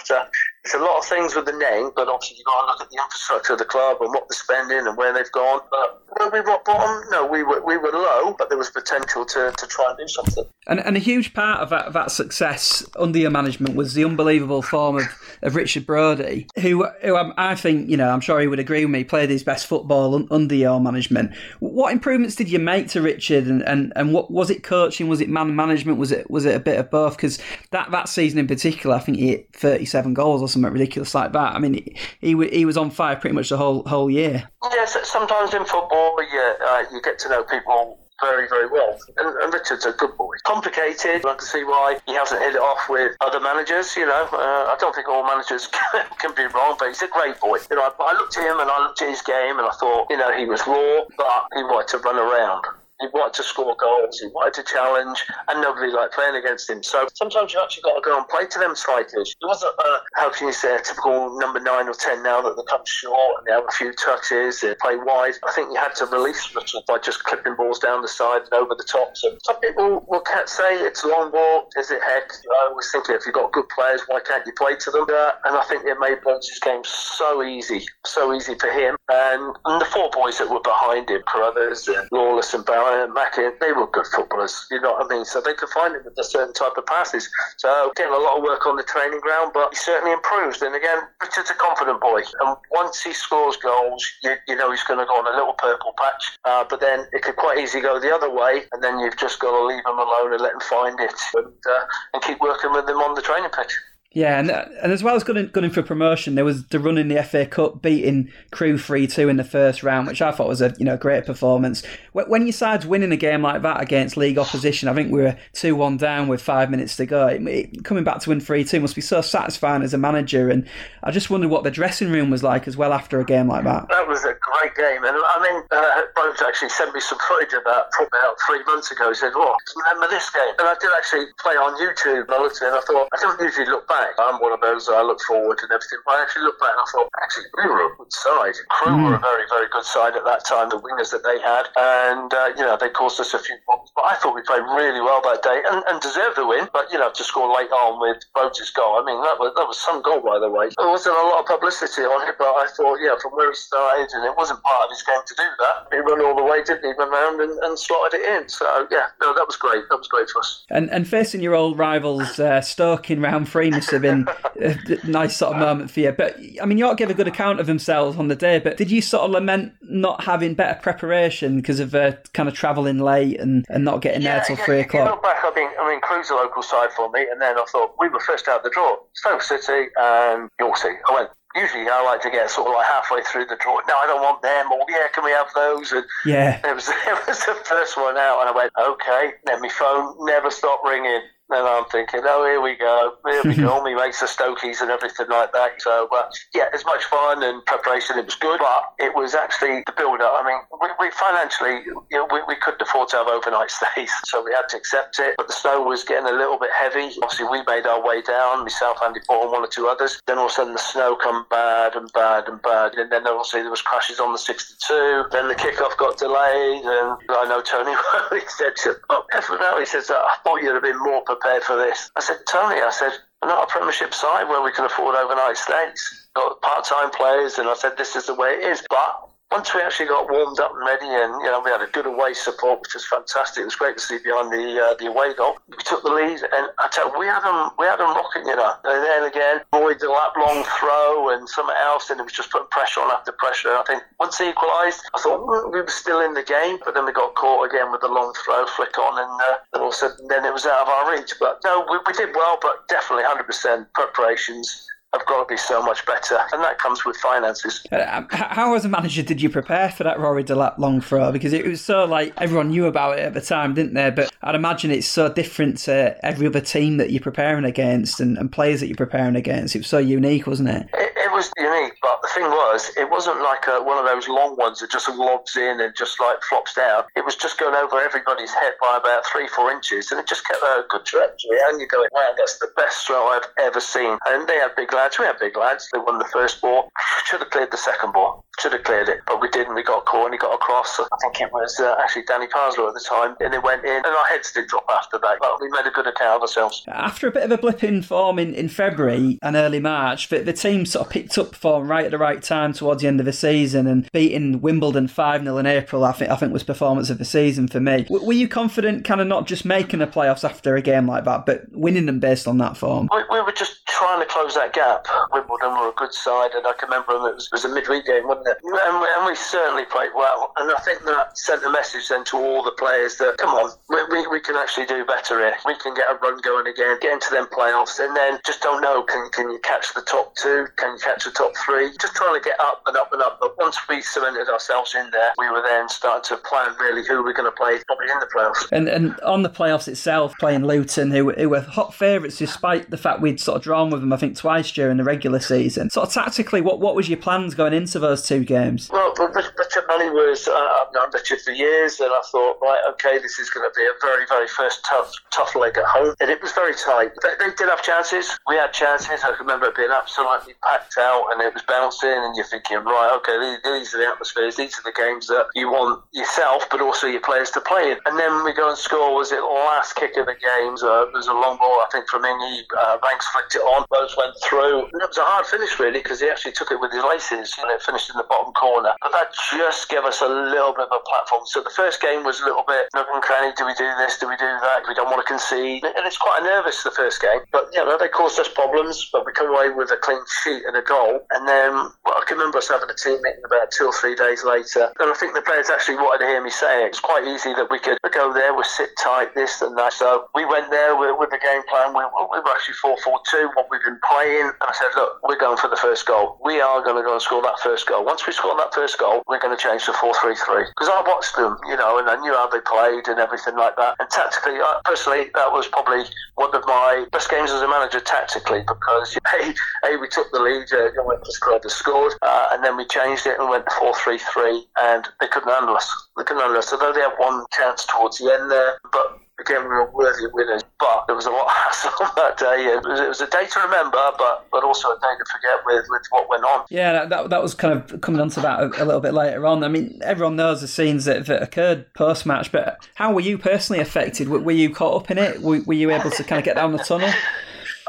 it's 0.70 0.76
a 0.76 0.84
lot 0.86 1.00
of 1.00 1.06
things 1.06 1.36
with 1.36 1.46
the 1.46 1.54
name, 1.54 1.90
but 1.96 2.08
obviously 2.08 2.38
you've 2.38 2.46
got 2.46 2.62
to 2.62 2.68
look 2.68 2.82
at 2.82 2.90
the 2.92 3.02
infrastructure 3.02 3.54
of 3.54 3.60
the 3.60 3.66
club 3.66 3.98
and 4.02 4.10
what 4.10 4.30
they're 4.30 4.38
spending 4.38 4.86
and 4.86 4.96
where 4.96 5.12
they've 5.12 5.32
gone. 5.32 5.62
But 5.72 6.04
were 6.20 6.30
we 6.30 6.40
rock 6.40 6.64
bottom? 6.64 7.10
No, 7.10 7.26
we 7.26 7.42
were 7.42 7.60
we 7.66 7.76
were 7.78 7.90
low, 7.90 8.36
but 8.38 8.50
there 8.50 8.58
was 8.58 8.70
potential 8.70 9.26
to, 9.26 9.52
to 9.58 9.68
try 9.68 9.90
and 9.90 9.98
do 9.98 10.08
something. 10.08 10.44
And, 10.68 10.80
and 10.82 10.96
a 10.96 11.00
huge 11.00 11.34
part 11.34 11.62
of 11.62 11.72
that, 11.72 11.94
that 11.94 12.12
success 12.12 12.86
under 13.00 13.18
your 13.18 13.32
management 13.32 13.76
was 13.76 13.96
the 13.96 14.06
unbelievable 14.06 14.62
form 14.62 14.98
of, 14.98 15.06
of 15.42 15.56
Richard 15.56 15.88
Brodie, 15.88 16.46
who 16.60 16.86
who 17.02 17.16
I 17.16 17.56
think 17.56 17.90
you 17.90 17.98
know 17.98 18.10
I'm 18.10 18.22
sure 18.22 18.40
he 18.40 18.48
would 18.48 18.60
agree 18.60 18.86
with 18.86 18.92
me 18.92 19.04
played 19.04 19.32
his 19.32 19.44
best 19.44 19.66
football 19.66 20.28
under 20.32 20.54
your 20.54 20.80
management. 20.80 21.34
What 21.60 21.92
improvements 21.92 22.36
did 22.36 22.50
you 22.50 22.60
make 22.60 22.90
to 22.90 23.02
Richard, 23.02 23.48
and, 23.48 23.64
and, 23.64 23.92
and 23.96 24.14
what 24.14 24.30
was 24.30 24.52
it 24.52 24.62
coaching? 24.62 25.08
Was 25.08 25.20
it 25.20 25.30
man 25.30 25.56
management? 25.56 25.98
Was 25.98 26.12
it 26.12 26.30
was 26.30 26.46
it 26.46 26.56
a 26.56 26.60
bit 26.60 26.80
of 26.80 26.92
both? 26.92 27.16
Because 27.18 27.40
that, 27.72 27.90
that 27.90 28.08
season 28.08 28.38
in 28.38 28.46
particular, 28.46 28.96
I 28.96 29.00
think 29.00 29.18
he 29.18 29.30
hit 29.30 29.50
37 29.54 30.14
goals 30.14 30.44
or 30.44 30.48
something 30.48 30.59
ridiculous 30.64 31.16
like 31.16 31.32
that. 31.34 31.56
I 31.56 31.60
mean, 31.60 31.74
he 31.74 31.96
he, 32.20 32.48
he 32.50 32.66
was 32.66 32.78
on 32.78 32.90
fire 32.92 33.16
pretty 33.16 33.36
much 33.36 33.50
the 33.50 33.58
whole 33.58 33.84
whole 33.84 34.10
year. 34.10 34.50
Yes, 34.72 34.98
sometimes 35.04 35.54
in 35.54 35.66
football, 35.66 36.16
you 36.22 36.56
uh, 36.66 36.84
you 36.92 37.02
get 37.02 37.20
to 37.20 37.30
know 37.30 37.44
people 37.44 38.00
very, 38.22 38.48
very 38.48 38.68
well. 38.68 38.98
And, 39.18 39.36
and, 39.44 39.54
Richard's 39.54 39.86
a 39.86 39.94
good 39.94 40.16
boy. 40.18 40.36
Complicated. 40.46 41.26
I 41.26 41.36
can 41.36 41.40
see 41.40 41.64
why 41.64 41.98
he 42.06 42.14
hasn't 42.14 42.42
hit 42.42 42.56
it 42.56 42.62
off 42.62 42.90
with 42.90 43.16
other 43.22 43.40
managers. 43.40 43.96
You 43.96 44.06
know, 44.06 44.28
uh, 44.32 44.72
I 44.72 44.76
don't 44.80 44.94
think 44.94 45.08
all 45.08 45.24
managers 45.24 45.68
can, 45.72 46.06
can, 46.20 46.36
be 46.36 46.46
wrong, 46.54 46.76
but 46.80 46.90
he's 46.90 47.02
a 47.02 47.08
great 47.08 47.40
boy. 47.40 47.60
You 47.70 47.78
know, 47.78 47.84
I, 47.84 47.92
I 48.00 48.14
looked 48.14 48.38
at 48.38 48.44
him 48.44 48.60
and 48.60 48.70
I 48.70 48.84
looked 48.84 49.02
at 49.02 49.10
his 49.10 49.22
game 49.22 49.58
and 49.58 49.68
I 49.68 49.72
thought, 49.80 50.08
you 50.10 50.18
know, 50.18 50.36
he 50.36 50.46
was 50.46 50.66
raw, 50.68 51.04
but 51.18 51.48
he 51.56 51.64
wanted 51.64 51.88
to 51.90 51.98
run 52.00 52.18
around. 52.18 52.66
He 53.02 53.08
wanted 53.14 53.34
to 53.36 53.44
score 53.44 53.76
goals. 53.80 54.20
He 54.20 54.28
wanted 54.28 54.54
to 54.56 54.64
challenge, 54.64 55.24
and 55.48 55.62
nobody 55.62 55.92
liked 55.92 56.14
playing 56.14 56.36
against 56.36 56.70
him. 56.70 56.84
So 56.84 57.08
sometimes 57.14 57.54
you 57.54 57.62
actually 57.62 57.84
got 57.84 57.96
to 57.96 58.02
go 58.02 58.18
and 58.18 58.28
play 58.28 58.46
to 58.46 58.60
them 58.60 58.76
strikers. 58.76 59.36
He 59.40 59.46
wasn't, 59.46 59.74
a, 59.80 59.90
how 60.16 60.32
can 60.32 60.48
you 60.48 60.54
say, 60.54 60.76
a 60.76 60.82
typical 60.82 61.38
number 61.40 61.60
nine 61.60 61.88
or 61.88 61.94
ten 61.94 62.24
now 62.24 62.42
that 62.42 62.56
they 62.56 62.64
come 62.70 62.82
short 62.86 63.40
and 63.40 63.48
they 63.48 63.52
have 63.52 63.64
a 63.68 63.72
few 63.72 63.94
touches, 63.94 64.62
they 64.62 64.76
play 64.82 64.96
wide. 64.98 65.36
I 65.48 65.52
think 65.54 65.70
you 65.72 65.80
had 65.80 65.96
to 65.96 66.06
release 66.08 66.54
Richard 66.56 66.84
by 66.88 66.98
just 67.00 67.24
clipping 67.24 67.56
balls 67.56 67.80
down 67.80 68.02
the 68.02 68.08
side 68.08 68.42
and 68.44 68.54
over 68.54 68.76
the 68.76 68.84
top. 68.84 69.16
So 69.16 69.38
some 69.44 69.60
people 69.60 70.06
will 70.08 70.24
say 70.46 70.76
it's 70.76 71.06
long 71.06 71.32
ball. 71.32 71.70
Is 71.78 71.92
it 71.92 72.02
heck? 72.04 72.32
I 72.52 72.68
always 72.70 72.92
think 72.92 73.10
if 73.10 73.26
you've 73.26 73.36
got 73.36 73.52
good 73.52 73.70
players, 73.70 74.02
why 74.08 74.20
can't 74.26 74.46
you 74.46 74.54
play 74.58 74.76
to 74.76 74.92
them? 74.92 75.06
Uh, 75.10 75.32
and 75.46 75.56
I 75.56 75.64
think 75.70 75.86
it 75.86 75.98
made 76.00 76.22
Bones' 76.22 76.60
game 76.60 76.82
so 76.84 77.44
easy, 77.44 77.86
so 78.06 78.34
easy 78.34 78.56
for 78.56 78.70
him. 78.70 78.96
And, 79.10 79.56
and 79.66 79.82
the 79.82 79.86
four 79.86 80.10
boys 80.12 80.38
that 80.40 80.50
were 80.50 80.62
behind 80.62 81.10
him, 81.10 81.22
Carruthers 81.28 81.90
Lawless 82.12 82.54
and 82.54 82.66
Barry, 82.90 83.46
and 83.46 83.56
they 83.62 83.72
were 83.72 83.88
good 83.88 84.08
footballers, 84.08 84.68
you 84.72 84.82
know 84.82 84.94
what 84.94 85.06
I 85.06 85.16
mean? 85.16 85.26
So 85.26 85.42
they 85.42 85.54
could 85.54 85.70
find 85.70 85.96
him 85.96 86.02
with 86.04 86.18
a 86.18 86.24
certain 86.24 86.54
type 86.54 86.74
of 86.78 86.86
passes. 86.86 87.30
So 87.58 87.92
getting 87.96 88.14
a 88.14 88.18
lot 88.18 88.38
of 88.38 88.44
work 88.44 88.66
on 88.66 88.76
the 88.76 88.84
training 88.84 89.20
ground, 89.22 89.52
but 89.54 89.70
he 89.72 89.76
certainly 89.76 90.12
improved. 90.12 90.62
And 90.62 90.76
again, 90.76 91.00
Richard's 91.22 91.50
a 91.50 91.56
confident 91.56 92.02
boy. 92.02 92.22
And 92.42 92.58
once 92.72 93.02
he 93.02 93.14
scores 93.14 93.58
goals, 93.58 94.06
you, 94.24 94.36
you 94.48 94.56
know 94.56 94.72
he's 94.72 94.84
going 94.84 95.00
to 95.00 95.06
go 95.06 95.14
on 95.14 95.28
a 95.28 95.36
little 95.38 95.54
purple 95.54 95.94
patch. 95.98 96.38
Uh, 96.46 96.66
but 96.70 96.80
then 96.80 97.06
it 97.14 97.22
could 97.22 97.36
quite 97.36 97.58
easily 97.58 97.82
go 97.82 98.00
the 98.00 98.14
other 98.14 98.30
way, 98.30 98.64
and 98.72 98.84
then 98.84 99.00
you've 99.00 99.18
just 99.18 99.40
got 99.40 99.52
to 99.52 99.66
leave 99.66 99.86
him 99.86 99.98
alone 99.98 100.34
and 100.34 100.42
let 100.42 100.54
him 100.54 100.62
find 100.62 101.00
it 101.00 101.14
and, 101.36 101.48
uh, 101.48 101.84
and 102.14 102.24
keep 102.24 102.40
working 102.42 102.72
with 102.72 102.88
him 102.88 102.98
on 102.98 103.16
the 103.16 103.22
training 103.22 103.50
pitch. 103.56 103.74
Yeah, 104.12 104.40
and 104.40 104.50
and 104.50 104.92
as 104.92 105.04
well 105.04 105.16
as 105.16 105.24
going 105.24 105.50
going 105.50 105.70
for 105.70 105.84
promotion, 105.84 106.34
there 106.34 106.46
was 106.46 106.66
the 106.68 106.80
run 106.80 106.98
in 106.98 107.10
the 107.10 107.22
FA 107.22 107.46
Cup, 107.46 107.84
beating 107.84 108.32
Crewe 108.50 108.80
three 108.80 109.06
two 109.06 109.30
in 109.30 109.38
the 109.38 109.44
first 109.44 109.84
round, 109.84 110.08
which 110.08 110.20
I 110.20 110.32
thought 110.32 110.48
was 110.48 110.62
a 110.62 110.74
you 110.80 110.86
know 110.86 110.98
great 110.98 111.28
performance. 111.28 111.84
When 112.14 112.44
your 112.44 112.54
side's 112.54 112.86
winning 112.86 113.12
a 113.12 113.18
game 113.18 113.42
like 113.42 113.62
that 113.62 113.82
against 113.82 114.18
league 114.18 114.38
opposition, 114.38 114.90
I 114.90 114.94
think 114.94 115.12
we 115.12 115.22
were 115.22 115.38
two 115.54 115.76
one 115.76 115.98
down 115.98 116.28
with 116.28 116.42
five 116.42 116.70
minutes 116.70 116.96
to 116.98 117.06
go. 117.06 117.28
It, 117.28 117.42
it, 117.48 117.84
coming 117.84 118.04
back 118.04 118.20
to 118.22 118.30
win 118.30 118.40
three 118.40 118.64
two 118.64 118.80
must 118.80 118.96
be 118.96 119.02
so 119.02 119.22
satisfying 119.22 119.84
as 119.84 119.94
a 119.94 119.98
manager, 119.98 120.50
and 120.50 120.68
I 121.04 121.12
just 121.12 121.30
wondered 121.30 121.50
what 121.50 121.64
the 121.64 121.72
dressing 121.72 122.12
room 122.12 122.30
was 122.30 122.44
like 122.44 122.68
as 122.68 122.78
well 122.78 122.94
after 122.94 123.20
a 123.20 123.26
game 123.26 123.48
like 123.48 123.64
that. 123.64 123.88
That 123.90 124.08
was 124.08 124.24
a 124.26 124.34
great 124.34 124.76
game, 124.76 125.04
and 125.04 125.16
I 125.16 125.40
mean, 125.42 125.64
uh, 125.72 126.02
actually 126.50 126.70
sent 126.70 126.94
me 126.94 127.00
some 127.00 127.18
footage 127.28 127.54
about 127.54 127.88
about 128.02 128.36
three 128.48 128.64
months 128.66 128.92
ago. 128.92 129.10
He 129.10 129.16
said, 129.16 129.32
"Oh, 129.36 129.56
remember 129.78 130.10
this 130.10 130.30
game?" 130.30 130.54
And 130.58 130.68
I 130.68 130.76
did 130.82 130.92
actually 130.98 131.26
play 131.40 131.54
on 131.56 131.78
YouTube, 131.80 132.26
and 132.26 132.34
I 132.34 132.42
looked 132.42 132.58
at 132.58 132.68
it, 132.68 132.74
and 132.74 132.78
I 132.78 132.82
thought, 132.82 133.08
I 133.14 133.18
don't 133.22 133.40
usually 133.40 133.68
look 133.68 133.88
back. 133.88 134.18
I'm 134.18 134.42
one 134.42 134.52
of 134.52 134.62
those 134.62 134.90
I 134.90 135.02
look 135.02 135.22
forward 135.22 135.60
and 135.62 135.72
everything. 135.72 136.00
But 136.06 136.18
I 136.18 136.22
actually 136.24 136.44
looked 136.44 136.60
back 136.60 136.74
and 136.74 136.82
I 136.82 136.88
thought, 136.92 137.10
actually, 137.22 137.46
we 137.56 137.70
were 137.70 137.86
a 137.86 137.96
good 137.96 138.12
side. 138.12 138.56
Crewe 138.70 138.98
mm. 138.98 139.04
were 139.06 139.16
a 139.16 139.24
very, 139.24 139.46
very 139.48 139.70
good 139.72 139.86
side 139.86 140.16
at 140.16 140.26
that 140.26 140.44
time, 140.44 140.70
the 140.70 140.82
wingers 140.82 141.12
that 141.12 141.24
they 141.24 141.40
had. 141.40 141.70
And, 142.00 142.32
uh, 142.34 142.56
you 142.56 142.64
know, 142.64 142.78
they 142.80 142.90
caused 142.90 143.20
us 143.20 143.34
a 143.34 143.40
few 143.40 143.58
problems. 143.66 143.92
But 143.96 144.06
I 144.06 144.16
thought 144.16 144.36
we 144.36 144.42
played 144.48 144.64
really 144.64 145.02
well 145.02 145.22
that 145.28 145.44
day 145.44 145.60
and, 145.70 145.84
and 145.88 146.00
deserved 146.00 146.38
the 146.38 146.48
win. 146.48 146.68
But, 146.72 146.88
you 146.92 146.98
know, 146.98 147.12
to 147.12 147.24
score 147.24 147.52
late 147.52 147.72
on 147.72 148.00
with 148.00 148.24
Rhodes' 148.36 148.72
goal, 148.72 149.00
I 149.00 149.04
mean, 149.04 149.20
that 149.24 149.36
was, 149.40 149.52
that 149.56 149.68
was 149.68 149.78
some 149.80 150.02
goal, 150.02 150.22
by 150.22 150.40
the 150.40 150.50
way. 150.50 150.70
There 150.78 150.88
wasn't 150.88 151.18
a 151.18 151.26
lot 151.28 151.44
of 151.44 151.46
publicity 151.46 152.04
on 152.04 152.28
it, 152.30 152.36
but 152.40 152.56
I 152.56 152.68
thought, 152.76 153.00
yeah, 153.04 153.16
from 153.22 153.34
where 153.34 153.52
he 153.52 153.56
started, 153.56 154.08
and 154.16 154.24
it 154.26 154.36
wasn't 154.38 154.64
part 154.64 154.86
of 154.86 154.90
his 154.90 155.04
game 155.04 155.20
to 155.26 155.36
do 155.36 155.50
that. 155.60 155.76
He 155.92 156.00
ran 156.00 156.24
all 156.24 156.36
the 156.36 156.44
way, 156.44 156.64
didn't 156.64 156.88
he? 156.88 156.94
Around 156.96 157.42
and, 157.42 157.58
and 157.64 157.78
slotted 157.78 158.20
it 158.20 158.24
in. 158.24 158.48
So, 158.48 158.88
yeah, 158.92 159.12
no, 159.20 159.34
that 159.34 159.46
was 159.46 159.56
great. 159.56 159.84
That 159.90 159.98
was 159.98 160.08
great 160.08 160.30
for 160.30 160.40
us. 160.40 160.66
And, 160.70 160.90
and 160.92 161.08
facing 161.08 161.42
your 161.42 161.56
old 161.56 161.78
rivals, 161.78 162.40
uh, 162.40 162.62
Stoke 162.62 163.12
in 163.12 163.22
round 163.22 163.50
three 163.50 163.70
must 163.70 163.92
have 163.92 164.02
been 164.02 164.28
a 164.62 164.78
nice 165.06 165.38
sort 165.38 165.54
of 165.54 165.60
moment 165.60 165.92
for 165.92 166.00
you. 166.00 166.12
But 166.12 166.40
I 166.62 166.66
mean, 166.66 166.78
York 166.78 166.98
gave 166.98 167.10
a 167.10 167.14
good 167.14 167.28
account 167.28 167.60
of 167.60 167.68
themselves 167.68 168.18
on 168.18 168.28
the 168.28 168.36
day. 168.36 168.60
But 168.60 168.78
did 168.78 168.92
you 168.92 169.02
sort 169.02 169.24
of 169.24 169.32
lament 169.32 169.74
not 169.82 170.24
having 170.24 170.54
better 170.54 170.80
preparation 170.80 171.58
because 171.58 171.80
of 171.80 171.89
uh, 171.96 172.14
kind 172.34 172.50
of 172.50 172.56
travelling 172.56 173.00
late 173.00 173.40
and, 173.40 173.66
and 173.70 173.84
not 173.84 174.02
getting 174.02 174.22
yeah, 174.22 174.36
there 174.36 174.46
till 174.46 174.58
yeah, 174.58 174.66
three 174.66 174.80
o'clock? 174.82 175.10
Look 175.10 175.24
back, 175.24 175.38
I 175.44 175.52
mean, 175.56 175.70
I 175.80 175.90
mean, 175.90 176.02
Crewe's 176.02 176.30
a 176.30 176.36
local 176.36 176.64
side 176.64 176.92
for 176.96 177.10
me, 177.12 177.28
and 177.30 177.42
then 177.42 177.58
I 177.58 177.66
thought 177.72 177.96
we 178.00 178.10
were 178.10 178.20
first 178.20 178.48
out 178.48 178.64
the 178.64 178.70
draw, 178.70 178.98
Stoke 179.14 179.42
City 179.42 179.90
and 179.98 180.50
York 180.60 180.78
City. 180.78 180.96
I 181.10 181.14
went. 181.14 181.30
Usually, 181.56 181.90
I 181.90 182.04
like 182.04 182.22
to 182.22 182.30
get 182.30 182.48
sort 182.52 182.68
of 182.68 182.76
like 182.76 182.86
halfway 182.86 183.24
through 183.24 183.46
the 183.46 183.58
draw. 183.60 183.82
No, 183.88 183.98
I 183.98 184.06
don't 184.06 184.22
want 184.22 184.44
them. 184.44 184.72
Or 184.72 184.86
yeah, 184.88 185.08
can 185.16 185.26
we 185.26 185.32
have 185.32 185.48
those? 185.56 185.92
And 185.92 186.06
yeah, 186.24 186.62
it 186.70 186.76
was 186.76 186.88
it 186.90 187.28
was 187.28 187.40
the 187.40 187.58
first 187.66 187.98
one 187.98 188.18
out, 188.18 188.42
and 188.42 188.50
I 188.50 188.54
went 188.56 188.72
okay. 188.78 189.34
Then 189.46 189.60
my 189.60 189.70
phone 189.70 190.14
never 190.28 190.52
stopped 190.52 190.86
ringing. 190.86 191.22
And 191.50 191.66
I'm 191.66 191.86
thinking, 191.86 192.22
oh, 192.24 192.46
here 192.46 192.62
we 192.62 192.76
go. 192.76 193.18
Here 193.26 193.42
we 193.44 193.56
go. 193.66 193.84
Me 193.84 193.96
makes 193.96 194.20
the 194.20 194.28
Stokies 194.28 194.82
and 194.82 194.92
everything 194.92 195.26
like 195.30 195.52
that. 195.54 195.82
So, 195.82 196.08
but 196.12 196.32
yeah, 196.54 196.70
it's 196.74 196.86
much 196.86 197.04
fun 197.06 197.42
and 197.42 197.66
preparation. 197.66 198.20
It 198.20 198.26
was 198.26 198.36
good, 198.36 198.60
but 198.60 198.94
it 199.00 199.16
was 199.16 199.34
actually 199.34 199.82
the 199.88 199.94
build 199.98 200.22
up. 200.22 200.34
I 200.38 200.46
mean, 200.46 200.62
we, 200.82 200.90
we 201.00 201.12
financially, 201.12 201.82
you 202.12 202.18
know, 202.18 202.28
we, 202.32 202.42
we 202.48 202.56
couldn't 202.56 202.82
afford 202.82 203.10
to 203.10 203.18
have 203.18 203.28
overnight 203.28 203.72
stays, 203.82 204.12
so 204.26 204.46
we 204.46 204.54
had 204.54 204.70
to 204.70 204.78
accept 204.78 205.18
it. 205.20 205.36
But 205.38 205.48
the 205.48 205.54
snow 205.54 205.82
was 205.82 206.04
getting 206.04 206.30
a 206.30 206.38
little 206.38 206.60
bit 206.60 206.70
heavy. 206.78 207.10
Obviously, 207.24 207.50
we 207.50 207.66
made 207.66 207.88
our 207.88 208.06
way 208.06 208.22
down. 208.22 208.62
Myself, 208.62 208.98
Andy 209.04 209.22
Paul, 209.26 209.50
and 209.50 209.52
one 209.52 209.64
or 209.64 209.72
two 209.74 209.88
others. 209.88 210.22
Then 210.28 210.38
all 210.38 210.46
of 210.46 210.52
a 210.52 210.54
sudden, 210.54 210.74
the 210.74 210.80
snow 210.80 211.18
come 211.18 211.46
bad 211.50 211.96
and 211.96 212.12
bad 212.14 212.48
and 212.48 212.62
bad. 212.62 212.94
And 212.94 213.12
then 213.12 213.26
obviously 213.26 213.62
there 213.62 213.72
was 213.74 213.82
crashes 213.82 214.20
on 214.20 214.34
the 214.34 214.38
62. 214.38 215.26
Then 215.32 215.48
the 215.48 215.56
kickoff 215.56 215.98
got 215.98 216.18
delayed, 216.18 216.86
and 216.86 217.18
I 217.34 217.46
know 217.50 217.62
Tony. 217.66 217.98
he 218.38 218.46
said, 218.54 218.74
"Oh, 219.10 219.26
now," 219.58 219.80
he 219.80 219.86
says, 219.86 220.12
"I 220.14 220.36
thought 220.44 220.62
you'd 220.62 220.74
have 220.74 220.84
been 220.84 221.00
more 221.00 221.22
prepared." 221.22 221.39
Prepared 221.40 221.64
for 221.64 221.76
this. 221.78 222.12
I 222.16 222.22
said, 222.22 222.38
Tony, 222.52 222.82
I 222.82 222.92
said, 222.92 223.12
we're 223.42 223.50
not 223.50 223.64
a 223.64 223.72
Premiership 223.72 224.14
side 224.14 224.48
where 224.48 224.62
we 224.62 224.72
can 224.72 224.86
afford 224.86 225.16
overnight 225.16 225.58
stays. 225.58 226.28
Got 226.36 226.62
part-time 226.62 227.12
players, 227.12 227.58
and 227.58 227.68
I 227.68 227.76
said, 227.76 227.98
this 227.98 228.16
is 228.16 228.26
the 228.26 228.36
way 228.36 228.50
it 228.50 228.64
is. 228.64 228.84
But 228.90 229.30
once 229.52 229.74
we 229.74 229.82
actually 229.82 230.06
got 230.06 230.30
warmed 230.30 230.60
up 230.60 230.72
and 230.76 230.86
ready, 230.86 231.10
and 231.10 231.34
you 231.42 231.50
know 231.50 231.62
we 231.64 231.72
had 231.72 231.82
a 231.82 231.90
good 231.90 232.06
away 232.06 232.34
support, 232.34 232.82
which 232.82 232.94
was 232.94 233.06
fantastic. 233.06 233.62
It 233.62 233.66
was 233.66 233.76
great 233.76 233.98
to 233.98 234.04
see 234.04 234.20
behind 234.24 234.54
the 234.54 234.78
uh, 234.78 234.94
the 235.02 235.08
away 235.08 235.34
goal. 235.34 235.58
We 235.68 235.78
took 235.82 236.04
the 236.04 236.14
lead, 236.14 236.38
and 236.54 236.70
I 236.78 236.88
tell 236.92 237.10
you, 237.10 237.18
we 237.18 237.26
had 237.26 237.42
them 237.42 237.72
we 237.80 237.86
had 237.86 237.98
them 237.98 238.14
rocking. 238.14 238.46
You 238.46 238.56
know, 238.56 238.74
and 238.84 239.04
then 239.04 239.26
again, 239.26 239.62
Boyd 239.72 240.00
the 240.00 240.10
lap 240.10 240.34
long 240.38 240.64
throw 240.78 241.34
and 241.34 241.50
something 241.50 241.76
else, 241.82 242.10
and 242.10 242.20
it 242.20 242.24
was 242.24 242.34
just 242.34 242.52
putting 242.52 242.70
pressure 242.70 243.02
on 243.02 243.10
after 243.12 243.32
pressure. 243.34 243.70
And 243.70 243.78
I 243.78 243.84
think 243.90 244.04
once 244.20 244.38
he 244.38 244.50
equalised, 244.50 245.02
I 245.16 245.20
thought 245.22 245.42
mm, 245.42 245.74
we 245.74 245.82
were 245.82 245.90
still 245.90 246.22
in 246.22 246.34
the 246.36 246.44
game, 246.44 246.78
but 246.86 246.94
then 246.94 247.06
we 247.06 247.12
got 247.12 247.34
caught 247.34 247.66
again 247.66 247.92
with 247.92 248.02
the 248.02 248.08
long 248.08 248.34
throw 248.46 248.68
flick 248.78 248.98
on, 249.00 249.18
and 249.18 249.34
uh, 249.42 249.82
all 249.82 249.90
of 249.90 249.94
a 249.94 249.98
sudden, 249.98 250.28
then 250.30 250.46
it 250.46 250.54
was 250.54 250.66
out 250.66 250.86
of 250.86 250.90
our 250.90 251.12
reach. 251.12 251.34
But 251.40 251.58
no, 251.66 251.86
we, 251.90 251.98
we 252.06 252.14
did 252.14 252.36
well, 252.36 252.60
but 252.62 252.88
definitely 252.88 253.26
100% 253.26 253.88
preparations 253.94 254.86
have 255.14 255.26
got 255.26 255.48
to 255.48 255.54
be 255.54 255.58
so 255.58 255.82
much 255.82 256.06
better, 256.06 256.38
and 256.54 256.64
that 256.64 256.78
comes 256.78 257.04
with 257.04 257.18
finances. 257.18 257.84
Uh, 257.92 258.24
how, 258.30 258.76
as 258.76 258.86
a 258.86 258.90
manager, 258.90 259.24
did 259.24 259.42
you 259.42 259.50
prepare 259.50 259.90
for 259.90 260.04
that 260.04 260.20
Rory 260.20 260.44
Delap 260.44 260.78
long 260.78 261.02
throw? 261.02 261.32
Because 261.32 261.52
it 261.52 261.66
was 261.66 261.82
so 261.82 262.06
like 262.06 262.34
everyone 262.38 262.70
knew 262.70 262.86
about 262.86 263.18
it 263.18 263.24
at 263.24 263.34
the 263.34 263.42
time, 263.42 263.74
didn't 263.74 263.96
they? 263.96 264.12
But 264.12 264.32
I'd 264.44 264.56
imagine 264.56 264.92
it's 264.92 265.08
so 265.08 265.32
different 265.32 265.78
to 265.80 266.24
every 266.24 266.46
other 266.46 266.62
team 266.62 266.98
that 266.98 267.12
you're 267.12 267.22
preparing 267.22 267.66
against 267.66 268.20
and, 268.20 268.38
and 268.38 268.52
players 268.52 268.82
that 268.82 268.88
you're 268.88 268.96
preparing 268.96 269.36
against. 269.36 269.76
It 269.76 269.80
was 269.80 269.88
so 269.88 269.98
unique, 269.98 270.46
wasn't 270.46 270.70
it? 270.70 270.88
It, 270.94 271.09
it 271.30 271.34
was 271.34 271.52
unique, 271.58 271.94
but 272.02 272.22
the 272.22 272.30
thing 272.34 272.50
was, 272.50 272.90
it 272.98 273.10
wasn't 273.10 273.42
like 273.42 273.66
a, 273.68 273.82
one 273.84 273.98
of 273.98 274.06
those 274.06 274.28
long 274.28 274.58
ones 274.58 274.80
that 274.80 274.90
just 274.90 275.08
lobs 275.10 275.56
in 275.56 275.80
and 275.80 275.94
just 275.96 276.20
like 276.20 276.42
flops 276.42 276.74
down. 276.74 277.04
It 277.16 277.24
was 277.24 277.36
just 277.36 277.60
going 277.60 277.76
over 277.76 278.02
everybody's 278.02 278.54
head 278.54 278.74
by 278.82 278.98
about 279.00 279.26
three, 279.32 279.48
four 279.48 279.72
inches, 279.72 280.12
and 280.12 280.20
it 280.20 280.28
just 280.28 280.48
kept 280.48 280.62
a 280.64 280.84
good 280.90 281.06
trajectory. 281.06 281.58
And 281.70 281.80
you're 281.80 281.88
going, 281.88 282.10
wow, 282.14 282.34
that's 282.38 282.58
the 282.58 282.70
best 282.76 283.06
throw 283.06 283.28
I've 283.30 283.48
ever 283.60 283.80
seen. 283.80 284.18
And 284.26 284.48
they 284.50 284.58
had 284.58 284.76
big 284.76 284.92
lads. 284.92 285.20
We 285.20 285.26
had 285.26 285.38
big 285.40 285.56
lads. 285.56 285.88
They 285.94 286.00
won 286.00 286.18
the 286.18 286.30
first 286.34 286.62
ball. 286.62 286.90
Should 287.26 287.42
have 287.42 287.50
cleared 287.52 287.72
the 287.72 287.78
second 287.78 288.14
ball. 288.14 288.44
Should 288.60 288.74
have 288.74 288.84
cleared 288.84 289.08
it, 289.08 289.20
but 289.26 289.42
we 289.42 289.50
didn't. 289.50 289.74
We 289.74 289.84
got 289.84 290.06
caught 290.06 290.26
and 290.26 290.34
he 290.34 290.38
got 290.38 290.54
across. 290.54 291.00
I 291.00 291.06
think 291.22 291.40
it 291.40 291.52
was 291.54 291.80
uh, 291.80 291.96
actually 292.02 292.24
Danny 292.24 292.48
Parslow 292.48 292.90
at 292.90 292.94
the 292.94 293.06
time, 293.08 293.36
and 293.40 293.54
it 293.54 293.64
went 293.64 293.86
in, 293.86 293.96
and 293.96 294.06
our 294.06 294.26
heads 294.26 294.52
did 294.52 294.68
drop 294.68 294.86
after 294.90 295.18
that. 295.18 295.38
But 295.40 295.62
we 295.62 295.70
made 295.70 295.86
a 295.86 295.92
good 295.92 296.08
account 296.08 296.36
of 296.38 296.42
ourselves. 296.42 296.84
After 296.88 297.28
a 297.28 297.32
bit 297.32 297.44
of 297.44 297.52
a 297.52 297.58
blip 297.58 297.84
in 297.84 298.02
form 298.02 298.38
in, 298.38 298.54
in 298.54 298.68
February 298.68 299.40
and 299.42 299.56
early 299.56 299.80
March, 299.80 300.28
the, 300.28 300.40
the 300.40 300.52
team 300.52 300.86
sort 300.86 301.08
of 301.08 301.12
picked 301.12 301.38
up 301.38 301.56
form 301.56 301.90
right 301.90 302.06
at 302.06 302.12
the 302.12 302.18
right 302.18 302.42
time 302.44 302.74
towards 302.74 303.02
the 303.02 303.08
end 303.08 303.22
of 303.22 303.26
the 303.26 303.34
season 303.34 303.88
and 303.88 304.12
beating 304.12 304.60
Wimbledon 304.60 305.08
5 305.08 305.44
0 305.44 305.58
in 305.58 305.66
April, 305.66 306.04
I 306.04 306.12
think, 306.12 306.30
I 306.30 306.36
think 306.36 306.52
was 306.52 306.64
performance 306.64 307.10
of 307.10 307.18
the 307.18 307.26
season 307.26 307.70
for 307.70 307.80
me. 307.80 308.04
W- 308.04 308.26
were 308.26 308.34
you 308.34 308.50
confident, 308.50 309.06
kind 309.06 309.22
of 309.22 309.28
not 309.28 309.48
just 309.48 309.64
making 309.64 310.00
the 310.00 310.08
playoffs 310.08 310.44
after 310.44 310.76
a 310.76 310.82
game 310.82 311.08
like 311.08 311.24
that, 311.24 311.46
but 311.46 311.64
winning 311.72 312.08
them 312.08 312.20
based 312.20 312.48
on 312.48 312.58
that 312.58 312.76
form? 312.76 313.08
We, 313.14 313.24
we 313.32 313.42
were 313.42 313.54
just 313.54 313.86
trying 313.88 314.20
to 314.20 314.26
close 314.26 314.56
that 314.56 314.74
gap. 314.74 315.08
Wimbledon 315.32 315.72
were 315.80 315.90
a 315.90 315.94
good 315.94 316.14
side, 316.14 316.52
and 316.54 316.66
I 316.68 316.74
can 316.74 316.90
remember 316.90 317.14
them, 317.14 317.26
it 317.26 317.36
was, 317.36 317.46
it 317.46 317.52
was 317.54 317.66
a 317.66 317.70
midweek 317.70 318.06
game, 318.06 318.28
wasn't 318.28 318.48
it? 318.48 318.49
And 318.64 319.02
we, 319.02 319.08
and 319.18 319.26
we 319.26 319.36
certainly 319.36 319.86
played 319.86 320.12
well. 320.16 320.54
And 320.58 320.72
I 320.72 320.80
think 320.82 321.04
that 321.06 321.38
sent 321.38 321.64
a 321.64 321.70
message 321.70 322.10
then 322.10 322.24
to 322.26 322.38
all 322.38 322.64
the 322.64 322.72
players 322.78 323.18
that, 323.18 323.38
come 323.38 323.50
on, 323.50 323.72
we, 323.90 324.04
we, 324.10 324.28
we 324.28 324.40
can 324.40 324.56
actually 324.56 324.86
do 324.86 325.06
better 325.06 325.40
here. 325.40 325.56
We 325.66 325.76
can 325.78 325.94
get 325.94 326.10
a 326.10 326.16
run 326.16 326.40
going 326.42 326.68
again, 326.68 326.98
get 327.02 327.14
into 327.14 327.32
them 327.32 327.48
playoffs, 327.48 328.00
and 328.00 328.16
then 328.16 328.40
just 328.46 328.62
don't 328.62 328.82
know 328.82 329.04
can, 329.04 329.30
can 329.32 329.50
you 329.50 329.60
catch 329.60 329.94
the 329.94 330.02
top 330.02 330.36
two? 330.36 330.68
Can 330.78 330.94
you 330.94 331.00
catch 331.00 331.26
the 331.26 331.32
top 331.32 331.54
three? 331.66 331.92
Just 332.00 332.16
trying 332.16 332.40
to 332.40 332.44
get 332.44 332.60
up 332.60 332.82
and 332.86 332.96
up 332.98 333.12
and 333.14 333.22
up. 333.22 333.40
But 333.42 333.58
once 333.58 333.78
we 333.88 334.02
cemented 334.02 334.50
ourselves 334.50 334.96
in 334.96 335.10
there, 335.12 335.32
we 335.38 335.50
were 335.50 335.62
then 335.62 335.90
starting 335.90 336.36
to 336.36 336.42
plan 336.44 336.76
really 336.80 337.06
who 337.06 337.24
we're 337.24 337.34
going 337.34 337.50
to 337.50 337.56
play 337.56 337.78
probably 337.88 338.10
in 338.12 338.20
the 338.20 338.30
playoffs. 338.34 338.68
And 338.72 338.88
and 338.88 339.20
on 339.22 339.44
the 339.44 339.50
playoffs 339.50 339.88
itself, 339.88 340.38
playing 340.40 340.66
Luton, 340.66 341.12
who, 341.12 341.32
who 341.32 341.50
were 341.50 341.62
hot 341.62 341.94
favourites 341.94 342.38
despite 342.38 342.90
the 342.90 342.98
fact 342.98 343.22
we'd 343.22 343.40
sort 343.40 343.58
of 343.58 343.64
drawn 343.64 343.90
with 343.90 344.02
them, 344.02 344.14
I 344.14 344.18
think, 344.18 344.38
twice 344.38 344.72
during 344.72 344.98
the 344.98 345.04
regular 345.04 345.40
season. 345.40 345.90
Sort 345.90 346.08
of 346.08 346.14
tactically, 346.14 346.62
what, 346.62 346.80
what 346.80 346.96
was 346.96 347.10
your 347.10 347.18
plans 347.18 347.56
going 347.56 347.74
into 347.74 348.00
those 348.00 348.28
two 348.30 348.46
games? 348.46 348.90
Well, 348.94 349.12
but 349.18 349.34
Richard 349.34 349.86
Money 349.88 350.10
was, 350.14 350.48
uh, 350.48 350.54
I've 350.54 350.94
known 350.94 351.10
Richard 351.12 351.42
for 351.42 351.50
years, 351.50 352.00
and 352.00 352.14
I 352.14 352.22
thought, 352.32 352.62
right, 352.62 352.82
okay, 352.94 353.18
this 353.18 353.40
is 353.40 353.50
going 353.50 353.66
to 353.66 353.74
be 353.76 353.82
a 353.82 353.98
very, 354.06 354.26
very 354.30 354.48
first 354.48 354.86
tough, 354.86 355.12
tough 355.34 355.56
leg 355.56 355.78
at 355.78 355.86
home. 355.86 356.14
And 356.22 356.30
it 356.30 356.40
was 356.40 356.52
very 356.54 356.76
tight. 356.78 357.10
They, 357.26 357.34
they 357.42 357.50
did 357.58 357.70
have 357.74 357.82
chances. 357.82 358.30
We 358.48 358.56
had 358.56 358.72
chances. 358.72 359.26
I 359.26 359.34
can 359.34 359.50
remember 359.50 359.66
it 359.66 359.76
being 359.76 359.90
absolutely 359.90 360.54
packed 360.62 360.94
out, 361.00 361.34
and 361.34 361.42
it 361.42 361.54
was 361.58 361.64
bouncing, 361.66 362.14
and 362.14 362.38
you're 362.38 362.46
thinking, 362.46 362.78
right, 362.86 363.18
okay, 363.18 363.34
these, 363.42 363.58
these 363.66 363.90
are 363.96 363.98
the 363.98 364.08
atmospheres, 364.08 364.56
these 364.56 364.78
are 364.78 364.86
the 364.86 364.94
games 364.94 365.26
that 365.28 365.50
you 365.56 365.72
want 365.72 366.06
yourself, 366.14 366.70
but 366.70 366.82
also 366.82 367.08
your 367.08 367.26
players 367.26 367.50
to 367.58 367.62
play 367.62 367.90
in. 367.92 367.98
And 368.06 368.14
then 368.20 368.46
we 368.46 368.54
go 368.54 368.70
and 368.70 368.78
score. 368.78 369.16
Was 369.16 369.32
it 369.32 369.42
last 369.42 369.98
kick 369.98 370.14
of 370.18 370.30
the 370.30 370.38
game? 370.38 370.78
Uh, 370.78 371.10
it 371.10 371.14
was 371.18 371.26
a 371.26 371.34
long 371.34 371.58
ball, 371.58 371.82
I 371.82 371.90
think, 371.92 372.06
from 372.08 372.22
Ingy. 372.22 372.62
Uh, 372.78 373.02
Banks 373.02 373.26
flicked 373.34 373.56
it 373.56 373.66
on. 373.66 373.90
Both 373.90 374.14
went 374.22 374.38
through. 374.46 374.86
And 374.94 375.02
it 375.02 375.10
was 375.10 375.18
a 375.18 375.26
hard 375.26 375.48
finish, 375.50 375.80
really, 375.80 375.98
because 376.06 376.22
he 376.22 376.30
actually 376.30 376.54
took 376.54 376.70
it 376.70 376.80
with 376.80 376.94
his 376.94 377.04
laces 377.04 377.58
and 377.58 377.72
it 377.72 377.82
finished 377.82 378.14
in 378.14 378.19
the 378.20 378.28
bottom 378.28 378.52
corner. 378.54 378.92
But 379.00 379.16
that 379.16 379.32
just 379.56 379.88
gave 379.88 380.04
us 380.04 380.20
a 380.20 380.28
little 380.28 380.76
bit 380.76 380.92
of 380.92 381.00
a 381.00 381.04
platform. 381.08 381.48
So 381.48 381.64
the 381.64 381.72
first 381.72 382.04
game 382.04 382.28
was 382.28 382.44
a 382.44 382.46
little 382.46 382.68
bit 382.68 382.92
nook 382.94 383.08
and 383.16 383.24
cranny. 383.24 383.56
Do 383.56 383.66
we 383.66 383.74
do 383.80 383.88
this? 384.04 384.20
Do 384.20 384.28
we 384.28 384.36
do 384.36 384.52
that? 384.68 384.84
We 384.88 384.94
don't 384.94 385.08
want 385.08 385.24
to 385.24 385.30
concede. 385.30 385.88
And 385.88 386.04
it's 386.04 386.20
quite 386.20 386.44
nervous 386.44 386.84
the 386.84 386.92
first 386.92 387.24
game. 387.24 387.40
But, 387.56 387.72
you 387.72 387.80
know, 387.80 387.98
they 387.98 388.12
caused 388.12 388.40
us 388.40 388.52
problems, 388.52 389.08
but 389.12 389.26
we 389.26 389.32
come 389.32 389.48
away 389.48 389.72
with 389.72 389.90
a 389.96 389.98
clean 389.98 390.20
sheet 390.44 390.68
and 390.68 390.76
a 390.76 390.84
goal. 390.84 391.24
And 391.32 391.48
then 391.48 391.72
well, 392.04 392.20
I 392.20 392.24
can 392.28 392.38
remember 392.38 392.60
us 392.60 392.68
having 392.68 392.90
a 392.90 392.98
team 393.00 393.18
meeting 393.24 393.48
about 393.48 393.72
two 393.72 393.88
or 393.88 393.96
three 393.96 394.16
days 394.16 394.44
later. 394.44 394.92
And 395.00 395.08
I 395.08 395.16
think 395.16 395.34
the 395.34 395.42
players 395.42 395.72
actually 395.72 395.96
wanted 395.96 396.26
to 396.26 396.28
hear 396.28 396.44
me 396.44 396.52
say 396.52 396.84
it. 396.84 396.92
It's 396.92 397.00
quite 397.00 397.24
easy 397.24 397.54
that 397.56 397.72
we 397.72 397.80
could 397.80 397.98
go 398.12 398.34
there, 398.34 398.54
we 398.54 398.64
sit 398.64 398.90
tight, 399.00 399.34
this 399.36 399.62
and 399.62 399.78
that. 399.78 399.94
So 399.94 400.28
we 400.36 400.46
went 400.46 400.72
there 400.72 400.98
with, 400.98 401.16
with 401.18 401.30
the 401.30 401.40
game 401.40 401.64
plan. 401.70 401.94
We, 401.96 402.04
we 402.04 402.40
were 402.44 402.52
actually 402.52 402.76
4 402.82 402.98
4 403.04 403.20
2, 403.32 403.50
what 403.56 403.68
we've 403.72 403.84
been 403.86 404.00
playing. 404.04 404.52
And 404.52 404.68
I 404.68 404.74
said, 404.74 404.92
look, 404.96 405.22
we're 405.24 405.40
going 405.40 405.58
for 405.58 405.70
the 405.70 405.78
first 405.78 406.06
goal. 406.06 406.38
We 406.44 406.60
are 406.60 406.84
going 406.84 406.98
to 406.98 407.04
go 407.04 407.14
and 407.14 407.22
score 407.22 407.42
that 407.42 407.60
first 407.62 407.88
goal. 407.88 408.04
Once 408.10 408.26
we 408.26 408.34
score 408.34 408.58
that 408.58 408.74
first 408.74 408.98
goal, 408.98 409.22
we're 409.28 409.38
going 409.38 409.56
to 409.56 409.62
change 409.62 409.86
to 409.86 409.94
4 409.94 410.12
3 410.20 410.34
3. 410.34 410.66
Because 410.74 410.90
I 410.90 411.04
watched 411.06 411.36
them, 411.36 411.56
you 411.70 411.78
know, 411.78 412.00
and 412.00 412.10
I 412.10 412.20
knew 412.20 412.34
how 412.34 412.50
they 412.50 412.58
played 412.60 413.08
and 413.08 413.20
everything 413.20 413.56
like 413.56 413.76
that. 413.76 413.98
And 414.00 414.10
tactically, 414.10 414.58
I, 414.58 414.82
personally, 414.84 415.30
that 415.36 415.54
was 415.54 415.68
probably 415.68 416.10
one 416.34 416.50
of 416.56 416.66
my 416.66 417.06
best 417.12 417.30
games 417.30 417.52
as 417.52 417.62
a 417.62 417.68
manager 417.68 418.00
tactically 418.00 418.66
because, 418.66 419.16
A, 419.38 419.54
a 419.94 419.98
we 420.02 420.10
took 420.10 420.26
the 420.32 420.42
lead, 420.42 420.66
uh, 420.74 420.90
Juventus 420.98 421.38
Club 421.38 421.62
has 421.62 421.76
scored, 421.76 422.14
uh, 422.24 422.50
and 422.52 422.64
then 422.64 422.78
we 422.78 422.88
changed 422.88 423.28
it 423.28 423.38
and 423.38 423.48
went 423.48 423.70
4 423.78 423.94
3 423.94 424.18
3, 424.18 424.66
and 424.82 425.06
they 425.22 425.28
couldn't 425.28 425.54
handle 425.54 425.76
us. 425.76 425.86
They 426.18 426.24
couldn't 426.24 426.42
handle 426.42 426.58
us. 426.58 426.74
Although 426.74 426.94
they 426.94 427.02
had 427.02 427.14
one 427.20 427.46
chance 427.54 427.86
towards 427.86 428.18
the 428.18 428.34
end 428.34 428.50
there, 428.50 428.82
but 428.92 429.22
again, 429.40 429.64
we 429.64 429.70
worthy 429.94 430.28
winners. 430.34 430.64
But 430.80 431.06
there 431.08 431.16
was 431.16 431.26
a 431.26 431.32
lot 431.32 431.46
of 431.46 431.52
hassle 431.52 431.92
that 432.16 432.38
day. 432.38 432.66
It 432.66 432.84
was, 432.84 433.00
it 433.00 433.08
was, 433.08 433.22
a 433.22 433.28
day 433.28 433.46
to 433.46 433.60
remember, 433.62 434.12
but 434.18 434.48
but 434.52 434.64
also 434.64 434.90
a 434.90 435.00
day 435.00 435.14
to 435.18 435.26
forget 435.32 435.66
with, 435.66 435.86
with 435.90 436.02
what 436.10 436.30
went 436.30 436.44
on. 436.44 436.66
Yeah, 436.70 437.06
that, 437.06 437.30
that 437.30 437.42
was 437.42 437.54
kind 437.54 437.74
of 437.74 438.02
coming 438.02 438.22
on 438.22 438.30
to 438.30 438.42
that 438.42 438.60
a, 438.60 438.84
a 438.84 438.86
little 438.86 439.02
bit 439.02 439.14
later 439.14 439.46
on. 439.46 439.64
I 439.64 439.68
mean, 439.68 440.00
everyone 440.04 440.36
knows 440.36 440.62
the 440.62 440.68
scenes 440.68 441.06
that, 441.06 441.26
that 441.28 441.42
occurred 441.42 441.94
post 441.94 442.26
match, 442.26 442.52
but 442.52 442.88
how 442.96 443.14
were 443.14 443.22
you 443.22 443.38
personally 443.38 443.82
affected? 443.82 444.30
Were, 444.30 444.40
were 444.40 444.52
you 444.52 444.74
caught 444.74 445.02
up 445.02 445.12
in 445.12 445.18
it? 445.18 445.42
Were, 445.42 445.62
were 445.62 445.74
you 445.74 445.92
able 445.92 446.12
to 446.12 446.24
kind 446.24 446.40
of 446.40 446.46
get 446.46 446.56
down 446.56 446.72
the 446.72 446.80
tunnel? 446.80 447.12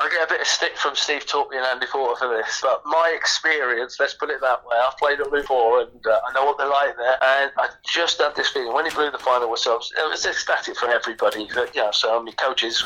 I 0.01 0.09
get 0.09 0.25
a 0.25 0.33
bit 0.33 0.41
of 0.41 0.47
stick 0.47 0.79
from 0.79 0.97
Steve 0.97 1.27
Torpey 1.27 1.57
and 1.57 1.67
Andy 1.67 1.87
Porter 1.87 2.17
for 2.17 2.29
this, 2.29 2.61
but 2.63 2.81
my 2.87 3.13
experience, 3.15 3.99
let's 4.01 4.15
put 4.15 4.31
it 4.31 4.41
that 4.41 4.65
way, 4.65 4.77
I've 4.83 4.97
played 4.97 5.21
it 5.21 5.31
before 5.31 5.83
and 5.83 6.07
uh, 6.07 6.21
I 6.27 6.33
know 6.33 6.47
what 6.47 6.57
they're 6.57 6.69
like 6.69 6.97
there. 6.97 7.19
And 7.23 7.53
I 7.59 7.69
just 7.85 8.17
had 8.17 8.35
this 8.35 8.49
feeling 8.49 8.73
when 8.73 8.87
he 8.87 8.95
blew 8.95 9.11
the 9.11 9.19
final 9.19 9.51
whistle, 9.51 9.77
it 9.77 10.09
was 10.09 10.25
ecstatic 10.25 10.77
for 10.77 10.89
everybody. 10.89 11.47
That, 11.55 11.75
you 11.75 11.83
know, 11.83 11.91
so 11.91 12.19
many 12.19 12.35
coaches, 12.37 12.83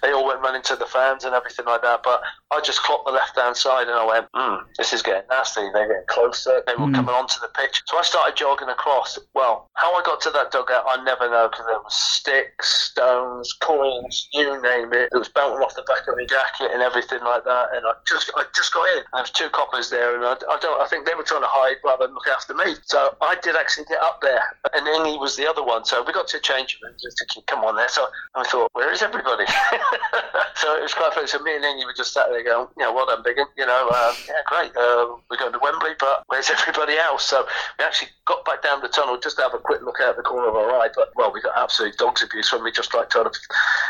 they 0.00 0.12
all 0.12 0.26
went 0.26 0.40
running 0.40 0.62
to 0.62 0.76
the 0.76 0.86
fans 0.86 1.24
and 1.24 1.34
everything 1.34 1.66
like 1.66 1.82
that. 1.82 2.00
But 2.02 2.22
I 2.50 2.62
just 2.62 2.82
clocked 2.82 3.04
the 3.04 3.12
left 3.12 3.36
hand 3.38 3.54
side 3.54 3.88
and 3.88 3.98
I 3.98 4.06
went, 4.06 4.26
hmm, 4.32 4.64
this 4.78 4.94
is 4.94 5.02
getting 5.02 5.28
nasty. 5.28 5.68
They're 5.74 5.86
getting 5.86 6.08
closer. 6.08 6.62
They 6.66 6.74
were 6.76 6.88
mm. 6.88 6.94
coming 6.94 7.14
onto 7.14 7.40
the 7.40 7.48
pitch. 7.60 7.82
So 7.84 7.98
I 7.98 8.02
started 8.02 8.36
jogging 8.36 8.68
across. 8.68 9.18
Well, 9.34 9.68
how 9.74 9.92
I 9.94 10.02
got 10.02 10.22
to 10.22 10.30
that 10.30 10.50
dugout, 10.50 10.84
I 10.88 11.04
never 11.04 11.28
know 11.28 11.48
because 11.50 11.66
there 11.66 11.80
was 11.80 11.94
sticks, 11.94 12.90
stones, 12.90 13.52
coins, 13.60 14.28
you 14.32 14.62
name 14.62 14.94
it. 14.94 15.10
It 15.12 15.18
was 15.18 15.28
bouncing 15.28 15.62
off 15.62 15.74
the 15.74 15.82
back 15.82 16.08
of 16.08 16.16
me 16.16 16.26
jacket 16.38 16.70
and 16.72 16.82
everything 16.82 17.20
like 17.26 17.42
that. 17.44 17.74
And 17.74 17.82
I 17.82 17.92
just, 18.06 18.30
I 18.36 18.44
just 18.54 18.72
got 18.72 18.86
in. 18.94 19.02
There 19.12 19.22
was 19.22 19.30
two 19.30 19.50
coppers 19.50 19.90
there, 19.90 20.14
and 20.14 20.24
I, 20.24 20.38
I 20.46 20.58
don't, 20.62 20.80
I 20.80 20.86
think 20.86 21.06
they 21.06 21.14
were 21.14 21.26
trying 21.26 21.42
to 21.42 21.50
hide 21.50 21.82
rather 21.84 22.06
than 22.06 22.14
look 22.14 22.28
after 22.28 22.54
me. 22.54 22.78
So 22.86 23.16
I 23.20 23.34
did 23.42 23.56
actually 23.56 23.86
get 23.86 23.98
up 24.00 24.20
there, 24.22 24.42
and 24.74 24.86
Ingy 24.86 25.18
was 25.18 25.34
the 25.34 25.48
other 25.48 25.64
one. 25.64 25.84
So 25.84 26.02
we 26.04 26.12
got 26.12 26.28
to 26.28 26.40
change 26.40 26.78
room, 26.82 26.94
just 27.02 27.18
thinking, 27.18 27.42
come 27.46 27.64
on 27.64 27.74
there. 27.74 27.88
So 27.88 28.06
I 28.34 28.44
thought, 28.44 28.70
where 28.72 28.92
is 28.92 29.02
everybody? 29.02 29.46
so 30.54 30.78
it 30.78 30.82
was 30.82 30.94
quite 30.94 31.14
funny. 31.14 31.26
So 31.26 31.42
me 31.42 31.56
and 31.56 31.64
Ingy 31.64 31.84
were 31.84 31.96
just 31.96 32.12
sat 32.12 32.30
there 32.30 32.44
going, 32.44 32.68
yeah, 32.78 32.90
well 32.90 33.06
done, 33.06 33.22
Biggin. 33.24 33.46
You 33.56 33.66
know, 33.66 33.90
uh, 33.90 34.14
yeah, 34.26 34.42
great. 34.46 34.70
Uh, 34.76 35.18
we're 35.30 35.38
going 35.38 35.52
to 35.52 35.60
Wembley, 35.62 35.98
but 35.98 36.22
where's 36.26 36.50
everybody 36.54 36.94
else? 36.94 37.26
So 37.26 37.46
we 37.78 37.84
actually 37.84 38.10
got 38.26 38.44
back 38.44 38.62
down 38.62 38.80
the 38.80 38.88
tunnel 38.88 39.18
just 39.18 39.36
to 39.36 39.42
have 39.42 39.54
a 39.54 39.58
quick 39.58 39.82
look 39.82 39.98
out 40.00 40.16
the 40.16 40.22
corner 40.22 40.48
of 40.48 40.54
our 40.54 40.70
eye. 40.70 40.88
But 40.94 41.10
well, 41.16 41.32
we 41.32 41.40
got 41.40 41.56
absolute 41.56 41.96
dog's 41.96 42.22
abuse 42.22 42.52
when 42.52 42.62
we 42.62 42.70
just 42.70 42.94
like 42.94 43.10
to, 43.10 43.30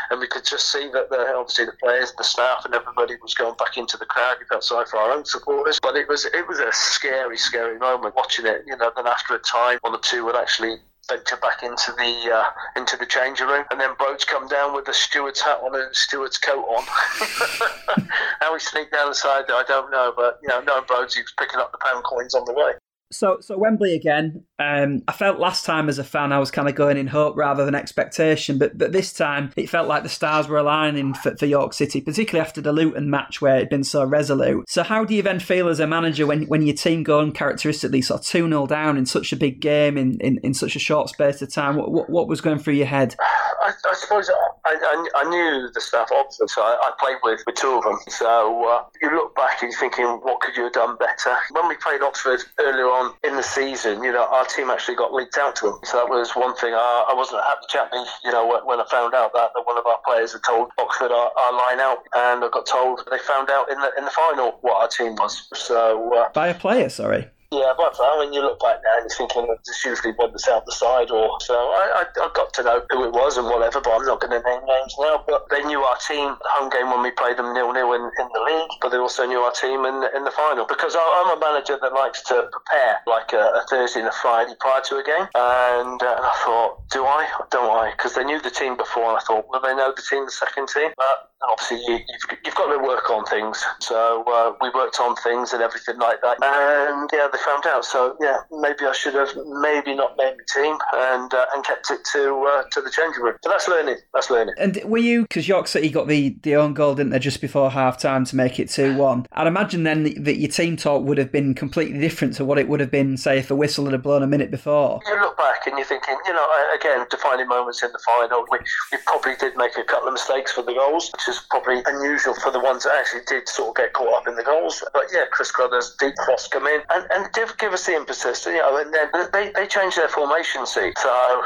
and 0.09 0.19
we 0.19 0.27
could 0.27 0.45
just 0.45 0.71
see 0.71 0.89
that 0.93 1.09
the, 1.09 1.35
obviously 1.35 1.65
the 1.65 1.77
players, 1.83 2.13
the 2.17 2.23
staff, 2.39 2.63
and 2.63 2.73
everybody 2.73 3.15
was 3.21 3.33
going 3.33 3.55
back 3.57 3.77
into 3.77 3.97
the 3.97 4.05
crowd. 4.05 4.37
We 4.39 4.45
felt 4.45 4.63
sorry 4.63 4.85
for 4.85 4.97
our 4.97 5.11
own 5.11 5.25
supporters, 5.25 5.77
but 5.81 5.95
it 5.97 6.07
was 6.07 6.25
it 6.25 6.47
was 6.47 6.59
a 6.59 6.71
scary, 6.71 7.37
scary 7.37 7.77
moment 7.77 8.15
watching 8.15 8.45
it. 8.45 8.63
You 8.65 8.77
know, 8.77 8.91
then 8.95 9.07
after 9.07 9.35
a 9.35 9.39
time, 9.39 9.77
one 9.81 9.93
or 9.93 9.99
two 9.99 10.23
would 10.25 10.35
actually 10.35 10.77
venture 11.09 11.37
back 11.37 11.63
into 11.63 11.91
the 11.97 12.31
uh, 12.31 12.79
into 12.79 12.95
the 12.95 13.05
changing 13.05 13.47
room, 13.47 13.65
and 13.71 13.79
then 13.79 13.89
Broach 13.97 14.25
come 14.27 14.47
down 14.47 14.73
with 14.73 14.85
the 14.85 14.93
steward's 14.93 15.41
hat 15.41 15.59
on 15.61 15.75
and 15.75 15.93
steward's 15.93 16.37
coat 16.37 16.63
on. 16.63 16.83
How 18.39 18.53
he 18.53 18.59
sneaked 18.59 18.93
down 18.93 19.09
the 19.09 19.15
side, 19.15 19.45
I 19.49 19.63
don't 19.67 19.91
know, 19.91 20.13
but 20.15 20.39
you 20.41 20.47
know, 20.47 20.61
knowing 20.61 20.85
Broach, 20.87 21.15
he 21.15 21.21
was 21.21 21.33
picking 21.37 21.59
up 21.59 21.73
the 21.73 21.79
pound 21.79 22.05
coins 22.05 22.35
on 22.35 22.45
the 22.45 22.53
way. 22.53 22.71
So, 23.11 23.39
so 23.41 23.57
Wembley 23.57 23.95
again. 23.95 24.43
Um, 24.59 25.01
I 25.07 25.13
felt 25.13 25.39
last 25.39 25.65
time 25.65 25.89
as 25.89 25.97
a 25.97 26.03
fan 26.03 26.31
I 26.31 26.39
was 26.39 26.51
kind 26.51 26.69
of 26.69 26.75
going 26.75 26.97
in 26.97 27.07
hope 27.07 27.35
rather 27.35 27.65
than 27.65 27.73
expectation, 27.73 28.57
but 28.57 28.77
but 28.77 28.91
this 28.91 29.11
time 29.13 29.51
it 29.55 29.69
felt 29.69 29.87
like 29.87 30.03
the 30.03 30.09
stars 30.09 30.47
were 30.47 30.57
aligning 30.57 31.13
for, 31.15 31.35
for 31.35 31.45
York 31.45 31.73
City, 31.73 32.01
particularly 32.01 32.45
after 32.45 32.61
the 32.61 32.73
Luton 32.73 33.09
match 33.09 33.41
where 33.41 33.57
it'd 33.57 33.69
been 33.69 33.83
so 33.83 34.03
resolute. 34.03 34.69
So, 34.69 34.83
how 34.83 35.05
do 35.05 35.15
you 35.15 35.23
then 35.23 35.39
feel 35.39 35.69
as 35.69 35.79
a 35.79 35.87
manager 35.87 36.27
when 36.27 36.43
when 36.43 36.61
your 36.61 36.75
team 36.75 37.03
go 37.03 37.19
uncharacteristically 37.19 38.01
sort 38.01 38.21
of 38.21 38.25
two 38.27 38.47
0 38.47 38.67
down 38.67 38.97
in 38.97 39.05
such 39.05 39.33
a 39.33 39.35
big 39.35 39.59
game 39.59 39.97
in, 39.97 40.19
in, 40.19 40.39
in 40.43 40.53
such 40.53 40.75
a 40.75 40.79
short 40.79 41.09
space 41.09 41.41
of 41.41 41.51
time? 41.51 41.77
What, 41.77 41.91
what, 41.91 42.09
what 42.09 42.27
was 42.27 42.41
going 42.41 42.59
through 42.59 42.75
your 42.75 42.87
head? 42.87 43.15
I, 43.61 43.71
I 43.89 43.93
suppose 43.93 44.29
I, 44.29 44.73
I, 44.75 45.07
I, 45.15 45.29
knew 45.29 45.69
the 45.73 45.81
staff 45.81 46.11
Oxford, 46.11 46.49
so 46.49 46.61
I, 46.61 46.77
I, 46.81 46.91
played 46.99 47.17
with, 47.23 47.41
with 47.45 47.55
two 47.55 47.77
of 47.77 47.83
them. 47.83 47.97
So 48.07 48.67
uh, 48.67 48.83
you 49.01 49.11
look 49.11 49.35
back 49.35 49.61
and 49.61 49.71
you're 49.71 49.79
thinking, 49.79 50.05
what 50.23 50.41
could 50.41 50.55
you 50.55 50.63
have 50.63 50.73
done 50.73 50.97
better? 50.97 51.35
When 51.51 51.67
we 51.67 51.75
played 51.75 52.01
Oxford 52.01 52.39
earlier 52.59 52.85
on 52.85 52.98
in 53.23 53.35
the 53.35 53.43
season, 53.43 54.03
you 54.03 54.11
know, 54.11 54.25
our 54.25 54.45
team 54.45 54.69
actually 54.69 54.95
got 54.95 55.13
leaked 55.13 55.37
out 55.37 55.55
to 55.57 55.65
them. 55.67 55.79
So 55.83 55.97
that 55.97 56.09
was 56.09 56.31
one 56.35 56.55
thing. 56.55 56.73
I, 56.73 57.07
I 57.11 57.13
wasn't 57.15 57.41
happy 57.43 57.65
chappy, 57.69 58.03
you 58.23 58.31
know, 58.31 58.45
when 58.65 58.79
I 58.79 58.85
found 58.89 59.13
out 59.13 59.33
that, 59.33 59.49
that 59.53 59.63
one 59.65 59.77
of 59.77 59.85
our 59.85 59.99
players 60.05 60.33
had 60.33 60.41
told 60.47 60.69
Oxford 60.77 61.11
our, 61.11 61.31
our 61.37 61.53
line 61.53 61.79
out, 61.79 61.99
and 62.15 62.43
I 62.43 62.49
got 62.51 62.65
told 62.65 63.01
they 63.11 63.19
found 63.19 63.49
out 63.49 63.71
in 63.71 63.79
the 63.79 63.91
in 63.97 64.05
the 64.05 64.11
final 64.11 64.57
what 64.61 64.81
our 64.81 64.87
team 64.87 65.15
was. 65.15 65.47
So 65.53 66.13
uh, 66.13 66.29
by 66.33 66.47
a 66.47 66.53
player, 66.55 66.89
sorry. 66.89 67.27
Yeah, 67.51 67.73
but 67.75 67.97
I 67.97 68.21
mean, 68.21 68.33
you 68.33 68.41
look 68.41 68.59
back 68.59 68.77
now 68.85 69.01
and 69.01 69.09
you're 69.09 69.27
thinking 69.27 69.49
it's 69.49 69.83
usually 69.83 70.13
one 70.13 70.29
that's 70.29 70.47
out 70.47 70.67
the 70.67 70.71
side, 70.71 71.09
or 71.09 71.33
so 71.41 71.55
I, 71.55 72.05
I, 72.05 72.21
I, 72.21 72.29
got 72.35 72.53
to 72.53 72.61
know 72.61 72.85
who 72.91 73.05
it 73.05 73.11
was 73.11 73.37
and 73.37 73.47
whatever, 73.47 73.81
but 73.81 73.89
I'm 73.89 74.05
not 74.05 74.21
going 74.21 74.37
to 74.37 74.47
name 74.47 74.61
names 74.69 74.93
now. 74.99 75.25
But 75.25 75.49
they 75.49 75.63
knew 75.65 75.81
our 75.81 75.97
team 75.97 76.37
home 76.45 76.69
game 76.69 76.93
when 76.93 77.01
we 77.01 77.09
played 77.09 77.37
them 77.37 77.51
nil 77.57 77.73
nil 77.73 77.93
in, 77.93 78.05
in 78.05 78.27
the 78.37 78.41
league, 78.45 78.69
but 78.81 78.89
they 78.89 78.97
also 79.01 79.25
knew 79.25 79.39
our 79.41 79.51
team 79.51 79.81
in 79.81 79.97
in 80.13 80.29
the 80.29 80.31
final 80.37 80.69
because 80.69 80.95
I, 80.95 81.01
am 81.25 81.37
a 81.37 81.41
manager 81.41 81.79
that 81.81 81.91
likes 81.91 82.21
to 82.29 82.45
prepare 82.53 83.01
like 83.07 83.33
a, 83.33 83.57
a, 83.57 83.65
Thursday 83.67 84.01
and 84.01 84.09
a 84.09 84.17
Friday 84.21 84.53
prior 84.59 84.81
to 84.85 85.01
a 85.01 85.03
game, 85.03 85.25
and, 85.33 85.97
uh, 86.05 86.21
and 86.21 86.25
I 86.29 86.35
thought, 86.45 86.85
do 86.93 87.01
I? 87.01 87.25
Don't 87.49 87.73
I? 87.73 87.97
Because 87.97 88.13
they 88.13 88.23
knew 88.23 88.39
the 88.39 88.53
team 88.53 88.77
before, 88.77 89.09
and 89.09 89.17
I 89.17 89.21
thought, 89.25 89.49
will 89.49 89.61
they 89.61 89.73
know 89.73 89.89
the 89.89 90.05
team, 90.05 90.25
the 90.25 90.31
second 90.31 90.69
team? 90.69 90.93
But 90.95 91.33
obviously 91.47 91.77
you, 91.87 91.93
have 91.93 92.37
you've 92.45 92.55
got 92.55 92.71
to 92.71 92.79
work 92.83 93.09
on 93.09 93.25
things. 93.25 93.63
So 93.79 94.23
uh, 94.27 94.53
we 94.61 94.69
worked 94.71 94.99
on 94.99 95.15
things 95.17 95.53
and 95.53 95.61
everything 95.61 95.97
like 95.99 96.21
that. 96.21 96.37
And 96.41 97.09
yeah, 97.13 97.27
they 97.31 97.37
found 97.39 97.65
out. 97.65 97.85
So 97.85 98.17
yeah, 98.19 98.37
maybe 98.51 98.85
I 98.85 98.93
should 98.93 99.15
have 99.15 99.29
maybe 99.61 99.95
not 99.95 100.17
named 100.17 100.39
the 100.39 100.61
team 100.61 100.77
and 100.93 101.33
uh, 101.33 101.45
and 101.53 101.63
kept 101.63 101.91
it 101.91 101.99
to 102.13 102.45
uh, 102.49 102.63
to 102.71 102.81
the 102.81 102.91
changing 102.91 103.23
room. 103.23 103.35
So 103.43 103.49
that's 103.49 103.67
learning. 103.67 103.97
That's 104.13 104.29
learning. 104.29 104.55
And 104.57 104.79
were 104.85 104.97
you 104.97 105.23
because 105.23 105.47
York 105.47 105.67
City 105.67 105.89
got 105.89 106.07
the 106.07 106.37
the 106.43 106.55
own 106.55 106.73
goal, 106.73 106.95
didn't 106.95 107.11
they, 107.11 107.19
just 107.19 107.41
before 107.41 107.71
half 107.71 107.97
time 107.99 108.25
to 108.25 108.35
make 108.35 108.59
it 108.59 108.69
two 108.69 108.95
one? 108.95 109.25
I'd 109.31 109.47
imagine 109.47 109.83
then 109.83 110.03
that 110.23 110.37
your 110.37 110.49
team 110.49 110.77
talk 110.77 111.03
would 111.03 111.17
have 111.17 111.31
been 111.31 111.53
completely 111.53 111.99
different 111.99 112.35
to 112.35 112.45
what 112.45 112.57
it 112.57 112.67
would 112.67 112.79
have 112.79 112.91
been, 112.91 113.17
say, 113.17 113.37
if 113.37 113.47
the 113.47 113.55
whistle 113.55 113.89
had 113.89 114.01
blown 114.01 114.23
a 114.23 114.27
minute 114.27 114.51
before. 114.51 114.99
You 115.07 115.19
look 115.21 115.37
back 115.37 115.65
and 115.67 115.77
you're 115.77 115.85
thinking, 115.85 116.15
you 116.25 116.33
know, 116.33 116.47
again, 116.75 117.05
defining 117.09 117.47
moments 117.47 117.83
in 117.83 117.91
the 117.91 117.99
final. 118.05 118.45
We, 118.51 118.59
we 118.91 118.97
probably 119.05 119.35
did 119.39 119.55
make 119.57 119.77
a 119.77 119.83
couple 119.83 120.07
of 120.07 120.13
mistakes 120.13 120.51
for 120.51 120.63
the 120.63 120.73
goals, 120.73 121.11
which 121.11 121.28
is 121.29 121.45
probably 121.49 121.81
unusual 121.85 122.33
for 122.41 122.51
the 122.51 122.59
ones 122.59 122.83
that 122.83 122.93
actually 122.97 123.21
did 123.27 123.47
sort 123.47 123.69
of 123.69 123.75
get 123.75 123.93
caught 123.93 124.21
up 124.21 124.27
in 124.27 124.35
the 124.35 124.43
goals. 124.43 124.83
But 124.93 125.05
yeah, 125.13 125.25
Chris 125.31 125.51
Crothers, 125.51 125.95
deep 125.99 126.15
cross 126.15 126.47
come 126.47 126.65
in 126.67 126.81
and, 126.89 127.05
and 127.11 127.31
give, 127.33 127.55
give 127.57 127.73
us 127.73 127.85
the 127.85 127.95
impetus, 127.95 128.45
you 128.45 128.57
know, 128.57 128.75
and 128.77 128.93
then 128.93 129.07
they, 129.31 129.51
they 129.53 129.67
changed 129.67 129.97
their 129.97 130.09
formation 130.09 130.65
seat. 130.65 130.97
So 130.97 131.09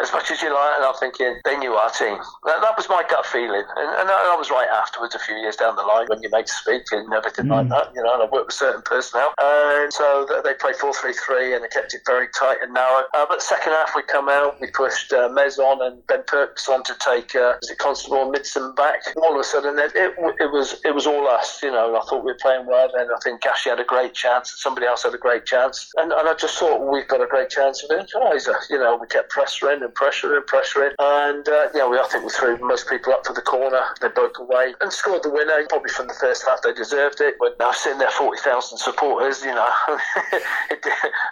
as 0.00 0.12
much 0.12 0.30
as 0.30 0.40
you 0.40 0.52
like, 0.52 0.72
and 0.76 0.84
I'm 0.84 0.94
thinking 0.94 1.38
they 1.44 1.56
knew 1.58 1.74
our 1.74 1.90
team. 1.90 2.18
That, 2.44 2.64
that 2.64 2.76
was 2.76 2.88
my 2.88 3.04
gut 3.08 3.26
feeling. 3.26 3.64
And, 3.76 3.90
and, 4.00 4.08
I, 4.10 4.34
was 4.36 4.50
right 4.50 4.68
afterwards, 4.68 5.14
a 5.14 5.18
few 5.18 5.36
years 5.36 5.56
down 5.56 5.76
the 5.76 5.82
line, 5.82 6.06
when 6.08 6.22
you 6.22 6.28
make 6.30 6.48
speak 6.48 6.82
and 6.92 7.12
everything 7.12 7.46
mm. 7.46 7.56
like 7.56 7.68
that, 7.68 7.92
you 7.94 8.02
know, 8.02 8.12
and 8.14 8.22
I 8.22 8.26
worked 8.26 8.48
with 8.48 8.54
certain 8.54 8.82
personnel. 8.82 9.32
And 9.40 9.92
so 9.92 10.26
they 10.44 10.54
played 10.54 10.76
4 10.76 10.92
3 10.92 11.12
3 11.12 11.54
and 11.54 11.64
they 11.64 11.68
kept 11.68 11.94
it 11.94 12.02
very 12.06 12.28
tight 12.38 12.58
and 12.62 12.72
narrow. 12.74 13.04
Uh, 13.14 13.26
but 13.28 13.42
second 13.42 13.72
half, 13.72 13.92
we 13.96 14.02
come 14.02 14.28
out, 14.28 14.60
we 14.60 14.68
pushed 14.70 15.12
uh, 15.12 15.28
Mez 15.28 15.58
on 15.58 15.80
and 15.80 16.06
Ben 16.06 16.22
Purkiss 16.24 16.68
on 16.68 16.84
to 16.84 16.94
take, 17.00 17.34
uh, 17.34 17.54
is 17.62 17.70
it 17.70 17.78
Constable 17.78 18.30
Midson 18.30 18.76
back? 18.76 18.85
All 19.16 19.34
of 19.34 19.40
a 19.40 19.44
sudden, 19.44 19.78
it, 19.78 19.92
it, 19.94 20.14
it, 20.40 20.52
was 20.52 20.80
it 20.84 20.94
was 20.94 21.06
all 21.06 21.26
us. 21.28 21.60
You 21.62 21.70
know, 21.70 21.96
I 21.96 22.04
thought 22.06 22.24
we 22.24 22.32
were 22.32 22.38
playing 22.40 22.66
well. 22.66 22.90
Then 22.94 23.08
I 23.08 23.18
think 23.22 23.42
Gashi 23.42 23.70
had 23.70 23.80
a 23.80 23.84
great 23.84 24.14
chance. 24.14 24.52
and 24.52 24.58
Somebody 24.58 24.86
else 24.86 25.02
had 25.02 25.14
a 25.14 25.18
great 25.18 25.46
chance, 25.46 25.90
and, 25.96 26.12
and 26.12 26.28
I 26.28 26.34
just 26.34 26.58
thought 26.58 26.80
we've 26.90 27.08
got 27.08 27.20
a 27.20 27.26
great 27.26 27.50
chance 27.50 27.82
of 27.84 27.90
equaliser. 27.90 28.56
You 28.70 28.78
know, 28.78 28.98
we 29.00 29.06
kept 29.06 29.32
pressuring 29.32 29.82
and 29.82 29.94
pressuring 29.94 30.36
and 30.36 30.46
pressuring, 30.46 30.92
and 30.98 31.48
uh, 31.48 31.68
yeah, 31.74 31.88
we 31.88 31.98
I 31.98 32.06
think 32.10 32.24
we 32.24 32.30
threw 32.30 32.58
most 32.58 32.88
people 32.88 33.12
up 33.12 33.26
for 33.26 33.32
the 33.32 33.42
corner. 33.42 33.82
They 34.00 34.08
broke 34.08 34.38
away 34.38 34.74
and 34.80 34.92
scored 34.92 35.22
the 35.22 35.30
winner. 35.30 35.66
Probably 35.68 35.90
from 35.90 36.08
the 36.08 36.14
first 36.14 36.44
half, 36.46 36.62
they 36.62 36.72
deserved 36.72 37.20
it. 37.20 37.36
But 37.38 37.58
now 37.58 37.72
sitting 37.72 37.98
there, 37.98 38.10
forty 38.10 38.40
thousand 38.42 38.78
supporters. 38.78 39.42
You 39.42 39.54
know, 39.54 39.68
and 39.88 40.00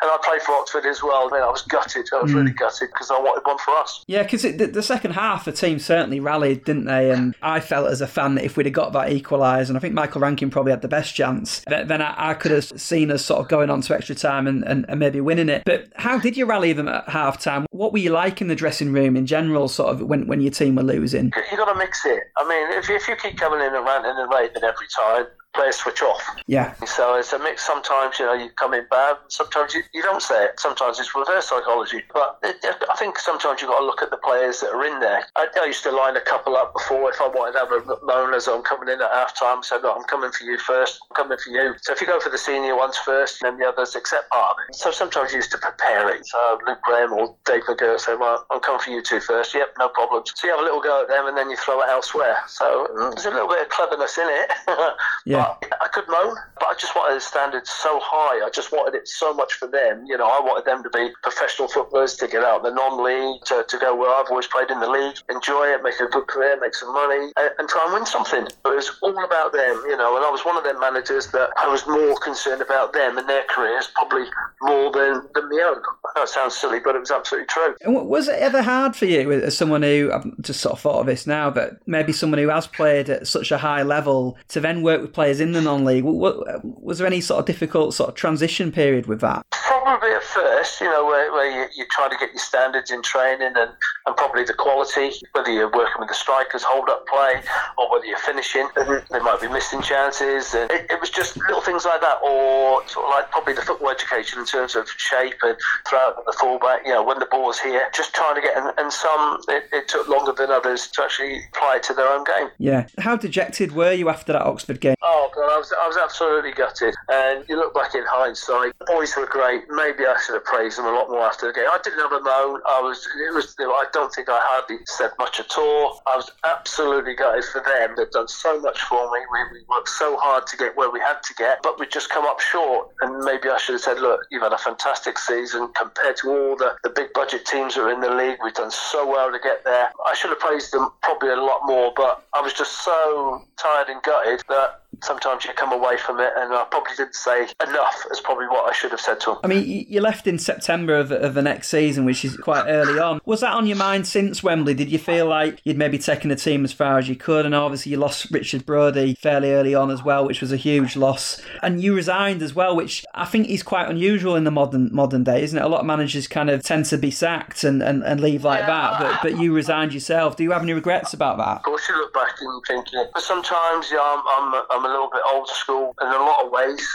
I 0.02 0.18
played 0.24 0.42
for 0.42 0.52
Oxford 0.52 0.86
as 0.86 1.02
well. 1.02 1.28
I, 1.30 1.34
mean, 1.34 1.42
I 1.42 1.50
was 1.50 1.62
gutted. 1.62 2.08
I 2.12 2.22
was 2.22 2.32
mm. 2.32 2.36
really 2.36 2.52
gutted 2.52 2.88
because 2.92 3.10
I 3.10 3.18
wanted 3.18 3.46
one 3.46 3.58
for 3.58 3.72
us. 3.74 4.04
Yeah, 4.06 4.22
because 4.22 4.42
the, 4.42 4.66
the 4.66 4.82
second 4.82 5.12
half, 5.12 5.44
the 5.44 5.52
team 5.52 5.78
certainly 5.78 6.20
rallied, 6.20 6.64
didn't 6.64 6.84
they? 6.84 7.10
And 7.10 7.34
I 7.44 7.60
felt 7.60 7.90
as 7.90 8.00
a 8.00 8.06
fan 8.06 8.34
that 8.36 8.44
if 8.44 8.56
we'd 8.56 8.66
have 8.66 8.72
got 8.72 8.92
that 8.94 9.12
equalised, 9.12 9.68
and 9.68 9.76
I 9.76 9.80
think 9.80 9.94
Michael 9.94 10.22
Rankine 10.22 10.50
probably 10.50 10.72
had 10.72 10.82
the 10.82 10.88
best 10.88 11.14
chance, 11.14 11.62
then 11.66 12.00
I, 12.00 12.30
I 12.30 12.34
could 12.34 12.52
have 12.52 12.64
seen 12.64 13.10
us 13.10 13.24
sort 13.24 13.40
of 13.40 13.48
going 13.48 13.68
on 13.70 13.82
to 13.82 13.94
extra 13.94 14.14
time 14.14 14.46
and, 14.46 14.64
and, 14.64 14.86
and, 14.88 14.98
maybe 14.98 15.20
winning 15.20 15.48
it. 15.48 15.62
But 15.66 15.88
how 15.96 16.18
did 16.18 16.36
you 16.36 16.46
rally 16.46 16.72
them 16.72 16.88
at 16.88 17.08
half 17.08 17.38
time? 17.38 17.66
What 17.70 17.92
were 17.92 17.98
you 17.98 18.10
like 18.10 18.40
in 18.40 18.48
the 18.48 18.54
dressing 18.54 18.92
room 18.92 19.16
in 19.16 19.26
general, 19.26 19.68
sort 19.68 19.90
of 19.90 20.00
when, 20.00 20.26
when 20.26 20.40
your 20.40 20.52
team 20.52 20.76
were 20.76 20.82
losing? 20.82 21.32
you 21.50 21.56
got 21.56 21.70
to 21.70 21.78
mix 21.78 22.06
it. 22.06 22.22
I 22.36 22.48
mean, 22.48 22.78
if, 22.78 22.88
if 22.88 23.06
you 23.06 23.16
keep 23.16 23.36
coming 23.36 23.60
in 23.60 23.74
and 23.74 23.84
ranting 23.84 24.14
and 24.16 24.32
raving 24.32 24.62
every 24.62 24.86
time, 24.96 25.26
players 25.54 25.76
switch 25.76 26.02
off. 26.02 26.22
Yeah. 26.46 26.74
So 26.84 27.14
it's 27.14 27.32
a 27.32 27.38
mix. 27.38 27.66
Sometimes 27.66 28.18
you 28.18 28.26
know 28.26 28.34
you 28.34 28.50
come 28.50 28.74
in 28.74 28.86
bad. 28.90 29.16
Sometimes 29.28 29.74
you, 29.74 29.82
you 29.94 30.02
don't 30.02 30.22
say 30.22 30.44
it. 30.44 30.60
Sometimes 30.60 30.98
it's 30.98 31.14
reverse 31.14 31.48
psychology. 31.48 32.02
But 32.12 32.38
it, 32.42 32.56
I 32.64 32.96
think 32.96 33.18
sometimes 33.18 33.62
you've 33.62 33.70
got 33.70 33.80
to 33.80 33.86
look 33.86 34.02
at 34.02 34.10
the 34.10 34.18
players 34.18 34.60
that 34.60 34.70
are 34.70 34.84
in 34.84 35.00
there. 35.00 35.24
I, 35.36 35.46
I, 35.62 35.66
used 35.66 35.82
to 35.84 35.90
line 35.90 36.16
a 36.16 36.20
couple 36.20 36.56
up 36.56 36.74
before 36.74 37.10
if 37.10 37.20
I 37.20 37.28
wanted 37.28 37.52
to 37.52 37.58
have 37.60 37.72
a 37.72 38.04
moan 38.04 38.34
as 38.34 38.48
I'm 38.48 38.62
coming 38.62 38.92
in 38.92 39.00
at 39.00 39.10
half 39.10 39.38
time. 39.38 39.62
So 39.62 39.78
look, 39.80 39.96
I'm 39.96 40.04
coming 40.04 40.30
for 40.30 40.44
you 40.44 40.58
first. 40.58 41.00
I'm 41.10 41.14
coming 41.14 41.38
for 41.38 41.50
you. 41.50 41.74
So 41.82 41.92
if 41.92 42.00
you 42.00 42.06
go 42.06 42.20
for 42.20 42.30
the 42.30 42.38
senior 42.38 42.76
ones 42.76 42.96
first, 42.96 43.38
then 43.40 43.58
the 43.58 43.66
others 43.66 43.94
accept 43.94 44.30
part 44.30 44.52
of 44.52 44.56
it. 44.68 44.74
So 44.74 44.90
sometimes 44.90 45.32
you 45.32 45.38
used 45.38 45.52
to 45.52 45.58
prepare 45.58 46.14
it. 46.14 46.26
So 46.26 46.58
Luke 46.66 46.82
Graham 46.82 47.12
or 47.12 47.36
Dave 47.46 47.62
McGurk 47.62 48.00
say, 48.00 48.16
well, 48.16 48.44
I'm 48.50 48.60
coming 48.60 48.80
for 48.80 48.90
you 48.90 49.02
two 49.02 49.20
first. 49.20 49.54
Yep, 49.54 49.74
no 49.78 49.88
problem. 49.88 50.24
So 50.26 50.46
you 50.46 50.52
have 50.52 50.60
a 50.60 50.64
little 50.64 50.82
go 50.82 51.02
at 51.02 51.08
them 51.08 51.26
and 51.26 51.36
then 51.36 51.50
you 51.50 51.56
throw 51.56 51.80
it 51.80 51.88
elsewhere. 51.88 52.36
So 52.48 52.88
mm, 52.92 53.14
there's 53.14 53.26
a 53.26 53.30
little 53.30 53.48
bit 53.48 53.62
of 53.62 53.68
cleverness 53.68 54.18
in 54.18 54.26
it. 54.28 54.50
yeah. 55.26 55.43
I 55.44 55.88
could 55.92 56.04
moan, 56.08 56.36
but 56.58 56.66
I 56.66 56.74
just 56.78 56.94
wanted 56.94 57.16
the 57.16 57.20
standards 57.20 57.70
so 57.70 58.00
high. 58.02 58.44
I 58.44 58.50
just 58.50 58.72
wanted 58.72 58.96
it 58.96 59.08
so 59.08 59.34
much 59.34 59.54
for 59.54 59.68
them. 59.68 60.04
You 60.06 60.16
know, 60.16 60.26
I 60.26 60.40
wanted 60.40 60.64
them 60.64 60.82
to 60.82 60.90
be 60.90 61.10
professional 61.22 61.68
footballers, 61.68 62.14
to 62.16 62.28
get 62.28 62.42
out 62.42 62.62
the 62.62 62.70
non-league, 62.70 63.44
to, 63.46 63.64
to 63.68 63.78
go 63.78 63.94
where 63.94 64.10
I've 64.10 64.28
always 64.30 64.46
played 64.46 64.70
in 64.70 64.80
the 64.80 64.88
league, 64.88 65.16
enjoy 65.30 65.66
it, 65.66 65.82
make 65.82 66.00
a 66.00 66.06
good 66.06 66.26
career, 66.26 66.58
make 66.60 66.74
some 66.74 66.92
money, 66.92 67.32
and, 67.36 67.50
and 67.58 67.68
try 67.68 67.84
and 67.84 67.94
win 67.94 68.06
something. 68.06 68.46
It 68.46 68.56
was 68.64 68.90
all 69.02 69.24
about 69.24 69.52
them, 69.52 69.82
you 69.88 69.96
know, 69.96 70.16
and 70.16 70.24
I 70.24 70.30
was 70.30 70.44
one 70.44 70.56
of 70.56 70.64
them 70.64 70.80
managers 70.80 71.28
that 71.32 71.50
I 71.56 71.68
was 71.68 71.86
more 71.86 72.16
concerned 72.16 72.62
about 72.62 72.92
them 72.92 73.18
and 73.18 73.28
their 73.28 73.44
careers, 73.48 73.88
probably 73.94 74.24
more 74.62 74.90
than, 74.92 75.22
than 75.34 75.48
my 75.48 75.62
own. 75.68 75.82
That 76.14 76.28
sounds 76.28 76.54
silly, 76.54 76.80
but 76.80 76.94
it 76.94 77.00
was 77.00 77.10
absolutely 77.10 77.46
true. 77.46 77.74
And 77.82 77.94
was 78.08 78.28
it 78.28 78.38
ever 78.38 78.62
hard 78.62 78.96
for 78.96 79.06
you, 79.06 79.32
as 79.32 79.56
someone 79.56 79.82
who, 79.82 80.10
I've 80.12 80.40
just 80.40 80.60
sort 80.60 80.74
of 80.74 80.80
thought 80.80 81.00
of 81.00 81.06
this 81.06 81.26
now, 81.26 81.50
but 81.50 81.78
maybe 81.86 82.12
someone 82.12 82.38
who 82.38 82.48
has 82.48 82.66
played 82.66 83.10
at 83.10 83.26
such 83.26 83.50
a 83.50 83.58
high 83.58 83.82
level, 83.82 84.36
to 84.48 84.60
then 84.60 84.82
work 84.82 85.00
with 85.00 85.12
players 85.12 85.33
in 85.40 85.52
the 85.52 85.60
non 85.60 85.74
non-league. 85.74 86.04
Was 86.04 86.98
there 86.98 87.06
any 87.06 87.20
sort 87.20 87.40
of 87.40 87.46
difficult 87.46 87.94
sort 87.94 88.08
of 88.10 88.14
transition 88.14 88.72
period 88.72 89.06
with 89.06 89.20
that? 89.20 89.44
Probably 89.50 90.10
at 90.10 90.22
first, 90.22 90.80
you 90.80 90.86
know, 90.88 91.04
where, 91.04 91.30
where 91.32 91.50
you, 91.50 91.66
you 91.76 91.84
try 91.90 92.08
to 92.08 92.16
get 92.16 92.30
your 92.30 92.38
standards 92.38 92.90
in 92.90 93.02
training 93.02 93.52
and, 93.54 93.70
and 94.06 94.16
probably 94.16 94.44
the 94.44 94.54
quality, 94.54 95.10
whether 95.32 95.52
you're 95.52 95.70
working 95.70 95.96
with 95.98 96.08
the 96.08 96.14
strikers, 96.14 96.62
hold 96.62 96.88
up 96.88 97.06
play, 97.06 97.42
or 97.76 97.90
whether 97.90 98.06
you're 98.06 98.18
finishing, 98.18 98.68
and 98.76 99.02
they 99.10 99.18
might 99.20 99.40
be 99.40 99.48
missing 99.48 99.82
chances. 99.82 100.54
And 100.54 100.70
it, 100.70 100.86
it 100.90 101.00
was 101.00 101.10
just 101.10 101.36
little 101.36 101.60
things 101.60 101.84
like 101.84 102.00
that, 102.00 102.18
or 102.24 102.86
sort 102.88 103.06
of 103.06 103.10
like 103.10 103.30
probably 103.30 103.52
the 103.54 103.62
football 103.62 103.90
education 103.90 104.38
in 104.38 104.46
terms 104.46 104.74
of 104.74 104.88
shape 104.88 105.36
and 105.42 105.56
throughout 105.88 106.24
the 106.24 106.32
fullback, 106.32 106.80
you 106.84 106.92
know, 106.92 107.02
when 107.02 107.18
the 107.18 107.26
ball 107.26 107.46
was 107.46 107.60
here, 107.60 107.88
just 107.94 108.14
trying 108.14 108.36
to 108.36 108.40
get, 108.40 108.56
and, 108.56 108.72
and 108.78 108.92
some 108.92 109.40
it, 109.48 109.64
it 109.72 109.88
took 109.88 110.08
longer 110.08 110.32
than 110.32 110.50
others 110.50 110.88
to 110.88 111.02
actually 111.02 111.42
apply 111.52 111.76
it 111.76 111.82
to 111.84 111.94
their 111.94 112.08
own 112.08 112.24
game. 112.24 112.48
Yeah. 112.58 112.86
How 112.98 113.16
dejected 113.16 113.72
were 113.72 113.92
you 113.92 114.08
after 114.08 114.32
that 114.32 114.42
Oxford 114.42 114.80
game? 114.80 114.94
Oh, 115.02 115.23
I 115.32 115.58
was, 115.58 115.72
I 115.72 115.86
was 115.86 115.96
absolutely 115.96 116.52
gutted. 116.52 116.94
And 117.08 117.44
you 117.48 117.56
look 117.56 117.74
back 117.74 117.94
in 117.94 118.04
hindsight, 118.06 118.78
the 118.78 118.84
boys 118.86 119.16
were 119.16 119.26
great. 119.26 119.62
Maybe 119.70 120.04
I 120.06 120.16
should 120.24 120.34
have 120.34 120.44
praised 120.44 120.78
them 120.78 120.86
a 120.86 120.92
lot 120.92 121.08
more 121.08 121.20
after 121.20 121.46
the 121.48 121.52
game. 121.52 121.66
I 121.68 121.78
didn't 121.82 122.00
have 122.00 122.12
a 122.12 122.20
moan. 122.20 122.60
I 122.66 122.80
was, 122.80 123.06
it 123.16 123.34
was, 123.34 123.54
I 123.58 123.86
don't 123.92 124.12
think 124.14 124.28
I 124.28 124.38
hardly 124.40 124.78
said 124.86 125.10
much 125.18 125.40
at 125.40 125.56
all. 125.58 126.02
I 126.06 126.16
was 126.16 126.30
absolutely 126.44 127.14
gutted 127.14 127.44
for 127.44 127.62
them. 127.62 127.94
They've 127.96 128.10
done 128.10 128.28
so 128.28 128.60
much 128.60 128.80
for 128.82 129.10
me. 129.12 129.20
We, 129.32 129.60
we 129.60 129.64
worked 129.68 129.88
so 129.88 130.16
hard 130.18 130.46
to 130.48 130.56
get 130.56 130.76
where 130.76 130.90
we 130.90 131.00
had 131.00 131.22
to 131.22 131.34
get, 131.34 131.62
but 131.62 131.78
we 131.78 131.86
just 131.86 132.10
come 132.10 132.24
up 132.24 132.40
short. 132.40 132.90
And 133.00 133.24
maybe 133.24 133.48
I 133.48 133.58
should 133.58 133.74
have 133.74 133.82
said, 133.82 133.98
look, 134.00 134.20
you've 134.30 134.42
had 134.42 134.52
a 134.52 134.58
fantastic 134.58 135.18
season 135.18 135.72
compared 135.74 136.16
to 136.18 136.30
all 136.30 136.56
the, 136.56 136.76
the 136.82 136.90
big 136.90 137.12
budget 137.12 137.46
teams 137.46 137.74
that 137.74 137.82
are 137.82 137.92
in 137.92 138.00
the 138.00 138.10
league. 138.10 138.38
We've 138.42 138.54
done 138.54 138.70
so 138.70 139.06
well 139.08 139.32
to 139.32 139.38
get 139.38 139.64
there. 139.64 139.88
I 140.06 140.14
should 140.14 140.30
have 140.30 140.40
praised 140.40 140.72
them 140.72 140.90
probably 141.02 141.30
a 141.30 141.36
lot 141.36 141.60
more, 141.64 141.92
but 141.96 142.24
I 142.34 142.40
was 142.40 142.52
just 142.52 142.84
so 142.84 143.42
tired 143.56 143.88
and 143.88 144.02
gutted 144.02 144.42
that 144.48 144.82
sometimes 145.02 145.44
you 145.44 145.52
come 145.54 145.72
away 145.72 145.96
from 145.96 146.20
it, 146.20 146.32
and 146.36 146.52
I 146.52 146.64
probably 146.70 146.92
didn't 146.96 147.14
say 147.14 147.46
enough. 147.66 148.04
is 148.10 148.20
probably 148.20 148.46
what 148.46 148.68
I 148.68 148.72
should 148.72 148.90
have 148.90 149.00
said 149.00 149.20
to 149.20 149.32
him. 149.32 149.38
I 149.42 149.46
mean, 149.46 149.86
you 149.88 150.00
left 150.00 150.26
in 150.26 150.38
September 150.38 150.96
of, 150.96 151.10
of 151.10 151.34
the 151.34 151.42
next 151.42 151.68
season, 151.68 152.04
which 152.04 152.24
is 152.24 152.36
quite 152.36 152.66
early 152.66 152.98
on. 152.98 153.20
Was 153.24 153.40
that 153.40 153.52
on 153.52 153.66
your 153.66 153.76
mind 153.76 154.06
since 154.06 154.42
Wembley? 154.42 154.74
Did 154.74 154.90
you 154.90 154.98
feel 154.98 155.26
like 155.26 155.60
you'd 155.64 155.78
maybe 155.78 155.98
taken 155.98 156.30
the 156.30 156.36
team 156.36 156.64
as 156.64 156.72
far 156.72 156.98
as 156.98 157.08
you 157.08 157.16
could? 157.16 157.46
And 157.46 157.54
obviously, 157.54 157.92
you 157.92 157.98
lost 157.98 158.30
Richard 158.30 158.66
Brodie 158.66 159.14
fairly 159.14 159.52
early 159.52 159.74
on 159.74 159.90
as 159.90 160.02
well, 160.02 160.26
which 160.26 160.40
was 160.40 160.52
a 160.52 160.56
huge 160.56 160.96
loss. 160.96 161.40
And 161.62 161.82
you 161.82 161.94
resigned 161.94 162.42
as 162.42 162.54
well, 162.54 162.76
which 162.76 163.04
I 163.14 163.24
think 163.24 163.48
is 163.48 163.62
quite 163.62 163.88
unusual 163.88 164.36
in 164.36 164.44
the 164.44 164.50
modern 164.50 164.90
modern 164.92 165.24
day, 165.24 165.42
isn't 165.42 165.58
it? 165.58 165.64
A 165.64 165.68
lot 165.68 165.80
of 165.80 165.86
managers 165.86 166.26
kind 166.28 166.50
of 166.50 166.62
tend 166.62 166.86
to 166.86 166.98
be 166.98 167.10
sacked 167.10 167.64
and, 167.64 167.82
and, 167.82 168.02
and 168.04 168.20
leave 168.20 168.44
like 168.44 168.60
yeah. 168.60 168.66
that, 168.66 169.00
but 169.00 169.34
but 169.34 169.40
you 169.40 169.54
resigned 169.54 169.92
yourself. 169.92 170.36
Do 170.36 170.42
you 170.42 170.52
have 170.52 170.62
any 170.62 170.72
regrets 170.72 171.14
about 171.14 171.38
that? 171.38 171.56
Of 171.58 171.62
course, 171.62 171.88
you 171.88 171.96
look 171.96 172.12
back 172.12 172.34
and 172.40 172.62
think, 172.66 172.86
yeah. 172.92 173.04
but 173.12 173.22
sometimes 173.22 173.90
yeah, 173.90 174.00
I'm, 174.00 174.22
I'm, 174.54 174.62
I'm 174.70 174.83
a 174.84 174.88
little 174.88 175.10
bit 175.10 175.22
old 175.32 175.48
school 175.48 175.94
in 176.00 176.08
a 176.08 176.10
lot 176.10 176.44
of 176.44 176.52
ways. 176.52 176.86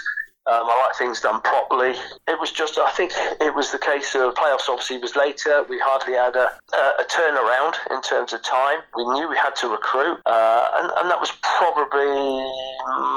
Um, 0.48 0.64
I 0.66 0.86
like 0.88 0.96
things 0.98 1.22
done 1.22 1.42
properly. 1.42 1.94
It 2.28 2.40
was 2.40 2.52
just, 2.52 2.80
I 2.80 2.90
think 2.92 3.12
it 3.40 3.54
was 3.54 3.72
the 3.72 3.78
case 3.78 4.16
of 4.16 4.34
playoffs 4.34 4.68
obviously 4.68 4.98
was 4.98 5.16
later. 5.16 5.64
We 5.70 5.78
hardly 5.78 6.14
had 6.14 6.36
a, 6.36 6.50
a, 6.74 7.06
turnaround 7.06 7.76
in 7.92 8.02
terms 8.02 8.34
of 8.34 8.42
time. 8.42 8.80
We 8.96 9.04
knew 9.04 9.30
we 9.30 9.38
had 9.38 9.56
to 9.58 9.68
recruit, 9.68 10.18
uh, 10.26 10.66
and, 10.78 10.92
and 10.98 11.12
that 11.12 11.20
was 11.20 11.32
probably 11.44 12.08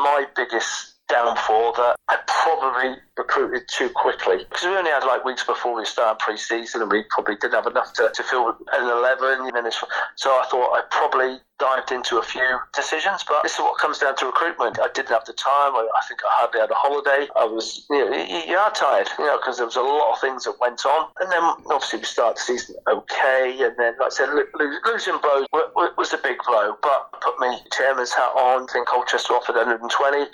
my 0.05 0.27
biggest 0.37 0.93
downfall 1.09 1.73
that 1.75 1.97
I 2.09 2.17
probably 2.27 2.97
recruited 3.17 3.69
too 3.69 3.91
quickly 3.91 4.39
because 4.49 4.65
we 4.65 4.71
only 4.71 4.91
had 4.91 5.05
like 5.05 5.25
weeks 5.25 5.45
before 5.45 5.77
we 5.77 5.85
started 5.85 6.19
pre-season 6.19 6.81
and 6.81 6.91
we 6.91 7.05
probably 7.11 7.37
didn't 7.37 7.55
have 7.55 7.67
enough 7.67 7.93
to, 7.95 8.11
to 8.15 8.23
fill 8.23 8.49
an 8.49 8.89
11 8.89 9.47
and 9.47 9.67
then 9.67 9.71
so 10.17 10.31
I 10.31 10.47
thought 10.51 10.73
I 10.73 10.83
probably 10.91 11.39
dived 11.63 11.95
into 11.95 12.19
a 12.19 12.27
few 12.27 12.59
decisions 12.75 13.23
but 13.23 13.43
this 13.47 13.55
is 13.55 13.61
what 13.63 13.79
comes 13.79 14.03
down 14.03 14.17
to 14.19 14.27
recruitment 14.27 14.79
I 14.83 14.91
didn't 14.91 15.15
have 15.15 15.25
the 15.25 15.33
time 15.39 15.79
I, 15.79 15.87
I 15.87 16.03
think 16.11 16.21
I 16.27 16.31
hardly 16.43 16.59
had 16.59 16.71
a 16.75 16.79
holiday 16.79 17.31
I 17.39 17.47
was 17.47 17.87
you 17.87 18.03
know 18.03 18.11
you 18.11 18.59
are 18.59 18.73
tired 18.75 19.07
you 19.19 19.27
know 19.27 19.39
because 19.39 19.63
there 19.63 19.67
was 19.67 19.79
a 19.79 19.87
lot 19.87 20.11
of 20.15 20.21
things 20.21 20.43
that 20.45 20.59
went 20.59 20.83
on 20.85 21.07
and 21.23 21.31
then 21.31 21.43
obviously 21.71 22.01
we 22.03 22.11
started 22.11 22.37
the 22.37 22.43
season 22.43 22.75
okay 22.91 23.55
and 23.63 23.79
then 23.79 23.95
like 24.03 24.11
I 24.11 24.15
said 24.19 24.35
losing 24.83 25.23
Bro 25.23 25.47
was 25.95 26.13
a 26.13 26.19
big 26.19 26.43
blow 26.43 26.75
but 26.83 27.15
put 27.23 27.39
me 27.39 27.55
chairman's 27.71 28.13
hat 28.13 28.35
on 28.35 28.67
I 28.67 28.73
think 28.73 28.89
Colchester 28.89 29.35
offered 29.35 29.55
120 29.55 29.87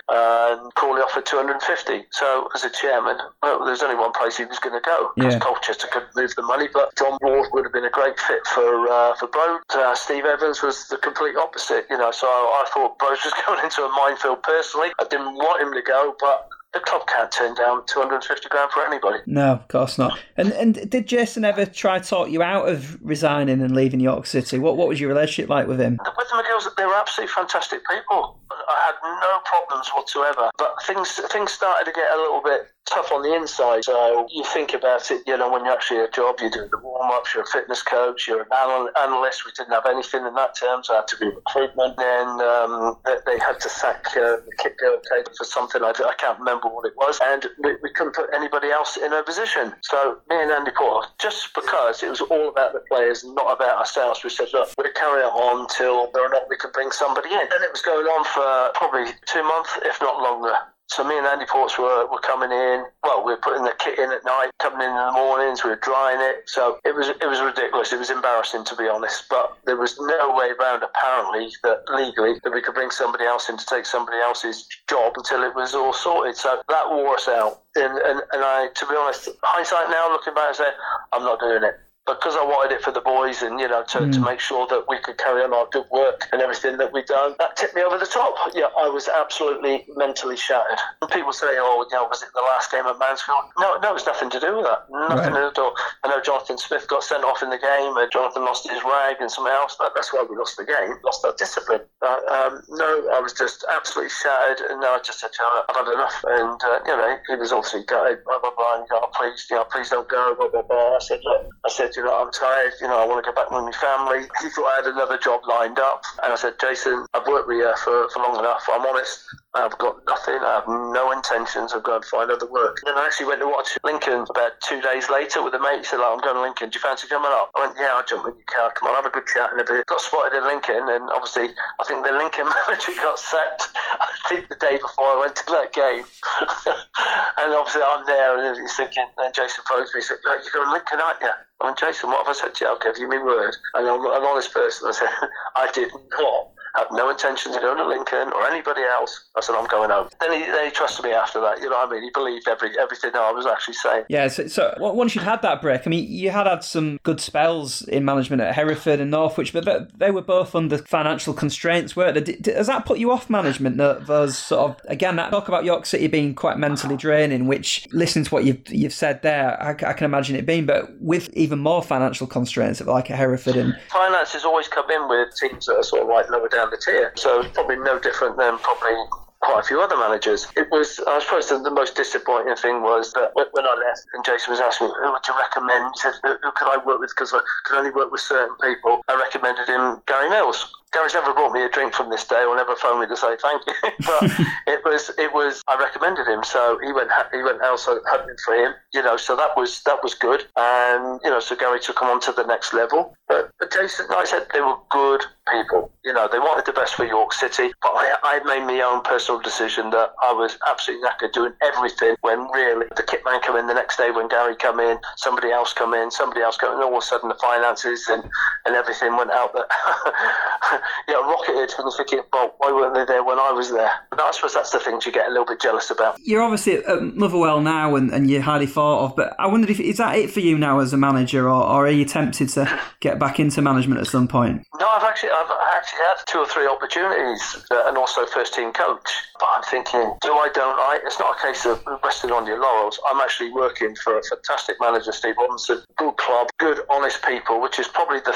and 0.09 0.74
Crawley 0.74 1.03
offered 1.03 1.26
250 1.26 2.09
so 2.11 2.49
as 2.55 2.64
a 2.64 2.70
chairman, 2.70 3.18
well, 3.43 3.64
there's 3.64 3.83
only 3.83 3.97
one 3.97 4.12
place 4.12 4.37
he 4.37 4.45
was 4.45 4.59
going 4.59 4.74
to 4.74 4.85
go 4.85 5.11
because 5.14 5.35
yeah. 5.35 5.41
Colchester 5.41 5.89
couldn't 5.91 6.14
move 6.16 6.35
the 6.35 6.43
money. 6.43 6.68
But 6.72 6.97
John 6.97 7.18
Ward 7.20 7.49
would 7.53 7.64
have 7.64 7.72
been 7.72 7.85
a 7.85 7.91
great 7.91 8.18
fit 8.18 8.47
for 8.47 8.89
uh, 8.89 9.14
for 9.16 9.29
Bro. 9.29 9.59
Uh, 9.70 9.95
Steve 9.95 10.24
Evans 10.24 10.62
was 10.62 10.89
the 10.89 10.99
complete 11.19 11.37
opposite, 11.37 11.87
you 11.91 11.99
know. 11.99 12.11
So 12.11 12.27
I, 12.27 12.64
thought 12.73 12.99
Bro 12.99 13.11
was 13.11 13.35
going 13.47 13.64
into 13.64 13.83
a 13.83 13.89
minefield 13.91 14.43
personally. 14.43 14.89
I 14.99 15.05
didn't 15.05 15.35
want 15.35 15.62
him 15.62 15.73
to 15.73 15.83
go, 15.83 16.14
but 16.21 16.49
the 16.75 16.81
club 16.81 17.07
can't 17.07 17.31
turn 17.33 17.55
down 17.55 17.85
250 17.87 18.49
grand 18.49 18.71
for 18.71 18.85
anybody. 18.85 19.19
No, 19.27 19.53
of 19.53 19.69
course 19.69 19.99
not. 19.99 20.19
And 20.37 20.53
and 20.53 20.91
did 20.91 21.07
Jason 21.07 21.45
ever 21.45 21.64
try 21.66 21.99
to 21.99 22.09
talk 22.09 22.31
you 22.31 22.43
out 22.43 22.69
of 22.69 22.99
resigning 23.03 23.61
and 23.62 23.75
leaving 23.75 24.01
York 24.01 24.27
City? 24.27 24.59
What 24.59 24.77
what 24.77 24.89
was 24.89 25.01
your 25.01 25.09
relationship 25.09 25.49
like 25.49 25.66
with 25.66 25.81
him? 25.81 25.99
With 26.16 26.29
the 26.29 26.35
McGills, 26.35 26.77
they 26.77 26.85
were 26.85 26.95
absolutely 26.95 27.33
fantastic 27.33 27.81
people. 27.89 28.39
I 28.69 28.93
had 28.93 28.97
no 29.03 29.39
problems 29.45 29.89
whatsoever. 29.95 30.51
But 30.59 30.75
things 30.87 31.21
things 31.31 31.53
started 31.53 31.85
to 31.87 31.93
get 31.93 32.11
a 32.13 32.17
little 32.17 32.43
bit 32.43 32.69
tough 32.89 33.13
on 33.13 33.23
the 33.23 33.35
inside. 33.35 33.85
So 33.85 34.27
you 34.33 34.45
think 34.45 34.75
about 34.75 35.11
it, 35.11 35.23
you 35.27 35.37
know, 35.37 35.51
when 35.53 35.65
you're 35.65 35.75
actually 35.75 36.01
a 36.01 36.11
job, 36.11 36.37
you're 36.41 36.51
doing 36.51 36.71
the 36.71 36.79
warm 36.79 37.11
ups, 37.13 37.35
you're 37.35 37.45
a 37.45 37.47
fitness 37.47 37.83
coach, 37.83 38.27
you're 38.27 38.43
an 38.43 38.49
anal- 38.53 38.91
analyst. 39.01 39.45
We 39.45 39.53
didn't 39.57 39.73
have 39.73 39.87
anything 39.87 40.25
in 40.25 40.35
that 40.35 40.57
terms. 40.59 40.89
I 40.91 40.97
had 40.97 41.09
to 41.09 41.17
be 41.19 41.27
recruitment. 41.27 41.97
Then 41.97 42.27
um, 42.41 42.97
they, 43.27 43.39
had 43.39 43.61
to 43.61 43.69
sack 43.69 44.05
uh, 44.17 44.43
the 44.43 44.53
kit 44.59 44.77
girl 44.79 44.99
for 45.37 45.45
something 45.45 45.83
I, 45.83 45.91
I, 45.91 46.15
can't 46.19 46.39
remember 46.39 46.69
what 46.69 46.85
it 46.87 46.97
was, 46.97 47.21
and 47.23 47.47
we, 47.63 47.77
we, 47.83 47.91
couldn't 47.91 48.15
put 48.15 48.29
anybody 48.35 48.69
else 48.69 48.97
in 48.97 49.13
a 49.13 49.23
position. 49.23 49.73
So 49.83 50.19
me 50.29 50.37
and 50.43 50.51
Andy 50.51 50.73
Porter, 50.77 51.09
just 51.21 51.55
because 51.55 52.03
it 52.03 52.11
was 52.11 52.21
all 52.21 52.49
about 52.49 52.73
the 52.73 52.83
players, 52.91 53.25
not 53.25 53.55
about 53.55 53.79
ourselves, 53.79 54.25
we 54.25 54.31
said, 54.31 54.49
look, 54.53 54.69
we'll 54.77 54.93
carry 54.93 55.23
it 55.23 55.33
on 55.33 55.69
till 55.69 56.07
whether 56.07 56.27
or 56.27 56.31
not 56.31 56.49
we 56.51 56.57
can 56.57 56.71
bring 56.73 56.91
somebody 56.91 57.31
in. 57.31 57.41
And 57.41 57.63
it 57.63 57.71
was 57.71 57.83
going 57.83 58.07
on 58.07 58.25
for 58.25 58.47
probably 58.74 59.12
two 59.26 59.42
months, 59.42 59.70
if 59.84 60.01
not 60.01 60.22
longer. 60.22 60.55
So 60.88 61.05
me 61.05 61.18
and 61.18 61.26
Andy 61.26 61.44
Ports 61.44 61.78
were, 61.78 62.07
were 62.07 62.20
coming 62.20 62.51
in. 62.51 62.84
Well, 63.05 63.22
we 63.22 63.32
were 63.32 63.40
putting 63.44 63.62
the 63.62 63.74
kit 63.78 63.99
in 63.99 64.11
at 64.11 64.24
night, 64.24 64.51
coming 64.59 64.80
in 64.80 64.88
in 64.88 64.96
the 64.96 65.12
mornings. 65.12 65.62
We 65.62 65.70
were 65.70 65.82
drying 65.84 66.18
it. 66.18 66.49
So 66.49 66.78
it 66.84 66.94
was 66.94 67.09
it 67.09 67.28
was 67.28 67.40
ridiculous. 67.40 67.92
It 67.92 67.99
was 67.99 68.09
embarrassing 68.09 68.64
to 68.64 68.74
be 68.76 68.88
honest. 68.88 69.28
But 69.28 69.59
there 69.66 69.76
was 69.76 70.01
no 70.01 70.34
way 70.34 70.49
around 70.59 70.82
apparently 70.82 71.53
that 71.62 71.84
legally 71.92 72.40
that 72.42 72.53
we 72.53 72.62
could 72.62 72.74
bring 72.74 72.90
somebody 72.90 73.24
else 73.24 73.51
in 73.51 73.59
to 73.59 73.66
take 73.66 73.84
somebody 73.84 74.16
else's 74.16 74.66
job 74.88 75.12
until 75.16 75.42
it 75.42 75.55
was 75.55 75.74
all 75.74 75.92
sorted. 75.92 76.36
So 76.36 76.62
that 76.68 76.88
wore 76.88 77.16
us 77.16 77.28
out. 77.28 77.61
And 77.76 77.92
and, 77.99 78.22
and 78.32 78.42
I, 78.42 78.68
to 78.74 78.86
be 78.86 78.96
honest, 78.96 79.28
hindsight 79.42 79.90
now, 79.90 80.09
looking 80.09 80.32
back, 80.32 80.49
I 80.49 80.53
say 80.53 80.70
I'm 81.12 81.22
not 81.22 81.38
doing 81.38 81.64
it 81.64 81.74
because 82.09 82.37
I 82.37 82.45
wanted 82.45 82.75
it 82.75 82.83
for 82.83 82.93
the 82.93 83.01
boys 83.01 83.43
and, 83.43 83.61
you 83.61 83.69
know, 83.69 83.85
to, 83.93 83.99
mm. 83.99 84.13
to 84.13 84.21
make 84.21 84.41
sure 84.41 84.67
that 84.69 84.89
we 84.89 84.99
could 84.99 85.19
carry 85.19 85.43
on 85.43 85.53
our 85.53 85.69
good 85.71 85.85
work 85.93 86.27
and 86.33 86.41
everything 86.41 86.79
that 86.79 86.93
we'd 86.93 87.07
done, 87.07 87.35
that 87.39 87.57
tipped 87.57 87.75
me 87.75 87.83
over 87.83 87.99
the 87.99 88.07
top. 88.07 88.35
Yeah, 88.55 88.73
I 88.81 88.89
was 88.89 89.09
absolutely 89.09 89.85
mentally 89.97 90.37
shattered. 90.37 90.79
And 91.03 91.11
people 91.11 91.33
say, 91.33 91.61
oh, 91.61 91.85
you 91.91 91.97
know, 91.97 92.09
was 92.09 92.23
it 92.23 92.31
the 92.35 92.41
last 92.41 92.73
game 92.73 92.87
at 92.87 92.99
Mansfield? 92.99 93.53
No, 93.59 93.77
no, 93.79 93.91
it 93.91 94.01
was 94.01 94.07
nothing 94.07 94.31
to 94.31 94.41
do 94.41 94.57
with 94.57 94.67
that. 94.67 94.89
Nothing 94.91 95.35
right. 95.35 95.53
at 95.53 95.59
all. 95.59 95.75
I 96.05 96.09
know 96.09 96.21
Jonathan 96.21 96.59
Smith 96.59 96.89
got 96.89 97.05
sent 97.05 97.25
off 97.25 97.43
in 97.43 97.51
the 97.51 97.59
game, 97.59 97.97
and 97.97 98.11
Jonathan 98.11 98.45
lost 98.45 98.69
his 98.69 98.83
rag 98.83 99.17
and 99.21 99.31
something 99.31 99.53
else. 99.53 99.77
That, 99.77 99.93
that's 99.95 100.13
why 100.13 100.25
we 100.25 100.37
lost 100.37 100.57
the 100.57 100.65
game, 100.65 100.97
lost 101.05 101.25
our 101.25 101.35
discipline. 101.37 101.83
Uh, 102.01 102.21
um, 102.31 102.63
no, 102.71 103.11
I 103.15 103.21
was 103.21 103.33
just 103.33 103.65
absolutely 103.69 104.11
shattered, 104.11 104.65
and 104.71 104.85
I 104.85 104.99
just 105.05 105.21
said, 105.21 105.31
I've 105.69 105.77
had 105.77 105.93
enough. 105.93 106.17
And, 106.25 106.61
uh, 106.63 106.79
you 106.87 106.97
know, 106.97 107.17
he 107.29 107.37
was 107.37 107.53
obviously 107.53 107.85
gutted, 107.85 108.25
blah, 108.25 108.39
blah, 108.41 108.55
blah, 108.57 108.81
and, 108.81 108.87
oh, 108.93 109.11
please, 109.15 109.47
you 109.51 109.57
know, 109.57 109.65
please 109.65 109.91
don't 109.91 110.09
go, 110.09 110.35
blah, 110.39 110.49
blah, 110.49 110.63
blah. 110.63 110.97
I 110.97 111.01
said, 111.01 111.21
look, 111.25 111.47
I 111.67 111.71
said, 111.71 111.91
you 111.99 112.05
know, 112.05 112.14
I'm 112.14 112.30
tired, 112.30 112.72
you 112.80 112.86
know, 112.86 113.03
I 113.03 113.05
want 113.05 113.24
to 113.24 113.26
go 113.28 113.34
back 113.34 113.51
with 113.51 113.64
my 113.66 113.74
family. 113.74 114.22
He 114.40 114.49
thought 114.55 114.70
I 114.70 114.76
had 114.76 114.86
another 114.86 115.18
job 115.18 115.40
lined 115.49 115.80
up. 115.80 116.05
And 116.22 116.32
I 116.32 116.36
said, 116.36 116.55
Jason, 116.61 117.05
I've 117.12 117.26
worked 117.26 117.49
with 117.49 117.59
you 117.59 117.74
for, 117.82 118.09
for 118.11 118.22
long 118.22 118.38
enough. 118.38 118.62
I'm 118.72 118.86
honest. 118.86 119.26
I've 119.59 119.79
got 119.79 119.99
nothing. 120.07 120.39
I 120.39 120.63
have 120.63 120.69
no 120.69 121.11
intentions 121.11 121.75
of 121.75 121.83
going 121.83 122.03
to 122.03 122.09
find 122.09 122.31
other 122.31 122.47
work. 122.47 122.79
And 122.85 122.95
then 122.95 123.03
I 123.03 123.07
actually 123.07 123.27
went 123.27 123.41
to 123.43 123.51
watch 123.51 123.75
Lincoln 123.83 124.23
about 124.31 124.55
two 124.63 124.81
days 124.81 125.11
later 125.11 125.43
with 125.43 125.55
a 125.55 125.59
mate. 125.59 125.83
He 125.83 125.85
said, 125.85 125.99
like, 125.99 126.15
I'm 126.15 126.23
going 126.23 126.39
to 126.39 126.43
Lincoln. 126.43 126.71
Do 126.71 126.79
you 126.79 126.83
fancy 126.83 127.11
coming 127.11 127.35
up? 127.35 127.51
I 127.59 127.67
went, 127.67 127.75
yeah, 127.75 127.99
I'll 127.99 128.07
jump 128.07 128.31
in 128.31 128.39
your 128.39 128.47
car. 128.47 128.71
Come 128.79 128.89
on, 128.89 128.95
have 128.95 129.07
a 129.07 129.11
good 129.11 129.27
chat 129.27 129.51
in 129.51 129.59
a. 129.59 129.67
Got 129.67 130.01
spotted 130.01 130.39
in 130.39 130.47
Lincoln. 130.47 130.87
And 130.87 131.11
obviously, 131.11 131.51
I 131.51 131.83
think 131.85 132.07
the 132.07 132.15
Lincoln 132.15 132.47
manager 132.67 132.95
got 133.03 133.19
sacked, 133.19 133.75
I 133.99 134.09
think, 134.31 134.47
the 134.47 134.59
day 134.63 134.79
before 134.79 135.11
I 135.11 135.27
went 135.27 135.35
to 135.43 135.47
that 135.59 135.75
game. 135.75 136.07
and 137.43 137.51
obviously, 137.51 137.83
I'm 137.83 138.07
there 138.07 138.39
and 138.39 138.55
he's 138.55 138.79
thinking, 138.79 139.11
and 139.19 139.35
Jason 139.35 139.67
phones 139.67 139.91
me. 139.91 140.01
He 140.01 140.07
said, 140.07 140.23
you're 140.23 140.55
going 140.55 140.71
to 140.71 140.73
Lincoln, 140.73 141.03
aren't 141.03 141.19
you? 141.19 141.35
I 141.35 141.75
went, 141.75 141.83
Jason, 141.83 142.15
what 142.15 142.23
have 142.23 142.31
I 142.31 142.39
said 142.39 142.55
to 142.55 142.59
you? 142.63 142.71
I'll 142.71 142.79
give 142.79 142.95
you 142.95 143.11
my 143.11 143.19
word. 143.19 143.57
And 143.75 143.91
I'm 143.91 143.99
an 143.99 144.23
honest 144.23 144.55
person. 144.55 144.87
I 144.87 144.95
said, 144.95 145.11
I 145.59 145.67
did 145.75 145.91
not 146.15 146.55
had 146.79 146.87
no 146.93 147.11
intentions 147.11 147.55
to 147.55 147.61
go 147.61 147.74
to 147.74 147.87
Lincoln 147.87 148.33
or 148.33 148.47
anybody 148.47 148.83
else. 148.83 149.26
I 149.37 149.41
said, 149.41 149.55
I'm 149.55 149.66
going 149.66 149.91
home. 149.91 150.09
Then 150.20 150.33
he, 150.33 150.47
then 150.47 150.64
he 150.66 150.70
trusted 150.70 151.05
me 151.05 151.12
after 151.12 151.41
that. 151.41 151.59
You 151.59 151.68
know 151.68 151.76
what 151.76 151.89
I 151.89 151.93
mean? 151.93 152.03
He 152.05 152.11
believed 152.11 152.49
every 152.49 152.79
everything 152.79 153.11
I 153.14 153.33
was 153.33 153.47
actually 153.47 153.74
saying. 153.74 154.05
Yeah, 154.09 154.29
so, 154.29 154.47
so 154.47 154.74
once 154.79 155.14
you'd 155.14 155.24
had 155.24 155.43
that 155.43 155.61
break, 155.61 155.87
I 155.87 155.91
mean, 155.91 156.11
you 156.11 156.31
had 156.31 156.47
had 156.47 156.64
some 156.64 156.99
good 157.03 157.20
spells 157.20 157.83
in 157.83 158.05
management 158.05 158.43
at 158.43 158.55
Hereford 158.55 159.01
and 159.01 159.11
Northwich, 159.11 159.53
but 159.53 159.99
they 159.99 160.11
were 160.11 160.22
both 160.22 160.55
under 160.55 160.79
financial 160.79 161.35
constraints, 161.35 161.97
weren't 161.97 162.24
they? 162.24 162.35
Does 162.35 162.66
that 162.68 162.87
put 162.87 162.99
you 162.99 163.11
off 163.11 163.29
management? 163.29 163.76
Those 163.76 164.39
sort 164.39 164.70
of, 164.70 164.81
again, 164.87 165.16
that 165.16 165.31
talk 165.31 165.49
about 165.49 165.64
York 165.64 165.87
City 165.87 166.07
being 166.07 166.35
quite 166.35 166.59
mentally 166.59 166.97
draining, 166.97 167.47
which, 167.47 167.87
listening 167.93 168.24
to 168.24 168.35
what 168.35 168.45
you've, 168.45 168.61
you've 168.68 168.93
said 168.93 169.22
there, 169.22 169.61
I, 169.62 169.70
I 169.70 169.93
can 169.93 170.05
imagine 170.05 170.37
it 170.37 170.47
being, 170.47 170.66
but 170.66 171.01
with 171.01 171.29
even 171.35 171.59
more 171.59 171.83
financial 171.83 172.26
constraints, 172.26 172.81
like 172.81 173.11
at 173.11 173.18
Hereford 173.18 173.57
and. 173.57 173.79
Finances 173.91 174.45
always 174.45 174.68
come 174.68 174.91
in 174.91 175.09
with 175.09 175.35
teams 175.37 175.66
that 175.66 175.76
are 175.76 175.83
sort 175.83 176.03
of 176.03 176.09
like 176.09 176.31
lower 176.31 176.49
down 176.49 176.68
tier. 176.77 177.12
So 177.16 177.43
probably 177.55 177.77
no 177.77 177.99
different 177.99 178.37
than 178.37 178.59
probably 178.59 178.97
quite 179.41 179.61
a 179.61 179.62
few 179.62 179.81
other 179.81 179.97
managers. 179.97 180.47
It 180.57 180.69
was, 180.71 181.01
I 181.07 181.21
suppose, 181.21 181.49
the, 181.49 181.59
the 181.59 181.71
most 181.71 181.95
disappointing 181.95 182.57
thing 182.57 182.83
was 182.83 183.12
that 183.12 183.31
when 183.35 183.64
I 183.66 183.75
left 183.75 184.07
and 184.14 184.25
Jason 184.25 184.51
was 184.51 184.61
asking 184.61 184.89
me, 184.89 184.95
who 185.01 185.12
would 185.12 185.27
you 185.27 185.35
recommend? 185.39 185.95
He 185.95 186.01
said, 186.01 186.14
who 186.23 186.51
could 186.57 186.69
I 186.69 186.79
work 186.85 187.01
with? 187.01 187.11
Because 187.11 187.33
I 187.33 187.41
could 187.64 187.79
only 187.79 187.91
work 187.91 188.11
with 188.11 188.21
certain 188.21 188.57
people. 188.62 189.03
I 189.09 189.14
recommended 189.14 189.69
him 189.69 190.03
Gary 190.07 190.29
Mills. 190.29 190.73
Gary's 190.93 191.12
never 191.12 191.35
brought 191.35 191.53
me 191.53 191.62
a 191.62 191.69
drink 191.69 191.93
from 191.93 192.09
this 192.11 192.25
day 192.25 192.45
or 192.45 192.57
never 192.57 192.75
phoned 192.75 193.01
me 193.01 193.07
to 193.07 193.16
say 193.16 193.37
thank 193.41 193.62
you. 193.66 193.75
but 194.07 194.25
it 194.66 194.81
was, 194.85 195.11
it 195.19 195.33
was, 195.33 195.62
I 195.69 195.79
recommended 195.79 196.27
him. 196.27 196.43
So 196.43 196.79
he 196.83 196.93
went, 196.93 197.11
he 197.33 197.43
went 197.43 197.61
also 197.62 198.01
hunting 198.07 198.37
for 198.45 198.55
him, 198.55 198.73
you 198.93 199.03
know, 199.03 199.16
so 199.16 199.37
that 199.37 199.57
was, 199.57 199.83
that 199.85 200.03
was 200.03 200.14
good. 200.14 200.45
And, 200.57 201.21
you 201.23 201.31
know, 201.31 201.41
so 201.41 201.55
Gary 201.55 201.79
took 201.79 202.01
him 202.01 202.09
on 202.09 202.21
to 202.23 202.33
the 202.33 202.45
next 202.45 202.73
level. 202.73 203.14
But, 203.29 203.51
but 203.59 203.71
Jason, 203.71 204.07
like 204.09 204.19
I 204.19 204.25
said, 204.25 204.47
they 204.53 204.61
were 204.61 204.77
good 204.91 205.23
people. 205.53 205.90
You 206.05 206.12
know, 206.12 206.28
they 206.30 206.38
wanted 206.38 206.66
the 206.66 206.72
best 206.72 206.94
for 206.94 207.05
York 207.05 207.32
City. 207.32 207.70
But 207.82 207.92
I, 207.94 208.16
I 208.22 208.40
made 208.44 208.66
my 208.66 208.80
own 208.80 209.03
personal 209.03 209.40
decision 209.40 209.90
that 209.90 210.12
I 210.22 210.32
was 210.32 210.59
absolutely 210.68 211.09
knackered 211.09 211.32
doing 211.32 211.53
everything 211.62 212.16
when 212.22 212.49
really 212.51 212.86
the 212.96 213.03
kit 213.03 213.22
man 213.24 213.40
come 213.42 213.57
in 213.57 213.66
the 213.66 213.74
next 213.74 213.96
day 213.96 214.11
when 214.11 214.28
Gary 214.28 214.57
come 214.57 214.80
in, 214.80 214.99
somebody 215.16 215.51
else 215.51 215.72
come 215.72 215.94
in, 215.94 216.11
somebody 216.11 216.40
else 216.40 216.57
come 216.57 216.72
in, 216.72 216.76
and 216.76 216.84
all 216.84 216.96
of 216.96 217.03
a 217.03 217.07
sudden 217.07 217.28
the 217.28 217.34
finances 217.36 218.09
and, 218.09 218.22
and 218.64 218.74
everything 218.74 219.16
went 219.16 219.30
out 219.30 219.53
that, 219.53 219.66
you 221.09 221.14
know, 221.14 221.22
rocketed. 221.28 221.74
And 221.78 221.92
thinking, 221.96 222.20
well, 222.32 222.55
why 222.59 222.72
weren't 222.72 222.94
they 222.94 223.05
there 223.05 223.24
when 223.24 223.38
I 223.38 223.53
was 223.53 223.70
there. 223.70 223.90
But 224.11 224.20
I 224.20 224.30
suppose 224.32 224.55
that's 224.55 224.70
the 224.70 224.78
things 224.78 225.07
you 225.07 225.12
get 225.12 225.26
a 225.26 225.30
little 225.30 225.46
bit 225.46 225.61
jealous 225.61 225.90
about. 225.90 226.16
You're 226.20 226.42
obviously 226.42 226.84
at 226.84 227.03
Motherwell 227.16 227.61
now 227.61 227.96
and, 227.96 228.11
and 228.11 228.30
you're 228.30 228.42
highly 228.42 228.66
thought 228.66 229.05
of, 229.05 229.16
but 229.16 229.34
I 229.38 229.46
wondered 229.46 229.70
if 229.70 229.80
is 229.80 229.99
that 229.99 230.16
it 230.16 230.30
for 230.30 230.40
you 230.40 230.59
now 230.59 230.80
as 230.80 230.92
a 230.92 230.96
manager 230.96 231.49
or, 231.49 231.62
or 231.62 231.86
are 231.86 231.90
you 231.90 232.05
tempted 232.05 232.49
to 232.51 232.80
get 233.01 233.18
back 233.18 233.40
into 233.40 233.62
management 233.62 234.01
at 234.01 234.07
some 234.07 234.28
point? 234.28 234.66
No, 234.78 234.88
I've 234.88 235.03
actually 235.03 235.30
I've 235.39 235.51
actually 235.76 236.03
had 236.03 236.18
two 236.26 236.39
or 236.39 236.47
three 236.47 236.66
opportunities 236.66 237.43
uh, 237.70 237.86
and 237.86 237.97
also 237.97 238.26
first 238.26 238.55
team 238.55 238.72
coach. 238.72 239.07
But 239.39 239.49
I'm 239.55 239.62
thinking, 239.62 240.18
do 240.20 240.32
I, 240.34 240.51
don't 240.53 240.78
I? 240.78 240.99
It's 241.05 241.20
not 241.20 241.39
a 241.39 241.43
case 241.43 241.64
of 241.64 241.78
resting 242.03 242.32
on 242.32 242.47
your 242.47 242.61
laurels. 242.61 242.99
I'm 243.07 243.20
actually 243.20 243.53
working 243.53 243.95
for 243.95 244.18
a 244.18 244.22
fantastic 244.22 244.76
manager, 244.80 245.12
Steve 245.12 245.36
Robinson, 245.39 245.82
good 245.97 246.16
club, 246.16 246.49
good, 246.59 246.80
honest 246.91 247.22
people, 247.22 247.61
which 247.61 247.78
is 247.78 247.86
probably 247.86 248.18
the 248.18 248.34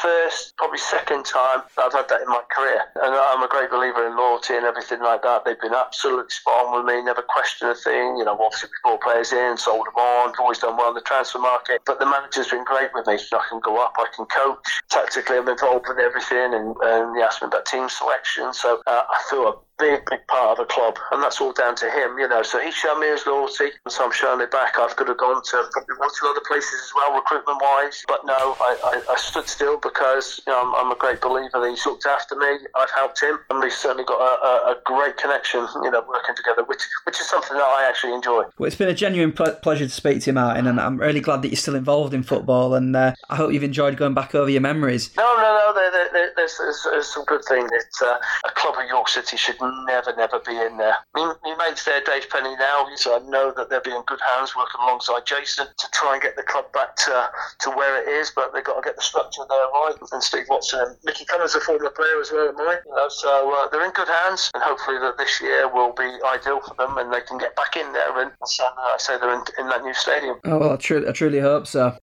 first, 0.00 0.54
probably 0.56 0.78
second 0.78 1.24
time 1.24 1.62
I've 1.76 1.92
had 1.92 2.08
that 2.08 2.22
in 2.22 2.28
my 2.28 2.42
career. 2.54 2.86
And 3.02 3.14
I'm 3.14 3.42
a 3.42 3.48
great 3.48 3.70
believer 3.70 4.06
in 4.06 4.16
loyalty 4.16 4.54
and 4.54 4.64
everything 4.64 5.02
like 5.02 5.22
that. 5.22 5.44
They've 5.44 5.60
been 5.60 5.74
absolutely 5.74 6.30
spot 6.30 6.66
on 6.66 6.78
with 6.78 6.86
me, 6.86 7.02
never 7.02 7.22
questioned 7.22 7.72
a 7.72 7.74
thing. 7.74 8.14
You 8.14 8.24
know, 8.24 8.38
obviously 8.38 8.70
we 8.70 8.78
brought 8.94 9.02
players 9.02 9.32
in, 9.32 9.56
sold 9.58 9.86
them 9.86 9.98
on, 9.98 10.34
always 10.38 10.58
done 10.58 10.76
well 10.76 10.90
in 10.90 10.94
the 10.94 11.02
transfer 11.02 11.40
market. 11.40 11.82
But 11.84 11.98
the 11.98 12.06
manager's 12.06 12.48
been 12.48 12.64
great 12.64 12.90
with 12.94 13.08
me. 13.08 13.18
I 13.18 13.42
can 13.50 13.58
go 13.58 13.82
up, 13.82 13.94
I 13.98 14.06
can 14.14 14.26
coach. 14.26 14.62
Tactically, 14.88 15.38
I'm 15.38 15.48
involved 15.48 15.86
with 15.88 15.98
everything, 15.98 16.27
and, 16.36 16.76
and 16.82 17.16
he 17.16 17.22
asked 17.22 17.42
me 17.42 17.46
about 17.46 17.66
team 17.66 17.88
selection. 17.88 18.52
So 18.52 18.80
uh, 18.86 19.02
I 19.08 19.22
a 19.48 19.52
big, 19.78 20.04
big 20.10 20.26
part 20.26 20.58
of 20.58 20.58
the 20.58 20.72
club, 20.72 20.98
and 21.12 21.22
that's 21.22 21.40
all 21.40 21.52
down 21.52 21.74
to 21.76 21.86
him, 21.90 22.18
you 22.18 22.28
know. 22.28 22.42
So 22.42 22.60
he 22.60 22.70
showed 22.70 22.98
me 22.98 23.06
his 23.08 23.24
loyalty, 23.26 23.70
and 23.84 23.92
so 23.92 24.04
I'm 24.04 24.12
showing 24.12 24.40
it 24.40 24.50
back. 24.50 24.74
I 24.78 24.88
could 24.92 25.08
have 25.08 25.18
gone 25.18 25.42
to 25.42 25.56
probably 25.72 25.96
one 25.96 26.08
or 26.08 26.12
two 26.18 26.26
other 26.26 26.42
places 26.46 26.74
as 26.74 26.92
well, 26.94 27.14
recruitment 27.14 27.58
wise, 27.62 28.04
but 28.06 28.24
no, 28.26 28.56
I, 28.60 28.76
I, 28.84 29.12
I 29.12 29.16
stood 29.16 29.48
still 29.48 29.78
because 29.78 30.40
you 30.46 30.52
know, 30.52 30.60
I'm, 30.60 30.74
I'm, 30.74 30.92
a 30.92 30.96
great 30.96 31.20
believer 31.20 31.60
that 31.60 31.70
he's 31.70 31.84
looked 31.86 32.06
after 32.06 32.36
me. 32.36 32.58
I've 32.74 32.90
helped 32.90 33.22
him, 33.22 33.38
and 33.50 33.60
we've 33.60 33.72
certainly 33.72 34.04
got 34.04 34.20
a, 34.20 34.46
a, 34.46 34.72
a, 34.72 34.76
great 34.84 35.16
connection, 35.16 35.66
you 35.82 35.90
know, 35.90 36.04
working 36.08 36.34
together, 36.34 36.64
which 36.64 36.82
which 37.04 37.20
is 37.20 37.28
something 37.28 37.56
that 37.56 37.62
I 37.62 37.86
actually 37.88 38.14
enjoy. 38.14 38.44
Well, 38.58 38.66
it's 38.66 38.76
been 38.76 38.88
a 38.88 38.94
genuine 38.94 39.32
ple- 39.32 39.58
pleasure 39.62 39.86
to 39.86 39.92
speak 39.92 40.22
to 40.22 40.30
you, 40.30 40.34
Martin, 40.34 40.66
and 40.66 40.80
I'm 40.80 40.98
really 40.98 41.20
glad 41.20 41.42
that 41.42 41.48
you're 41.48 41.56
still 41.56 41.76
involved 41.76 42.14
in 42.14 42.22
football, 42.22 42.74
and 42.74 42.96
uh, 42.96 43.14
I 43.30 43.36
hope 43.36 43.52
you've 43.52 43.62
enjoyed 43.62 43.96
going 43.96 44.14
back 44.14 44.34
over 44.34 44.50
your 44.50 44.60
memories. 44.60 45.14
No, 45.16 45.36
no, 45.36 45.42
no, 45.42 45.72
there, 45.74 45.90
there, 45.90 46.32
there's, 46.36 46.58
there's, 46.58 46.86
there's, 46.90 47.08
some 47.08 47.24
good 47.24 47.44
things. 47.44 47.70
It's, 47.72 48.02
uh, 48.02 48.18
a 48.44 48.50
club 48.52 48.74
of 48.78 48.88
York 48.88 49.08
City 49.08 49.36
should 49.36 49.58
never, 49.86 50.14
never 50.16 50.38
be 50.40 50.56
in 50.56 50.76
there. 50.76 50.96
My, 51.14 51.34
my 51.42 51.56
mate's 51.58 51.84
there, 51.84 52.00
Dave 52.04 52.28
Penney 52.30 52.54
now, 52.56 52.86
so 52.96 53.16
I 53.16 53.28
know 53.28 53.52
that 53.56 53.70
they'll 53.70 53.82
be 53.82 53.90
in 53.90 54.02
good 54.06 54.20
hands 54.20 54.54
working 54.56 54.80
alongside 54.82 55.26
Jason 55.26 55.66
to 55.66 55.86
try 55.92 56.14
and 56.14 56.22
get 56.22 56.36
the 56.36 56.42
club 56.42 56.72
back 56.72 56.96
to, 56.96 57.30
to 57.60 57.70
where 57.70 58.02
it 58.02 58.08
is, 58.08 58.32
but 58.34 58.52
they've 58.52 58.64
got 58.64 58.82
to 58.82 58.82
get 58.82 58.96
the 58.96 59.02
structure 59.02 59.42
there 59.48 59.68
right. 59.72 59.94
And 60.12 60.22
Steve 60.22 60.44
Watson 60.48 60.80
and 60.80 60.96
Mickey 61.04 61.24
Cummins, 61.24 61.54
a 61.54 61.60
former 61.60 61.90
player 61.90 62.20
as 62.20 62.30
well, 62.32 62.52
mine. 62.54 62.78
You 62.86 62.94
know, 62.94 63.08
so 63.08 63.54
uh, 63.56 63.68
they're 63.68 63.84
in 63.84 63.92
good 63.92 64.08
hands, 64.08 64.50
and 64.54 64.62
hopefully 64.62 64.98
that 64.98 65.18
this 65.18 65.40
year 65.40 65.68
will 65.72 65.92
be 65.92 66.10
ideal 66.26 66.60
for 66.60 66.74
them 66.74 66.96
and 66.98 67.12
they 67.12 67.20
can 67.20 67.38
get 67.38 67.54
back 67.56 67.76
in 67.76 67.92
there. 67.92 68.20
And 68.20 68.32
so, 68.44 68.64
uh, 68.64 68.94
I 68.94 68.96
say 68.98 69.18
they're 69.18 69.34
in, 69.34 69.42
in 69.58 69.68
that 69.68 69.82
new 69.82 69.94
stadium. 69.94 70.36
Oh, 70.44 70.58
well, 70.58 70.72
I, 70.72 70.76
tr- 70.76 71.08
I 71.08 71.12
truly 71.12 71.40
hope 71.40 71.66
so. 71.66 71.96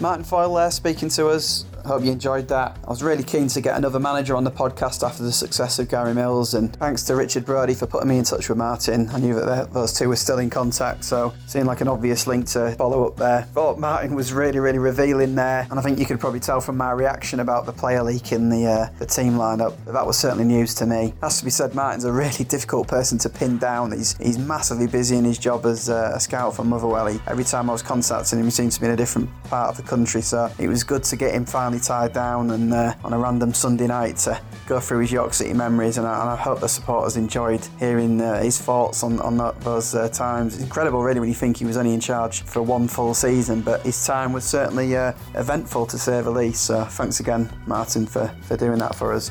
Martin 0.00 0.22
Foyle 0.22 0.54
there 0.54 0.70
speaking 0.70 1.08
to 1.08 1.28
us 1.28 1.64
Hope 1.88 2.04
you 2.04 2.12
enjoyed 2.12 2.48
that. 2.48 2.76
I 2.86 2.90
was 2.90 3.02
really 3.02 3.22
keen 3.22 3.48
to 3.48 3.62
get 3.62 3.74
another 3.74 3.98
manager 3.98 4.36
on 4.36 4.44
the 4.44 4.50
podcast 4.50 5.02
after 5.02 5.22
the 5.22 5.32
success 5.32 5.78
of 5.78 5.88
Gary 5.88 6.12
Mills, 6.12 6.52
and 6.52 6.70
thanks 6.76 7.02
to 7.04 7.16
Richard 7.16 7.46
Brodie 7.46 7.72
for 7.72 7.86
putting 7.86 8.10
me 8.10 8.18
in 8.18 8.24
touch 8.24 8.50
with 8.50 8.58
Martin. 8.58 9.08
I 9.08 9.18
knew 9.18 9.34
that 9.40 9.72
those 9.72 9.94
two 9.94 10.10
were 10.10 10.16
still 10.16 10.38
in 10.38 10.50
contact, 10.50 11.02
so 11.02 11.32
seemed 11.46 11.64
like 11.64 11.80
an 11.80 11.88
obvious 11.88 12.26
link 12.26 12.44
to 12.48 12.72
follow 12.72 13.06
up 13.06 13.16
there. 13.16 13.44
Thought 13.54 13.78
Martin 13.78 14.14
was 14.14 14.34
really, 14.34 14.58
really 14.58 14.78
revealing 14.78 15.34
there, 15.34 15.66
and 15.70 15.78
I 15.78 15.82
think 15.82 15.98
you 15.98 16.04
could 16.04 16.20
probably 16.20 16.40
tell 16.40 16.60
from 16.60 16.76
my 16.76 16.92
reaction 16.92 17.40
about 17.40 17.64
the 17.64 17.72
player 17.72 18.02
leak 18.02 18.32
in 18.32 18.50
the 18.50 18.66
uh, 18.66 18.88
the 18.98 19.06
team 19.06 19.32
lineup 19.32 19.82
that, 19.86 19.92
that 19.92 20.06
was 20.06 20.18
certainly 20.18 20.44
news 20.44 20.74
to 20.74 20.84
me. 20.84 21.14
Has 21.22 21.38
to 21.38 21.44
be 21.46 21.50
said, 21.50 21.74
Martin's 21.74 22.04
a 22.04 22.12
really 22.12 22.44
difficult 22.48 22.86
person 22.86 23.16
to 23.16 23.30
pin 23.30 23.56
down. 23.56 23.92
He's 23.92 24.14
he's 24.18 24.36
massively 24.36 24.88
busy 24.88 25.16
in 25.16 25.24
his 25.24 25.38
job 25.38 25.64
as 25.64 25.88
uh, 25.88 26.12
a 26.14 26.20
scout 26.20 26.54
for 26.54 26.64
Motherwell. 26.64 27.06
He, 27.06 27.18
every 27.26 27.44
time 27.44 27.70
I 27.70 27.72
was 27.72 27.82
contacting 27.82 28.40
him, 28.40 28.44
he 28.44 28.50
seemed 28.50 28.72
to 28.72 28.80
be 28.80 28.88
in 28.88 28.92
a 28.92 28.96
different 28.96 29.30
part 29.44 29.70
of 29.70 29.78
the 29.78 29.88
country, 29.88 30.20
so 30.20 30.52
it 30.58 30.68
was 30.68 30.84
good 30.84 31.02
to 31.04 31.16
get 31.16 31.32
him 31.32 31.46
finally 31.46 31.77
tied 31.78 32.12
down 32.12 32.50
and 32.50 32.72
uh, 32.72 32.94
on 33.04 33.12
a 33.12 33.18
random 33.18 33.52
Sunday 33.54 33.86
night 33.86 34.16
to 34.18 34.40
go 34.66 34.80
through 34.80 35.00
his 35.00 35.12
York 35.12 35.34
City 35.34 35.52
memories. 35.52 35.98
And 35.98 36.06
I, 36.06 36.20
and 36.20 36.30
I 36.30 36.36
hope 36.36 36.60
the 36.60 36.68
supporters 36.68 37.16
enjoyed 37.16 37.66
hearing 37.78 38.20
uh, 38.20 38.42
his 38.42 38.58
thoughts 38.60 39.02
on, 39.02 39.20
on 39.20 39.36
that, 39.38 39.60
those 39.60 39.94
uh, 39.94 40.08
times. 40.08 40.54
It's 40.54 40.64
incredible, 40.64 41.02
really, 41.02 41.20
when 41.20 41.28
you 41.28 41.34
think 41.34 41.56
he 41.56 41.64
was 41.64 41.76
only 41.76 41.94
in 41.94 42.00
charge 42.00 42.42
for 42.42 42.62
one 42.62 42.88
full 42.88 43.14
season, 43.14 43.62
but 43.62 43.82
his 43.82 44.04
time 44.04 44.32
was 44.32 44.44
certainly 44.44 44.96
uh, 44.96 45.12
eventful 45.34 45.86
to 45.86 45.98
say 45.98 46.20
the 46.20 46.30
least. 46.30 46.64
So 46.64 46.84
thanks 46.84 47.20
again, 47.20 47.48
Martin, 47.66 48.06
for, 48.06 48.28
for 48.42 48.56
doing 48.56 48.78
that 48.78 48.94
for 48.94 49.12
us. 49.12 49.30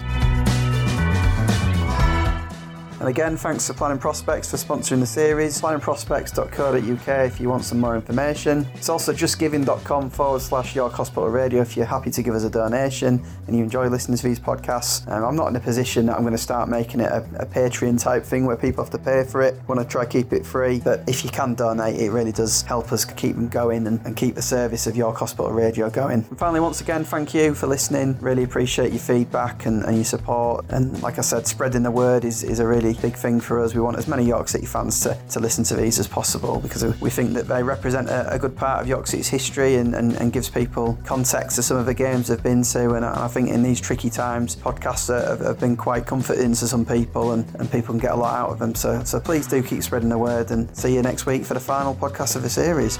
And 3.00 3.10
again, 3.10 3.38
thanks 3.38 3.68
to 3.68 3.76
Planning 3.76 4.00
Prospects 4.00 4.50
for 4.50 4.58
sponsoring 4.58 5.00
the 5.00 5.06
series. 5.06 5.62
Planningprospects.co.uk 5.62 7.08
if 7.32 7.40
you 7.40 7.48
want 7.48 7.64
some 7.64 7.80
more 7.80 7.96
information. 7.96 8.66
It's 8.74 8.90
also 8.90 9.14
justgiving.com 9.14 10.10
forward 10.10 10.42
slash 10.42 10.76
York 10.76 10.94
Hospital 10.94 11.30
Radio 11.30 11.62
if 11.62 11.78
you're 11.78 11.86
happy 11.86 12.10
to 12.10 12.24
give 12.24 12.34
us 12.34 12.44
a 12.44 12.50
donation 12.50 13.24
and 13.46 13.56
you 13.56 13.64
enjoy 13.64 13.88
listening 13.88 14.18
to 14.18 14.24
these 14.24 14.40
podcasts. 14.40 15.08
Um, 15.12 15.24
I'm 15.24 15.36
not 15.36 15.48
in 15.50 15.56
a 15.56 15.60
position 15.60 16.08
that 16.08 16.16
I'm 16.16 16.24
going 16.24 16.34
to 16.34 16.40
start 16.40 16.70
making 16.70 17.02
it 17.02 17.12
a, 17.12 17.24
a 17.40 17.46
Patreon 17.46 18.02
type 18.02 18.24
thing 18.24 18.46
where 18.46 18.58
people 18.58 18.84
have 18.84 18.92
to 18.92 18.98
pay 18.98 19.24
for 19.24 19.44
it. 19.44 19.56
Want 19.68 19.80
to 19.80 19.86
try 19.86 20.04
keep 20.06 20.34
it 20.34 20.44
free, 20.44 20.80
but 20.80 21.08
if 21.08 21.24
you 21.24 21.30
can 21.30 21.54
donate, 21.54 22.00
it 22.00 22.10
really 22.10 22.32
does 22.32 22.64
help 22.64 22.92
us 22.92 23.06
keep 23.06 23.36
them 23.36 23.48
going 23.48 23.86
and, 23.86 24.04
and 24.08 24.18
keep 24.18 24.34
the 24.34 24.42
service 24.42 24.88
of 24.88 24.96
York 24.96 25.18
Hospital 25.18 25.52
Radio 25.52 25.90
going. 25.92 26.26
And 26.30 26.40
finally, 26.40 26.62
once 26.62 26.82
again, 26.82 27.04
thank 27.04 27.36
you 27.36 27.54
for 27.54 27.68
listening. 27.68 28.18
Really 28.22 28.44
appreciate 28.44 28.92
your 28.92 29.02
feedback 29.02 29.68
and, 29.68 29.84
and 29.86 29.96
your 29.96 30.06
support. 30.06 30.66
And 30.70 31.00
like 31.04 31.20
I 31.20 31.22
said, 31.22 31.46
spreading 31.46 31.84
the 31.84 31.92
word 31.92 32.26
is, 32.26 32.44
is 32.44 32.60
a 32.60 32.66
really 32.66 32.87
really 32.88 33.02
big 33.02 33.18
thing 33.18 33.40
for 33.40 33.62
us. 33.64 33.74
We 33.74 33.82
want 33.82 33.98
as 33.98 34.08
many 34.08 34.24
York 34.26 34.48
City 34.48 34.66
fans 34.66 35.00
to, 35.02 35.18
to 35.32 35.40
listen 35.40 35.64
to 35.66 35.76
these 35.76 36.00
as 36.00 36.08
possible 36.08 36.60
because 36.60 36.84
we 37.00 37.10
think 37.10 37.34
that 37.34 37.48
they 37.48 37.64
represent 37.64 38.10
a, 38.10 38.34
a 38.34 38.40
good 38.40 38.56
part 38.56 38.82
of 38.82 38.88
York 38.88 39.08
City's 39.08 39.28
history 39.28 39.76
and, 39.76 39.94
and, 39.94 40.14
and, 40.14 40.32
gives 40.32 40.50
people 40.50 40.98
context 41.06 41.56
to 41.56 41.64
some 41.64 41.78
of 41.78 41.86
the 41.86 41.94
games 41.94 42.28
they've 42.28 42.42
been 42.42 42.64
to. 42.64 42.94
And 42.94 43.06
I, 43.06 43.28
think 43.28 43.50
in 43.50 43.64
these 43.64 43.82
tricky 43.82 44.10
times, 44.10 44.56
podcasts 44.56 45.08
have, 45.08 45.40
have, 45.40 45.60
been 45.60 45.76
quite 45.76 46.06
comforting 46.06 46.54
to 46.54 46.68
some 46.68 46.86
people 46.86 47.32
and, 47.32 47.46
and 47.56 47.72
people 47.72 47.94
can 47.94 48.00
get 48.00 48.12
a 48.12 48.16
lot 48.16 48.36
out 48.36 48.50
of 48.52 48.60
them. 48.60 48.76
So, 48.76 49.04
so 49.04 49.20
please 49.20 49.48
do 49.48 49.62
keep 49.64 49.84
spreading 49.84 50.10
the 50.10 50.18
word 50.18 50.52
and 50.52 50.76
see 50.76 50.94
you 50.94 51.02
next 51.02 51.26
week 51.26 51.44
for 51.46 51.54
the 51.54 51.60
final 51.60 51.96
podcast 51.96 52.36
of 52.36 52.44
the 52.44 52.50
series. 52.50 53.00